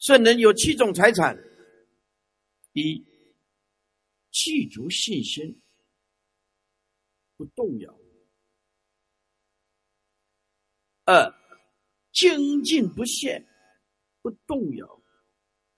[0.00, 1.38] 圣人有七种财产，
[2.72, 3.06] 一。
[4.32, 5.60] 记足信心，
[7.36, 7.92] 不动摇；
[11.04, 11.34] 二
[12.12, 13.44] 精进不懈，
[14.22, 15.02] 不动摇，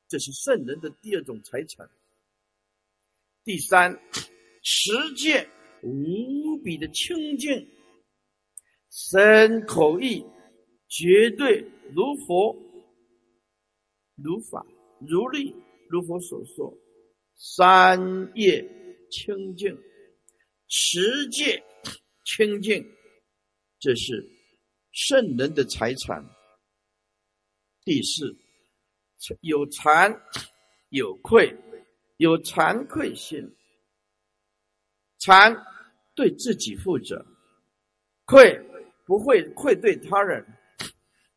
[0.06, 1.90] 这是圣人的第二种财产。
[3.42, 3.90] 第三，
[4.62, 5.48] 持戒
[5.82, 7.66] 无比的清净，
[8.90, 10.22] 身口意
[10.88, 12.54] 绝对如佛、
[14.22, 14.64] 如法、
[15.00, 15.52] 如律、
[15.88, 16.72] 如佛所说。
[17.34, 17.98] 三
[18.34, 18.62] 业
[19.10, 19.76] 清净，
[20.68, 21.60] 持戒
[22.24, 22.86] 清净，
[23.80, 24.24] 这是
[24.92, 26.24] 圣人的财产。
[27.84, 28.36] 第四，
[29.40, 30.16] 有惭
[30.90, 31.52] 有愧，
[32.18, 33.42] 有惭愧心。
[35.18, 35.56] 惭
[36.14, 37.24] 对自己负责，
[38.26, 38.56] 愧
[39.04, 40.46] 不会愧对他人。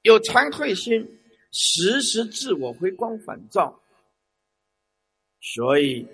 [0.03, 1.07] 有惭愧心，
[1.57, 3.81] 时时自我回光返照。
[5.39, 6.05] 所以，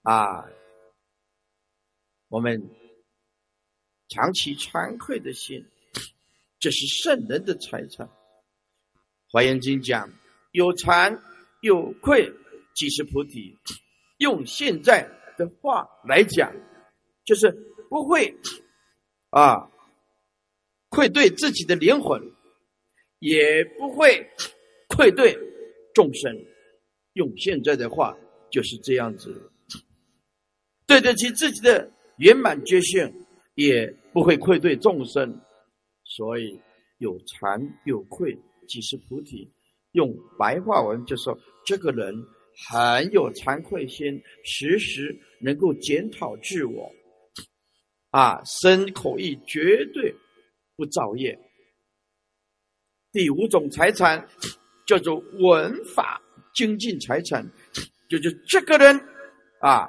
[0.00, 0.48] 啊，
[2.28, 2.70] 我们
[4.08, 5.62] 长期惭愧的心，
[6.58, 8.06] 这是圣人的财产。
[9.30, 10.10] 《华严经》讲：
[10.52, 11.20] 有惭
[11.60, 12.32] 有愧，
[12.74, 13.54] 即是菩提。
[14.16, 15.06] 用现在
[15.36, 16.50] 的话来讲，
[17.26, 17.52] 就是
[17.90, 18.34] 不会
[19.28, 19.70] 啊
[20.88, 22.22] 愧对自己的灵魂，
[23.18, 24.26] 也不会
[24.98, 25.38] 愧对
[25.94, 26.36] 众生。
[27.14, 28.18] 用现在的话。
[28.50, 29.52] 就是这样子，
[30.86, 33.12] 对得起自己的圆满觉性，
[33.56, 35.38] 也不会愧对众生，
[36.02, 36.58] 所以
[36.96, 38.34] 有惭有愧
[38.66, 39.52] 即是菩提。
[39.92, 42.14] 用白话文就说，这个人
[42.70, 46.90] 很有惭愧心，时时能够检讨自我，
[48.08, 50.14] 啊，身口意绝对
[50.74, 51.38] 不造业。
[53.12, 54.26] 第五种财产
[54.88, 56.20] 叫做文法
[56.52, 57.48] 精进财产。
[58.08, 58.98] 就是这个人
[59.60, 59.86] 啊，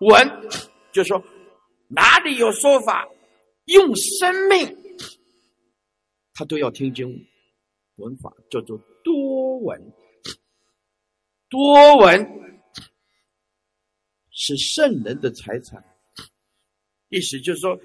[0.00, 0.50] 文
[0.92, 1.24] 就说
[1.88, 3.08] 哪里有说法，
[3.66, 4.76] 用生命
[6.34, 7.08] 他都要听经
[7.94, 9.80] 文法，叫做多闻。
[11.48, 12.26] 多闻
[14.30, 15.80] 是圣人的财产，
[17.08, 17.78] 意思就是说，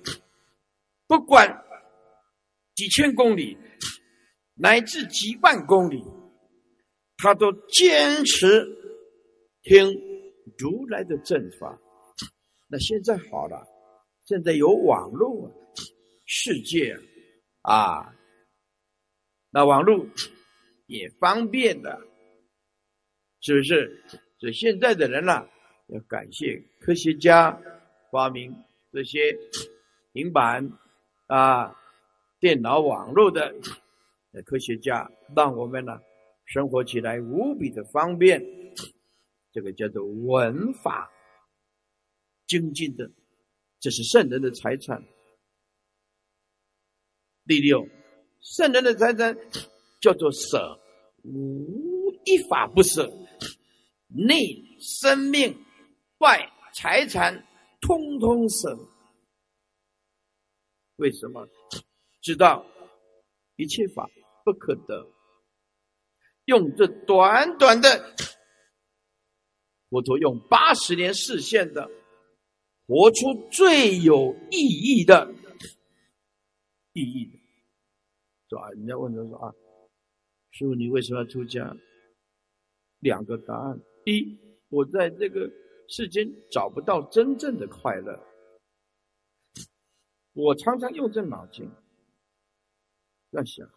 [1.05, 1.47] 不管
[2.75, 3.57] 几千公里
[4.55, 6.03] 乃至几万公里，
[7.25, 8.71] 他都坚持。
[9.63, 9.83] 听
[10.59, 11.75] 如来的正法，
[12.67, 13.65] 那现在好了，
[14.25, 15.51] 现在有网络，
[16.27, 16.95] 世界
[17.63, 18.13] 啊，
[19.49, 20.05] 那网络
[20.85, 21.99] 也方便的，
[23.41, 24.03] 是不是？
[24.37, 25.47] 所以现在的人呢，
[25.87, 27.59] 要感谢科学家
[28.11, 28.55] 发明
[28.91, 29.35] 这些
[30.13, 30.71] 平板
[31.25, 31.75] 啊、
[32.39, 33.51] 电脑网络的
[34.45, 35.99] 科学家，让我们呢
[36.45, 38.41] 生活起来无比的方便。
[39.51, 41.09] 这个叫做文法
[42.45, 43.09] 精进的
[43.79, 45.03] 这是圣人的财产。
[47.45, 47.87] 第六，
[48.41, 49.37] 圣人的财产
[50.01, 50.79] 叫做舍，
[51.23, 53.09] 无一法不舍，
[54.07, 54.37] 内
[54.79, 55.55] 生命，
[56.17, 57.47] 外财产，
[57.81, 58.77] 通通舍。
[60.97, 61.47] 为什么？
[62.21, 62.65] 知道
[63.55, 64.09] 一切法
[64.43, 65.07] 不可得，
[66.45, 68.15] 用这短短的
[69.89, 71.89] 佛陀用八十年视线的，
[72.87, 75.33] 活出最有意义的
[76.93, 77.39] 意义的。
[78.47, 78.69] 是吧？
[78.71, 79.53] 人家问他说啊，
[80.51, 81.75] 师傅，你为什么要出家？
[82.99, 84.37] 两个答案：一，
[84.69, 85.51] 我在这个
[85.89, 88.19] 世间找不到真正的快乐。
[90.33, 91.69] 我常常用这脑筋
[93.31, 93.67] 在想：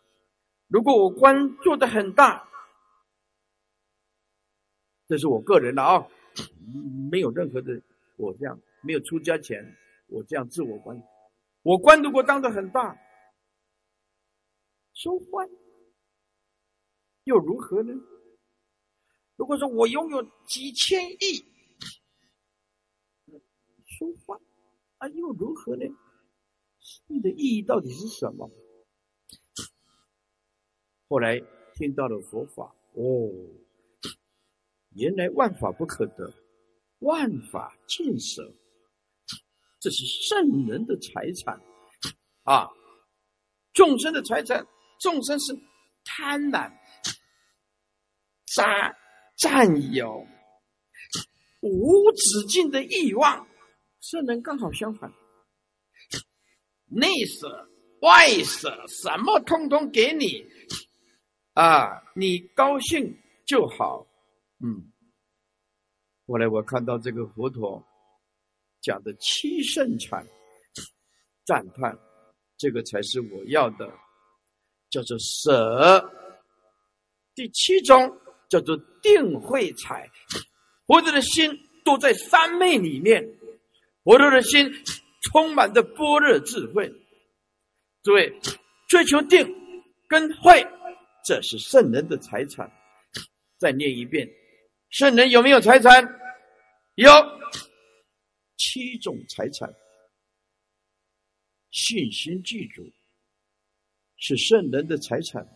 [0.67, 2.48] 如果我官做的很大，
[5.09, 6.07] 这是我个人的啊，
[7.11, 7.83] 没有任何的
[8.17, 9.65] 我这样没有出家前
[10.07, 11.03] 我这样自我观，
[11.63, 12.97] 我官如果当的很大。
[14.93, 15.49] 收欢
[17.25, 17.95] 又如何呢？
[19.37, 21.45] 如果说我拥有几千亿，
[23.85, 24.41] 收欢
[24.97, 25.85] 啊又如何呢？
[27.07, 28.51] 你的意义到底是什么？
[31.09, 31.41] 后来
[31.75, 33.31] 听到了佛法，哦，
[34.99, 36.31] 原来万法不可得，
[36.99, 38.43] 万法尽舍，
[39.81, 41.59] 这是圣人的财产
[42.43, 42.69] 啊，
[43.73, 44.67] 众生的财产。
[45.01, 45.57] 众生是
[46.05, 46.69] 贪婪、
[48.47, 48.93] 占
[49.37, 50.27] 占有、
[51.61, 53.47] 无止境的欲望，
[54.01, 55.09] 圣人刚好相反，
[56.87, 57.71] 内舍
[58.01, 60.45] 外舍，什么通通给你，
[61.53, 63.17] 啊，你高兴
[63.47, 64.05] 就好。
[64.61, 64.93] 嗯，
[66.27, 67.83] 后来我看到这个佛陀
[68.81, 70.27] 讲的七圣禅，
[71.45, 71.97] 赞叹
[72.57, 73.89] 这个才是我要的。
[74.91, 76.11] 叫做舍，
[77.35, 78.19] 第七种
[78.49, 80.11] 叫做定慧财，
[80.87, 83.23] 佛陀的心都在三昧里面，
[84.03, 84.73] 佛陀的心
[85.25, 86.91] 充满着般若智慧。
[88.03, 88.33] 诸位，
[88.89, 89.47] 追求定
[90.09, 90.67] 跟慧，
[91.23, 92.73] 这是圣人的财产。
[93.59, 94.27] 再念一遍，
[94.91, 96.03] 圣人有没有财产？
[96.95, 97.11] 有。
[98.57, 99.73] 七种财产，
[101.71, 102.83] 信心记住。
[104.17, 105.47] 是圣人的财产，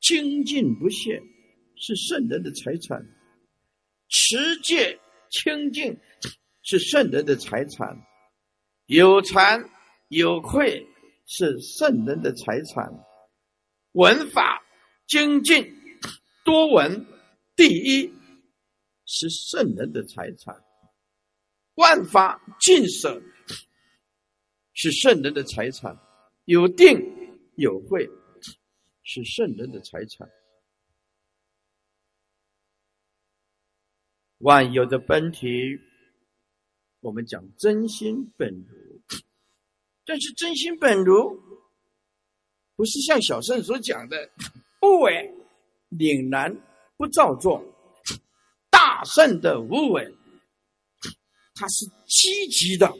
[0.00, 1.20] 精进不懈。
[1.76, 3.04] 是圣人的财产，
[4.08, 4.98] 持戒
[5.30, 5.94] 清净。
[6.62, 7.94] 是圣人的财产，
[8.86, 9.68] 有惭
[10.08, 10.86] 有愧
[11.26, 12.90] 是圣人的财产，
[13.92, 14.64] 文法
[15.06, 15.70] 精进。
[16.44, 17.13] 多闻。
[17.56, 18.12] 第一
[19.06, 20.54] 是圣人的财产，
[21.74, 23.22] 万法尽舍
[24.72, 25.98] 是圣人的财产，
[26.44, 27.12] 有定。
[27.56, 28.04] 有慧
[29.04, 30.28] 是圣人的财产，
[34.38, 35.46] 万有的本体，
[36.98, 39.00] 我们讲真心本如，
[40.04, 41.40] 但是真心本如，
[42.74, 44.28] 不是像小圣所讲的
[44.80, 45.32] 不为
[45.90, 46.52] 岭南
[46.96, 47.62] 不造作，
[48.70, 50.14] 大圣的无为，
[51.54, 52.92] 它是积极的，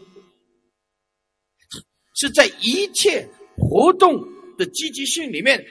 [2.15, 4.33] 是在一切活动。
[4.57, 5.67] 的积极性里面，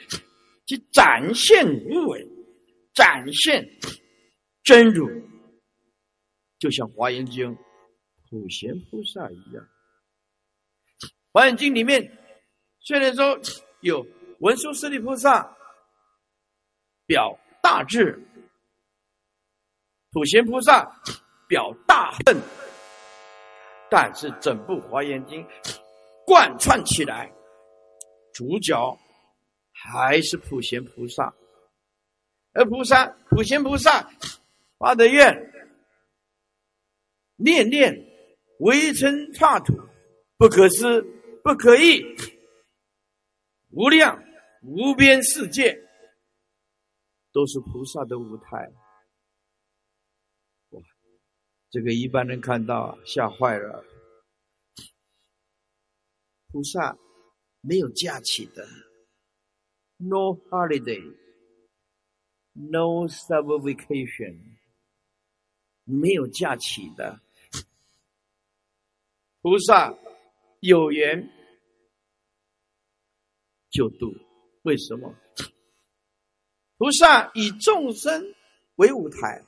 [0.66, 2.22] 去展现无为，
[2.92, 3.66] 展现
[4.62, 5.08] 真如，
[6.58, 7.50] 就像《华严经》
[8.28, 9.64] 普贤菩萨一样，
[11.32, 12.02] 《华严经》里面
[12.80, 13.40] 虽然说
[13.80, 14.06] 有
[14.40, 15.56] 文殊师利菩萨
[17.06, 18.22] 表大智，
[20.12, 20.84] 普贤菩萨
[21.48, 22.36] 表大恨，
[23.90, 25.42] 但是整部《华严经》
[26.26, 27.32] 贯穿起来。
[28.34, 28.98] 主角
[29.72, 31.34] 还是普贤菩萨，
[32.52, 34.10] 而菩萨普贤菩萨
[34.78, 35.34] 发的愿，
[37.36, 37.96] 念念
[38.58, 39.72] 微尘刹土，
[40.36, 41.00] 不可思
[41.42, 42.04] 不可议，
[43.70, 44.22] 无量
[44.60, 45.80] 无边世界，
[47.34, 48.72] 都是菩萨的舞台。
[50.70, 50.80] 哇，
[51.68, 53.84] 这个一般人看到吓坏了，
[56.48, 56.96] 菩萨。
[57.66, 58.68] 没有假期的
[59.96, 61.08] ，no holiday，no
[63.08, 64.38] summer vacation，
[65.84, 67.22] 没有假期的。
[69.40, 69.96] 菩萨
[70.60, 71.26] 有缘
[73.70, 74.14] 就度，
[74.64, 75.14] 为什么？
[76.84, 78.34] 菩萨以众生
[78.74, 79.42] 为舞台，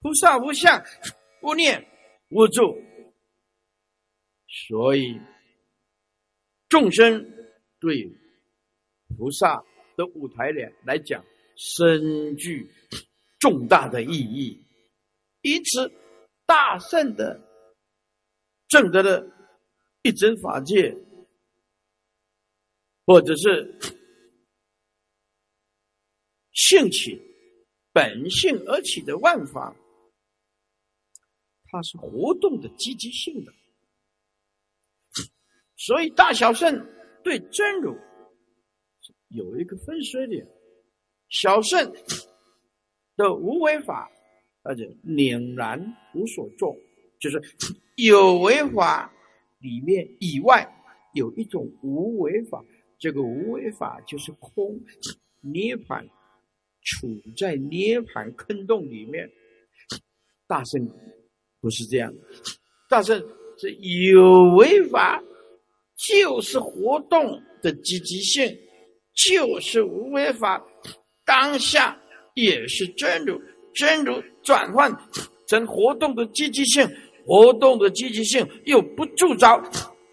[0.00, 0.84] 菩萨无相、
[1.42, 1.86] 无念、
[2.30, 2.76] 无住，
[4.48, 5.16] 所以
[6.68, 7.24] 众生
[7.78, 8.12] 对
[9.16, 9.62] 菩萨
[9.96, 10.50] 的舞台
[10.84, 11.24] 来讲，
[11.54, 12.68] 深具
[13.38, 14.60] 重大的意义。
[15.42, 15.88] 因此，
[16.46, 17.40] 大圣的
[18.66, 19.24] 正德的
[20.02, 20.96] 一真法界，
[23.06, 23.72] 或者是
[26.68, 27.20] 性起
[27.92, 29.74] 本性而起的万法，
[31.64, 33.52] 它是活动的积极性的。
[35.76, 36.86] 所以，大小圣
[37.24, 37.96] 对真如
[39.28, 40.46] 有一个分水岭，
[41.30, 41.92] 小圣
[43.16, 44.10] 的无为法。
[44.62, 45.80] 而且凛然
[46.14, 46.76] 无所作，
[47.18, 47.40] 就是
[47.96, 49.10] 有为法
[49.58, 50.70] 里面以外
[51.14, 52.62] 有一种无为法，
[52.98, 54.78] 这个无为法就是空
[55.40, 56.06] 涅槃，
[56.82, 59.30] 处在涅盘坑洞里面。
[60.46, 60.88] 大圣
[61.60, 62.20] 不是这样的，
[62.88, 63.18] 大圣
[63.58, 65.22] 是有为法，
[66.08, 68.58] 就是活动的积极性，
[69.14, 70.60] 就是无为法，
[71.24, 72.00] 当下
[72.34, 73.40] 也是真如。
[73.72, 74.90] 真如转换
[75.46, 76.84] 成活动的积极性，
[77.24, 79.62] 活动的积极性又不铸造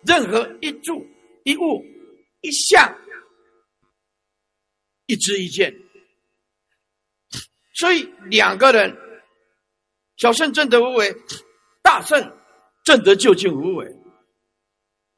[0.06, 1.04] 任何一住
[1.44, 1.84] 一物
[2.42, 2.96] 一相
[5.08, 5.74] 一知一见，
[7.78, 8.96] 所以两个人，
[10.18, 11.16] 小圣正得无为，
[11.84, 12.20] 大圣
[12.84, 13.88] 正得究竟无为，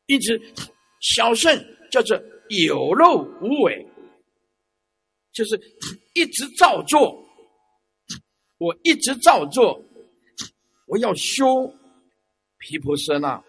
[0.08, 0.40] 因此
[1.00, 1.58] 小圣
[1.90, 3.88] 叫做有漏无为，
[5.32, 5.60] 就是
[6.14, 7.26] 一直照做。
[8.58, 9.82] 我一直照做，
[10.86, 11.46] 我要修
[12.58, 13.42] 毗婆舍那，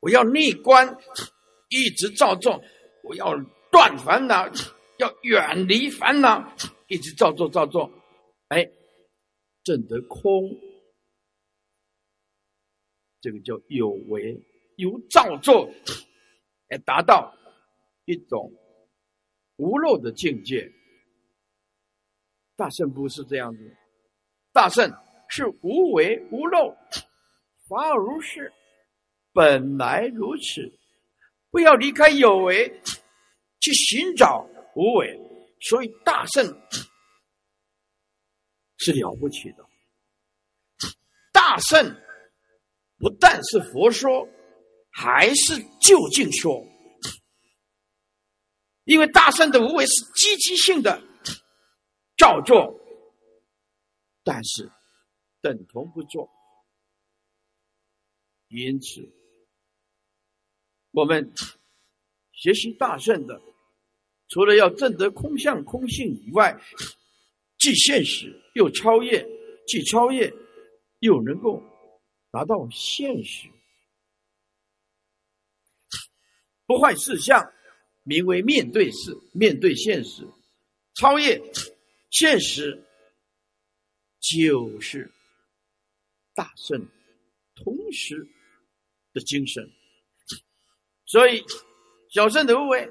[0.00, 0.98] 我要内观，
[1.68, 2.60] 一直照做，
[3.04, 3.32] 我要
[3.70, 4.50] 断烦恼，
[4.98, 6.52] 要远离烦恼，
[6.88, 7.88] 一直照做照做，
[8.48, 8.68] 哎
[9.64, 10.48] 证得空，
[13.20, 14.40] 这个叫有为，
[14.76, 15.68] 由照做
[16.68, 17.36] 来达到
[18.04, 18.52] 一种
[19.56, 20.72] 无漏的境界。
[22.54, 23.76] 大圣不是这样子。
[24.52, 24.90] 大圣
[25.28, 26.74] 是无为无漏，
[27.68, 28.52] 法尔如是，
[29.32, 30.62] 本来如此。
[31.50, 32.68] 不要离开有为，
[33.60, 35.18] 去寻找无为。
[35.60, 36.46] 所以大圣
[38.78, 39.66] 是了不起的。
[41.32, 42.00] 大圣
[42.98, 44.28] 不但是佛说，
[44.90, 46.66] 还是究竟说。
[48.84, 51.02] 因为大圣的无为是积极性的
[52.16, 52.80] 照做。
[54.22, 54.70] 但是，
[55.40, 56.28] 等同不做。
[58.48, 59.12] 因此，
[60.92, 61.32] 我们
[62.32, 63.40] 学习大圣的，
[64.28, 66.56] 除了要证得空相空性以外，
[67.58, 69.26] 既现实又超越，
[69.66, 70.32] 既超越
[71.00, 71.62] 又能够
[72.30, 73.48] 达到现实，
[76.66, 77.42] 不坏事相，
[78.02, 80.26] 名为面对事，面对现实，
[80.94, 81.40] 超越
[82.10, 82.82] 现实。
[84.18, 85.08] 就是
[86.34, 86.84] 大圣
[87.54, 88.26] 同时
[89.12, 89.62] 的精神，
[91.04, 91.44] 所以
[92.10, 92.90] 小圣的无为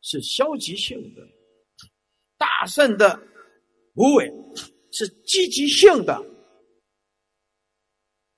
[0.00, 1.20] 是消极性的，
[2.38, 3.20] 大圣的
[3.96, 4.32] 无为
[4.92, 6.22] 是积极性的，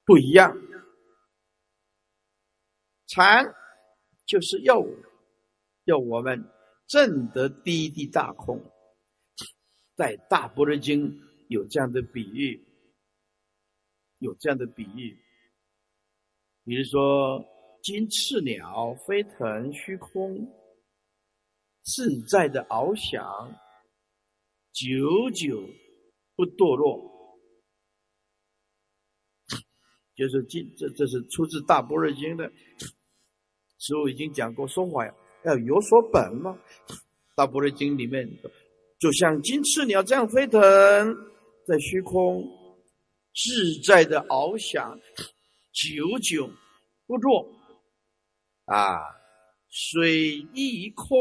[0.05, 0.57] 不一样。
[3.07, 3.45] 禅
[4.25, 4.83] 就是要
[5.85, 6.43] 要我们
[6.87, 8.59] 证得第一地大空，
[9.97, 11.29] 在大般若经。
[11.51, 12.63] 有这样的比喻，
[14.19, 15.19] 有这样的比喻，
[16.63, 17.43] 比如说
[17.83, 20.47] 金翅鸟飞腾虚空，
[21.85, 23.51] 自在的翱翔，
[24.79, 25.69] 久久
[26.37, 27.03] 不堕落。
[30.15, 32.49] 就是今，这这是出自《大般若经》的，
[33.79, 35.05] 师父已经讲过，说法
[35.45, 36.57] 要有所本嘛，
[37.35, 38.29] 《大般若经》里面，
[39.01, 40.61] 就像金翅鸟这样飞腾。
[41.67, 42.43] 在虚空
[43.35, 44.99] 自在的翱翔，
[45.73, 46.51] 久久
[47.07, 47.47] 不落
[48.65, 48.99] 啊！
[49.69, 51.15] 水一空，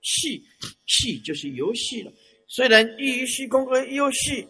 [0.00, 0.42] 戏
[0.86, 2.10] 戏就是游戏了。
[2.54, 4.48] 虽然依于虚空和游戏，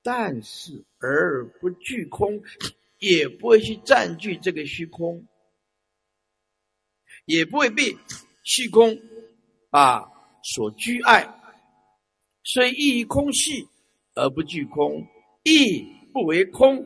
[0.00, 2.40] 但是而不具空，
[2.98, 5.26] 也不会去占据这个虚空，
[7.24, 7.96] 也不会被
[8.44, 8.96] 虚空
[9.70, 10.08] 啊
[10.44, 11.28] 所居爱，
[12.44, 13.66] 虽依于空系。
[14.14, 15.06] 而不具空，
[15.44, 15.82] 亦
[16.12, 16.84] 不为空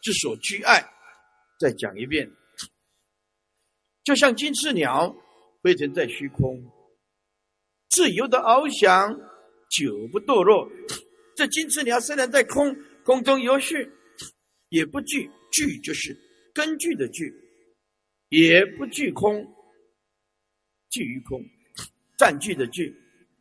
[0.00, 0.80] 之所居爱。
[1.58, 2.30] 再讲一遍，
[4.04, 5.14] 就像金翅鸟
[5.62, 6.62] 飞腾在虚空，
[7.88, 9.12] 自由的翱翔，
[9.70, 10.68] 久不堕落。
[11.36, 13.74] 这金翅鸟虽然在空空中游戏，
[14.68, 16.14] 也不惧惧，就是
[16.52, 17.32] 根据的惧，
[18.28, 19.46] 也不惧空，
[20.90, 21.42] 惧于空，
[22.18, 22.94] 占据的惧，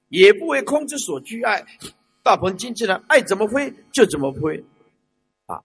[0.08, 1.66] 也不为空之所居爱。
[2.24, 4.64] 大鹏经济呢，爱怎么飞就怎么飞，
[5.48, 5.60] 啊，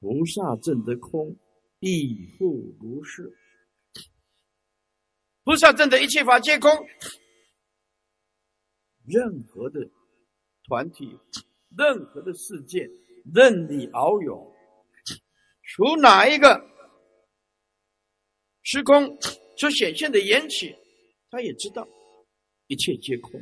[0.00, 1.36] 菩萨证得空，
[1.78, 3.32] 亦复如是。
[5.44, 6.70] 菩萨证得一切法皆空，
[9.06, 9.80] 任何的
[10.70, 11.18] 团体，
[11.76, 12.88] 任何的事件，
[13.34, 14.54] 任你遨游，
[15.64, 16.64] 除哪一个
[18.62, 19.18] 时空
[19.56, 20.72] 所显现的缘起，
[21.28, 21.88] 他也知道
[22.68, 23.32] 一切皆空，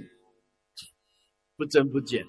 [1.55, 2.24] 不增不减。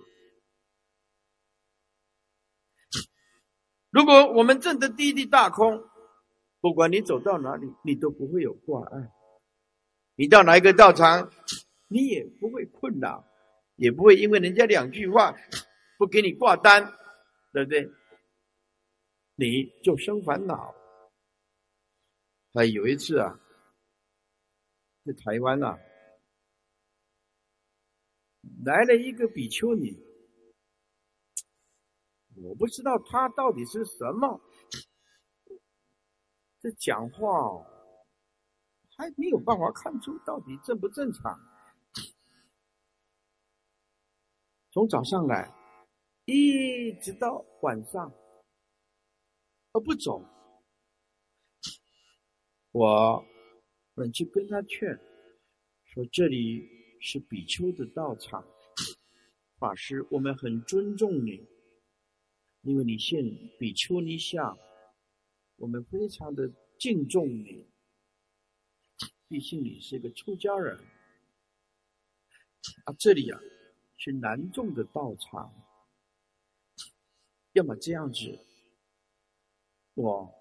[3.90, 5.82] 如果我们证得第一地大空，
[6.60, 9.10] 不管你走到哪里，你都不会有挂碍。
[10.16, 11.32] 你到哪一个道场，
[11.88, 13.26] 你也不会困扰，
[13.80, 15.34] 也不会因为人家两句话
[15.98, 16.84] 不给你挂单，
[17.54, 17.90] 对不对？
[19.36, 20.76] 你就生烦恼。
[22.54, 23.40] 还有一次啊，
[25.06, 25.78] 在台湾呐，
[28.66, 29.98] 来了一个比丘尼。
[32.42, 34.42] 我不知道他到底是什么，
[36.60, 37.66] 这讲话哦
[38.98, 41.49] 还没有办法看出到底正不正常。
[44.72, 45.52] 从早上来，
[46.26, 48.14] 一直到晚上，
[49.74, 50.24] 而不走。
[52.72, 53.26] 我
[53.96, 54.96] 们去跟他劝，
[55.86, 56.70] 说这里
[57.02, 58.46] 是比丘的道场，
[59.58, 61.48] 法师，我们很尊重你。
[62.62, 63.24] 因为你现
[63.58, 64.56] 比丘尼相，
[65.56, 66.48] 我们非常的
[66.78, 67.68] 敬重你。
[69.28, 70.78] 毕竟你是一个出家人
[72.86, 73.40] 啊，这里啊
[74.00, 75.54] 是南众的道场，
[77.52, 78.40] 要么这样子，
[79.94, 80.34] 我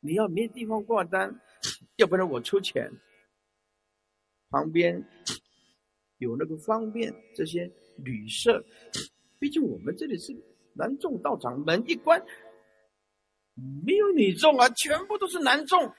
[0.00, 1.40] 你要没地方挂单，
[1.96, 2.90] 要不然我出钱，
[4.48, 5.08] 旁边
[6.16, 8.64] 有那个方便这些旅社，
[9.38, 10.36] 毕竟我们这里是。
[10.74, 12.24] 男众道场门一关，
[13.84, 15.92] 没有女众啊，全部都是男众，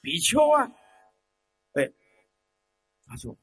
[0.00, 0.64] 比丘啊。
[1.74, 1.92] 哎，
[3.04, 3.36] 他说：“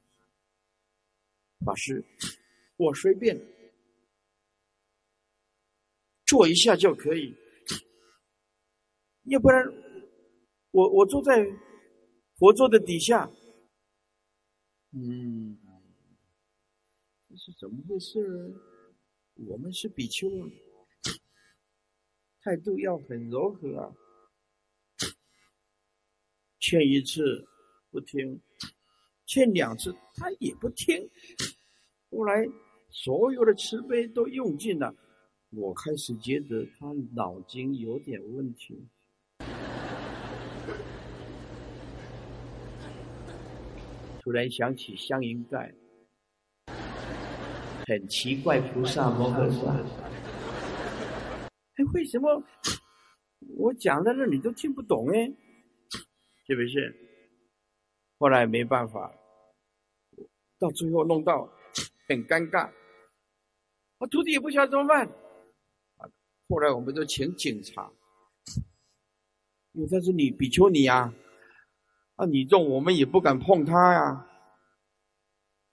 [1.66, 2.04] 法师，
[2.78, 3.40] 我随便
[6.26, 7.36] 坐一下就可以，
[9.26, 9.66] 要不然
[10.72, 11.46] 我我坐在
[12.38, 13.30] 佛座的底下。”
[14.94, 15.58] 嗯，
[17.30, 18.54] 这是怎么回事？
[19.48, 20.28] 我们是比丘。
[22.42, 23.96] 态度要很柔和啊！
[26.60, 27.48] 劝一次
[27.92, 28.42] 不听，
[29.28, 30.98] 劝两次他也不听。
[32.12, 32.46] 后来
[32.90, 34.94] 所有的慈悲都用尽了，
[35.52, 38.86] 我开始觉得他脑筋有点问题。
[44.22, 45.74] 突然想起香云盖，
[47.88, 49.72] 很奇怪，菩萨摩诃萨。
[51.76, 52.44] 哎为什么
[53.58, 55.26] 我讲在那你都听不懂哎？
[56.46, 56.94] 是不是？
[58.20, 59.12] 后来没办法，
[60.60, 61.50] 到最后弄到
[62.12, 62.72] 很尴尬，
[63.98, 65.10] 我徒弟也不晓得怎么办。
[66.50, 67.92] 后来我们就请警察，
[69.72, 71.14] 因为他是你比丘尼啊，
[72.16, 74.28] 啊你重我们也不敢碰他呀，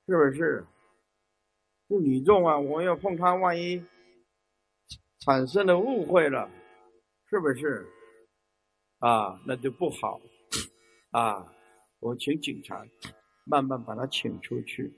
[0.06, 0.66] 是不是？
[1.88, 3.84] 是你重啊，我要碰他，万一。
[5.20, 6.48] 产生了误会了，
[7.28, 7.84] 是不是？
[8.98, 10.20] 啊，那就不好。
[11.10, 11.44] 啊，
[11.98, 12.86] 我请警察
[13.44, 14.92] 慢慢把他请出去，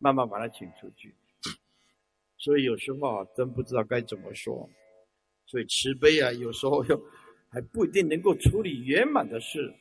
[0.00, 1.14] 慢慢把他请出去。
[2.38, 4.68] 所以有时候啊，真不知道该怎么说。
[5.46, 7.00] 所以慈悲啊，有时候又
[7.50, 9.74] 还不一定能够处理圆满的事。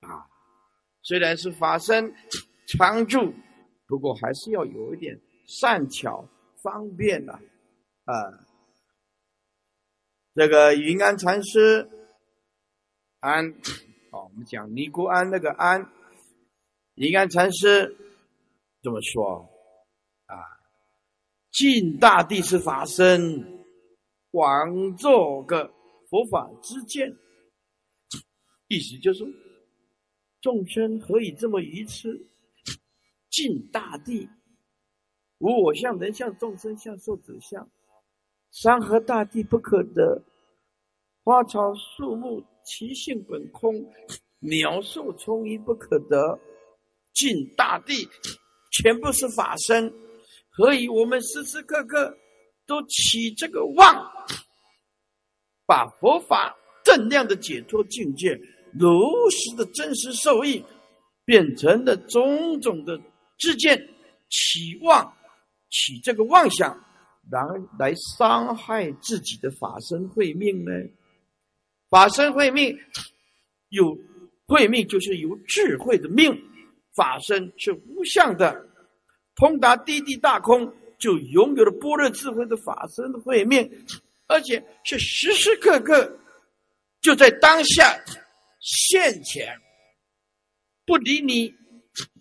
[0.00, 0.26] 啊，
[1.02, 2.14] 虽然是法身
[2.68, 3.34] 常住，
[3.86, 6.26] 不过还是要有一点善巧
[6.62, 7.32] 方便的。
[7.32, 8.14] 啊，
[10.34, 11.90] 这个云安禅师，
[13.20, 13.50] 安，
[14.10, 15.92] 哦，我们讲尼姑庵那个安，
[16.94, 17.96] 云安禅师
[18.88, 19.46] 这么说
[20.24, 20.34] 啊，
[21.50, 23.62] 尽大地是法身，
[24.30, 25.70] 广做个
[26.08, 27.14] 佛法之见，
[28.68, 29.26] 意思就是
[30.40, 32.18] 众生何以这么愚痴？
[33.28, 34.26] 尽大地，
[35.36, 37.68] 无我相、人相、众生相、寿者相。
[38.50, 40.22] 山河大地不可得，
[41.22, 43.74] 花草树木其性本空，
[44.38, 46.40] 鸟兽虫鱼不可得，
[47.12, 48.08] 尽大地
[48.80, 49.92] 全部是法身，
[50.50, 52.16] 何以我们时时刻刻
[52.64, 54.08] 都起这个妄，
[55.66, 58.38] 把佛法正量的解脱境界，
[58.78, 58.88] 如
[59.30, 60.64] 实的真实受益，
[61.24, 63.00] 变成了种种的
[63.38, 63.76] 自见、
[64.30, 65.12] 期望、
[65.70, 66.78] 起这个妄想，
[67.30, 67.44] 然
[67.78, 70.70] 来伤害自己的法身慧命呢？
[71.90, 72.78] 法身慧命
[73.70, 73.98] 有
[74.46, 76.32] 慧命，就是有智慧的命，
[76.98, 78.66] 法身是无相的，
[79.36, 83.70] 通达地地大空，就拥有了般若智慧的法身的慧命，
[84.26, 86.18] 而且是时时刻刻。
[87.00, 87.96] 就在当下
[88.58, 89.56] 现前，
[90.84, 91.54] 不离你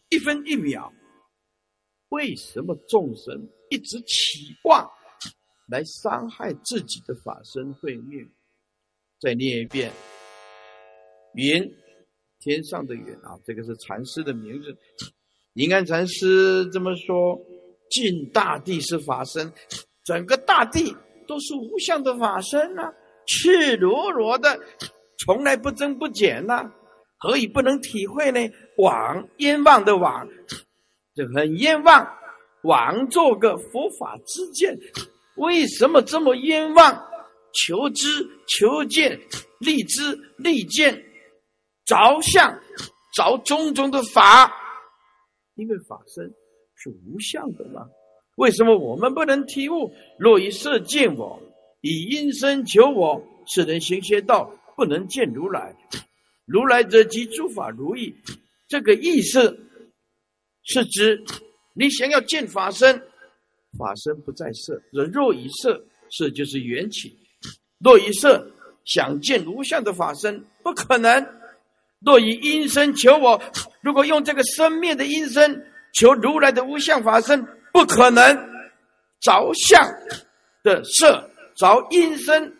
[0.10, 0.94] 一分一秒。
[2.10, 4.88] 为什么众生一直期望
[5.68, 8.32] 来伤害自己的法身慧命？
[9.20, 9.92] 再念一遍：
[11.34, 11.64] 云，
[12.40, 14.76] 天上的云啊，这个是禅师的名字。
[15.54, 17.40] 你看禅师这么说：
[17.90, 19.52] 尽大地是法身，
[20.04, 20.96] 整个大地
[21.28, 22.94] 都是无相的法身呐。
[23.26, 24.60] 赤裸裸的，
[25.20, 26.72] 从来不增不减呐，
[27.18, 28.40] 何以不能体会呢？
[28.78, 30.28] 枉冤枉的枉，
[31.16, 32.08] 这很冤枉。
[32.64, 34.78] 枉做个佛法之见，
[35.38, 37.04] 为什么这么冤枉？
[37.54, 38.08] 求知
[38.48, 39.20] 求见，
[39.60, 41.02] 立知立见，
[41.88, 42.62] 着相
[43.16, 44.54] 着种种的法，
[45.56, 46.32] 因为法身
[46.76, 47.88] 是无相的嘛。
[48.36, 49.92] 为什么我们不能体悟？
[50.20, 51.42] 若以色见我。
[51.82, 55.76] 以因声求我，是人行邪道，不能见如来。
[56.46, 58.14] 如来者即诸法如意。
[58.68, 59.58] 这个意思
[60.64, 61.24] 是指
[61.74, 63.02] 你想要见法身，
[63.78, 64.82] 法身不在色。
[64.92, 65.82] 若以色，
[66.12, 67.18] 色就是缘起。
[67.80, 68.46] 若以色
[68.84, 71.26] 想见无相的法身，不可能。
[72.00, 73.42] 若以因身求我，
[73.82, 78.24] 如果用这个生灭的因身求如来的无相法身，不可能。
[79.20, 79.84] 着相
[80.64, 81.30] 的色。
[81.56, 82.56] 着因身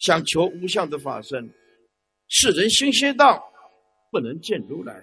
[0.00, 1.48] 想求无相的法身，
[2.26, 3.40] 世人心邪道，
[4.10, 5.00] 不能见如来。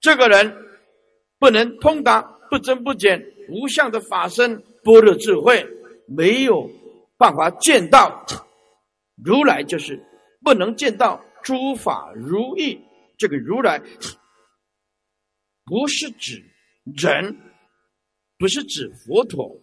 [0.00, 0.50] 这个人
[1.38, 5.62] 不能通达不增不减无相的法身般若智慧，
[6.08, 6.66] 没有
[7.18, 8.24] 办法见到
[9.22, 10.02] 如来，就是
[10.42, 12.80] 不能见到诸法如意。
[13.18, 13.78] 这个如来
[15.64, 16.42] 不是指
[16.96, 17.36] 人，
[18.38, 19.54] 不是指佛陀。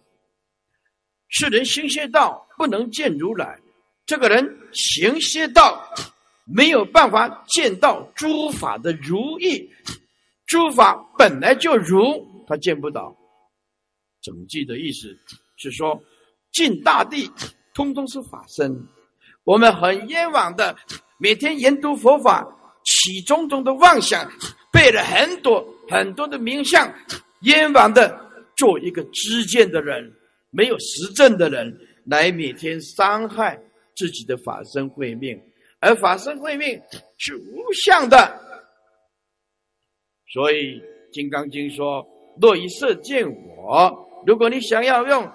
[1.28, 3.60] 是人行邪道，不能见如来。
[4.06, 5.92] 这个人行邪道，
[6.46, 9.68] 没有办法见到诸法的如意。
[10.46, 13.14] 诸法本来就如，他见不到。
[14.22, 15.14] 整句的意思
[15.56, 16.02] 是说，
[16.52, 17.30] 尽大地
[17.74, 18.72] 通通是法身。
[19.44, 20.74] 我们很冤枉的，
[21.18, 22.46] 每天研读佛法，
[22.84, 24.30] 起种种的妄想，
[24.72, 26.92] 背了很多很多的名相，
[27.42, 28.18] 冤枉的
[28.56, 30.12] 做一个知见的人。
[30.50, 31.76] 没有实证的人
[32.06, 33.60] 来每天伤害
[33.94, 35.38] 自己的法身慧命，
[35.78, 36.80] 而法身慧命
[37.18, 38.40] 是无相的，
[40.32, 40.56] 所以
[41.12, 42.02] 《金刚经》说
[42.40, 45.30] ：“若以色见我。”如果你想要用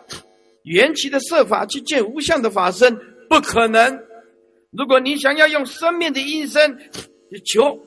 [0.64, 2.98] 缘起的色法去见无相的法身，
[3.30, 3.96] 不可能；
[4.78, 6.78] 如果你想要用生命的音声
[7.30, 7.80] 去求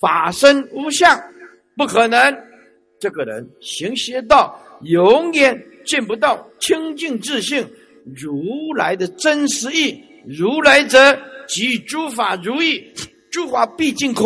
[0.00, 1.20] 法身无相，
[1.76, 2.36] 不可能。
[3.00, 5.60] 这个人行邪道，永远。
[5.84, 7.68] 见不到清净自性
[8.14, 11.18] 如来的真实意，如来者
[11.48, 12.80] 即诸法如意，
[13.32, 14.24] 诸法毕竟空，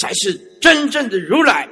[0.00, 1.68] 才是真正的如来。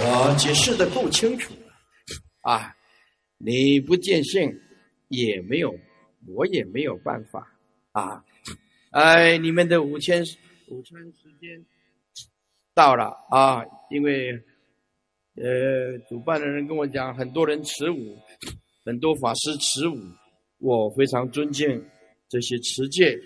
[0.00, 2.72] 我解释的够清楚了啊！
[3.38, 4.52] 你不见性，
[5.08, 5.74] 也没有，
[6.26, 7.56] 我也没有办法
[7.92, 8.24] 啊！
[8.90, 10.22] 哎，你们的午餐
[10.68, 11.64] 午餐时间。
[12.74, 13.64] 到了啊！
[13.90, 14.32] 因为，
[15.34, 18.16] 呃，主办的人跟我讲，很多人持五，
[18.84, 19.98] 很多法师持五，
[20.58, 21.84] 我非常尊敬
[22.28, 23.18] 这些持戒、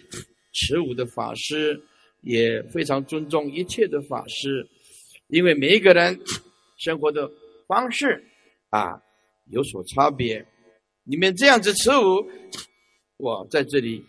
[0.52, 1.78] 持五的法师，
[2.22, 4.66] 也非常尊重一切的法师，
[5.26, 6.18] 因为每一个人
[6.78, 7.30] 生活的
[7.66, 8.24] 方式
[8.70, 9.02] 啊
[9.47, 10.47] 有所差别。
[11.05, 12.24] 你们这样子持五，
[13.16, 14.05] 我在这里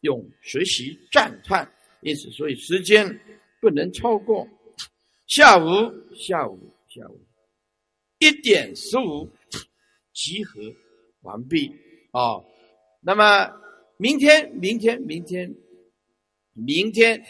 [0.00, 1.70] 用学习赞叹，
[2.00, 3.06] 因此，所以时间
[3.60, 4.48] 不能超过。
[5.26, 5.66] 下午，
[6.14, 6.58] 下午，
[6.88, 7.20] 下午，
[8.18, 9.28] 一点十五
[10.14, 10.60] 集合
[11.20, 11.70] 完毕
[12.12, 12.40] 啊。
[13.00, 13.52] 那么
[13.98, 15.54] 明天，明天，明天，
[16.54, 17.22] 明天，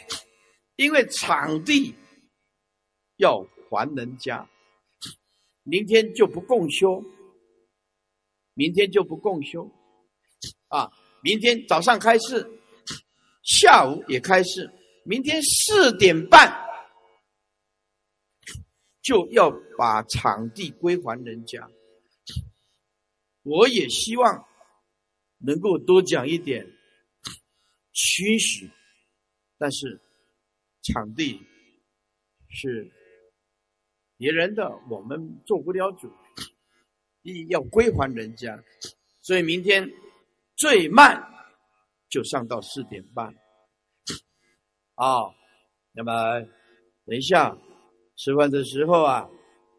[0.76, 1.92] 因为场地
[3.16, 4.48] 要还人家，
[5.64, 7.04] 明天就不共修，
[8.58, 9.70] 明天就不共修
[10.66, 10.90] 啊。
[11.22, 12.44] 明天早上开市，
[13.44, 14.68] 下午也开市，
[15.04, 16.66] 明天四点半。
[19.00, 21.70] 就要把场地归还人家。
[23.42, 24.44] 我也希望
[25.38, 26.66] 能够多讲一点
[27.92, 28.68] 驱使，
[29.56, 29.98] 但是
[30.82, 31.40] 场地
[32.50, 32.92] 是
[34.18, 36.12] 别人的，我们做不了主，
[37.28, 38.58] 一要归还人家，
[39.20, 39.88] 所以明天
[40.56, 41.22] 最慢
[42.08, 43.26] 就上到四点半。
[44.94, 45.32] 啊，
[45.92, 46.40] 那么
[47.04, 47.56] 等一下
[48.16, 49.28] 吃饭的时候啊，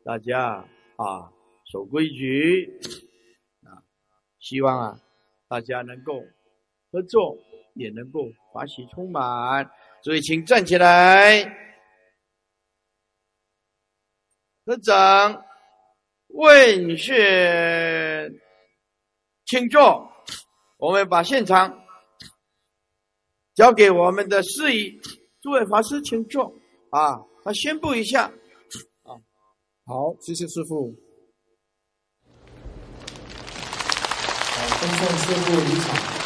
[0.05, 0.65] 大家
[0.95, 1.31] 啊
[1.71, 2.79] 守规矩
[3.63, 3.83] 啊，
[4.39, 4.99] 希望啊
[5.47, 6.23] 大家能够
[6.91, 7.37] 合作，
[7.73, 8.21] 也能够
[8.51, 9.69] 欢喜充满。
[10.01, 11.43] 所以，请站起来，
[14.65, 15.45] 合掌
[16.29, 17.15] 问讯，
[19.45, 20.11] 请坐。
[20.77, 21.77] 我们把现场。
[23.55, 25.01] 交给我们的司仪，
[25.41, 26.53] 诸位法师请坐
[26.91, 27.19] 啊！
[27.43, 28.31] 他宣布一下
[29.03, 29.11] 啊，
[29.85, 30.95] 好，谢谢师傅。
[34.55, 36.18] 好，恭送师傅离场。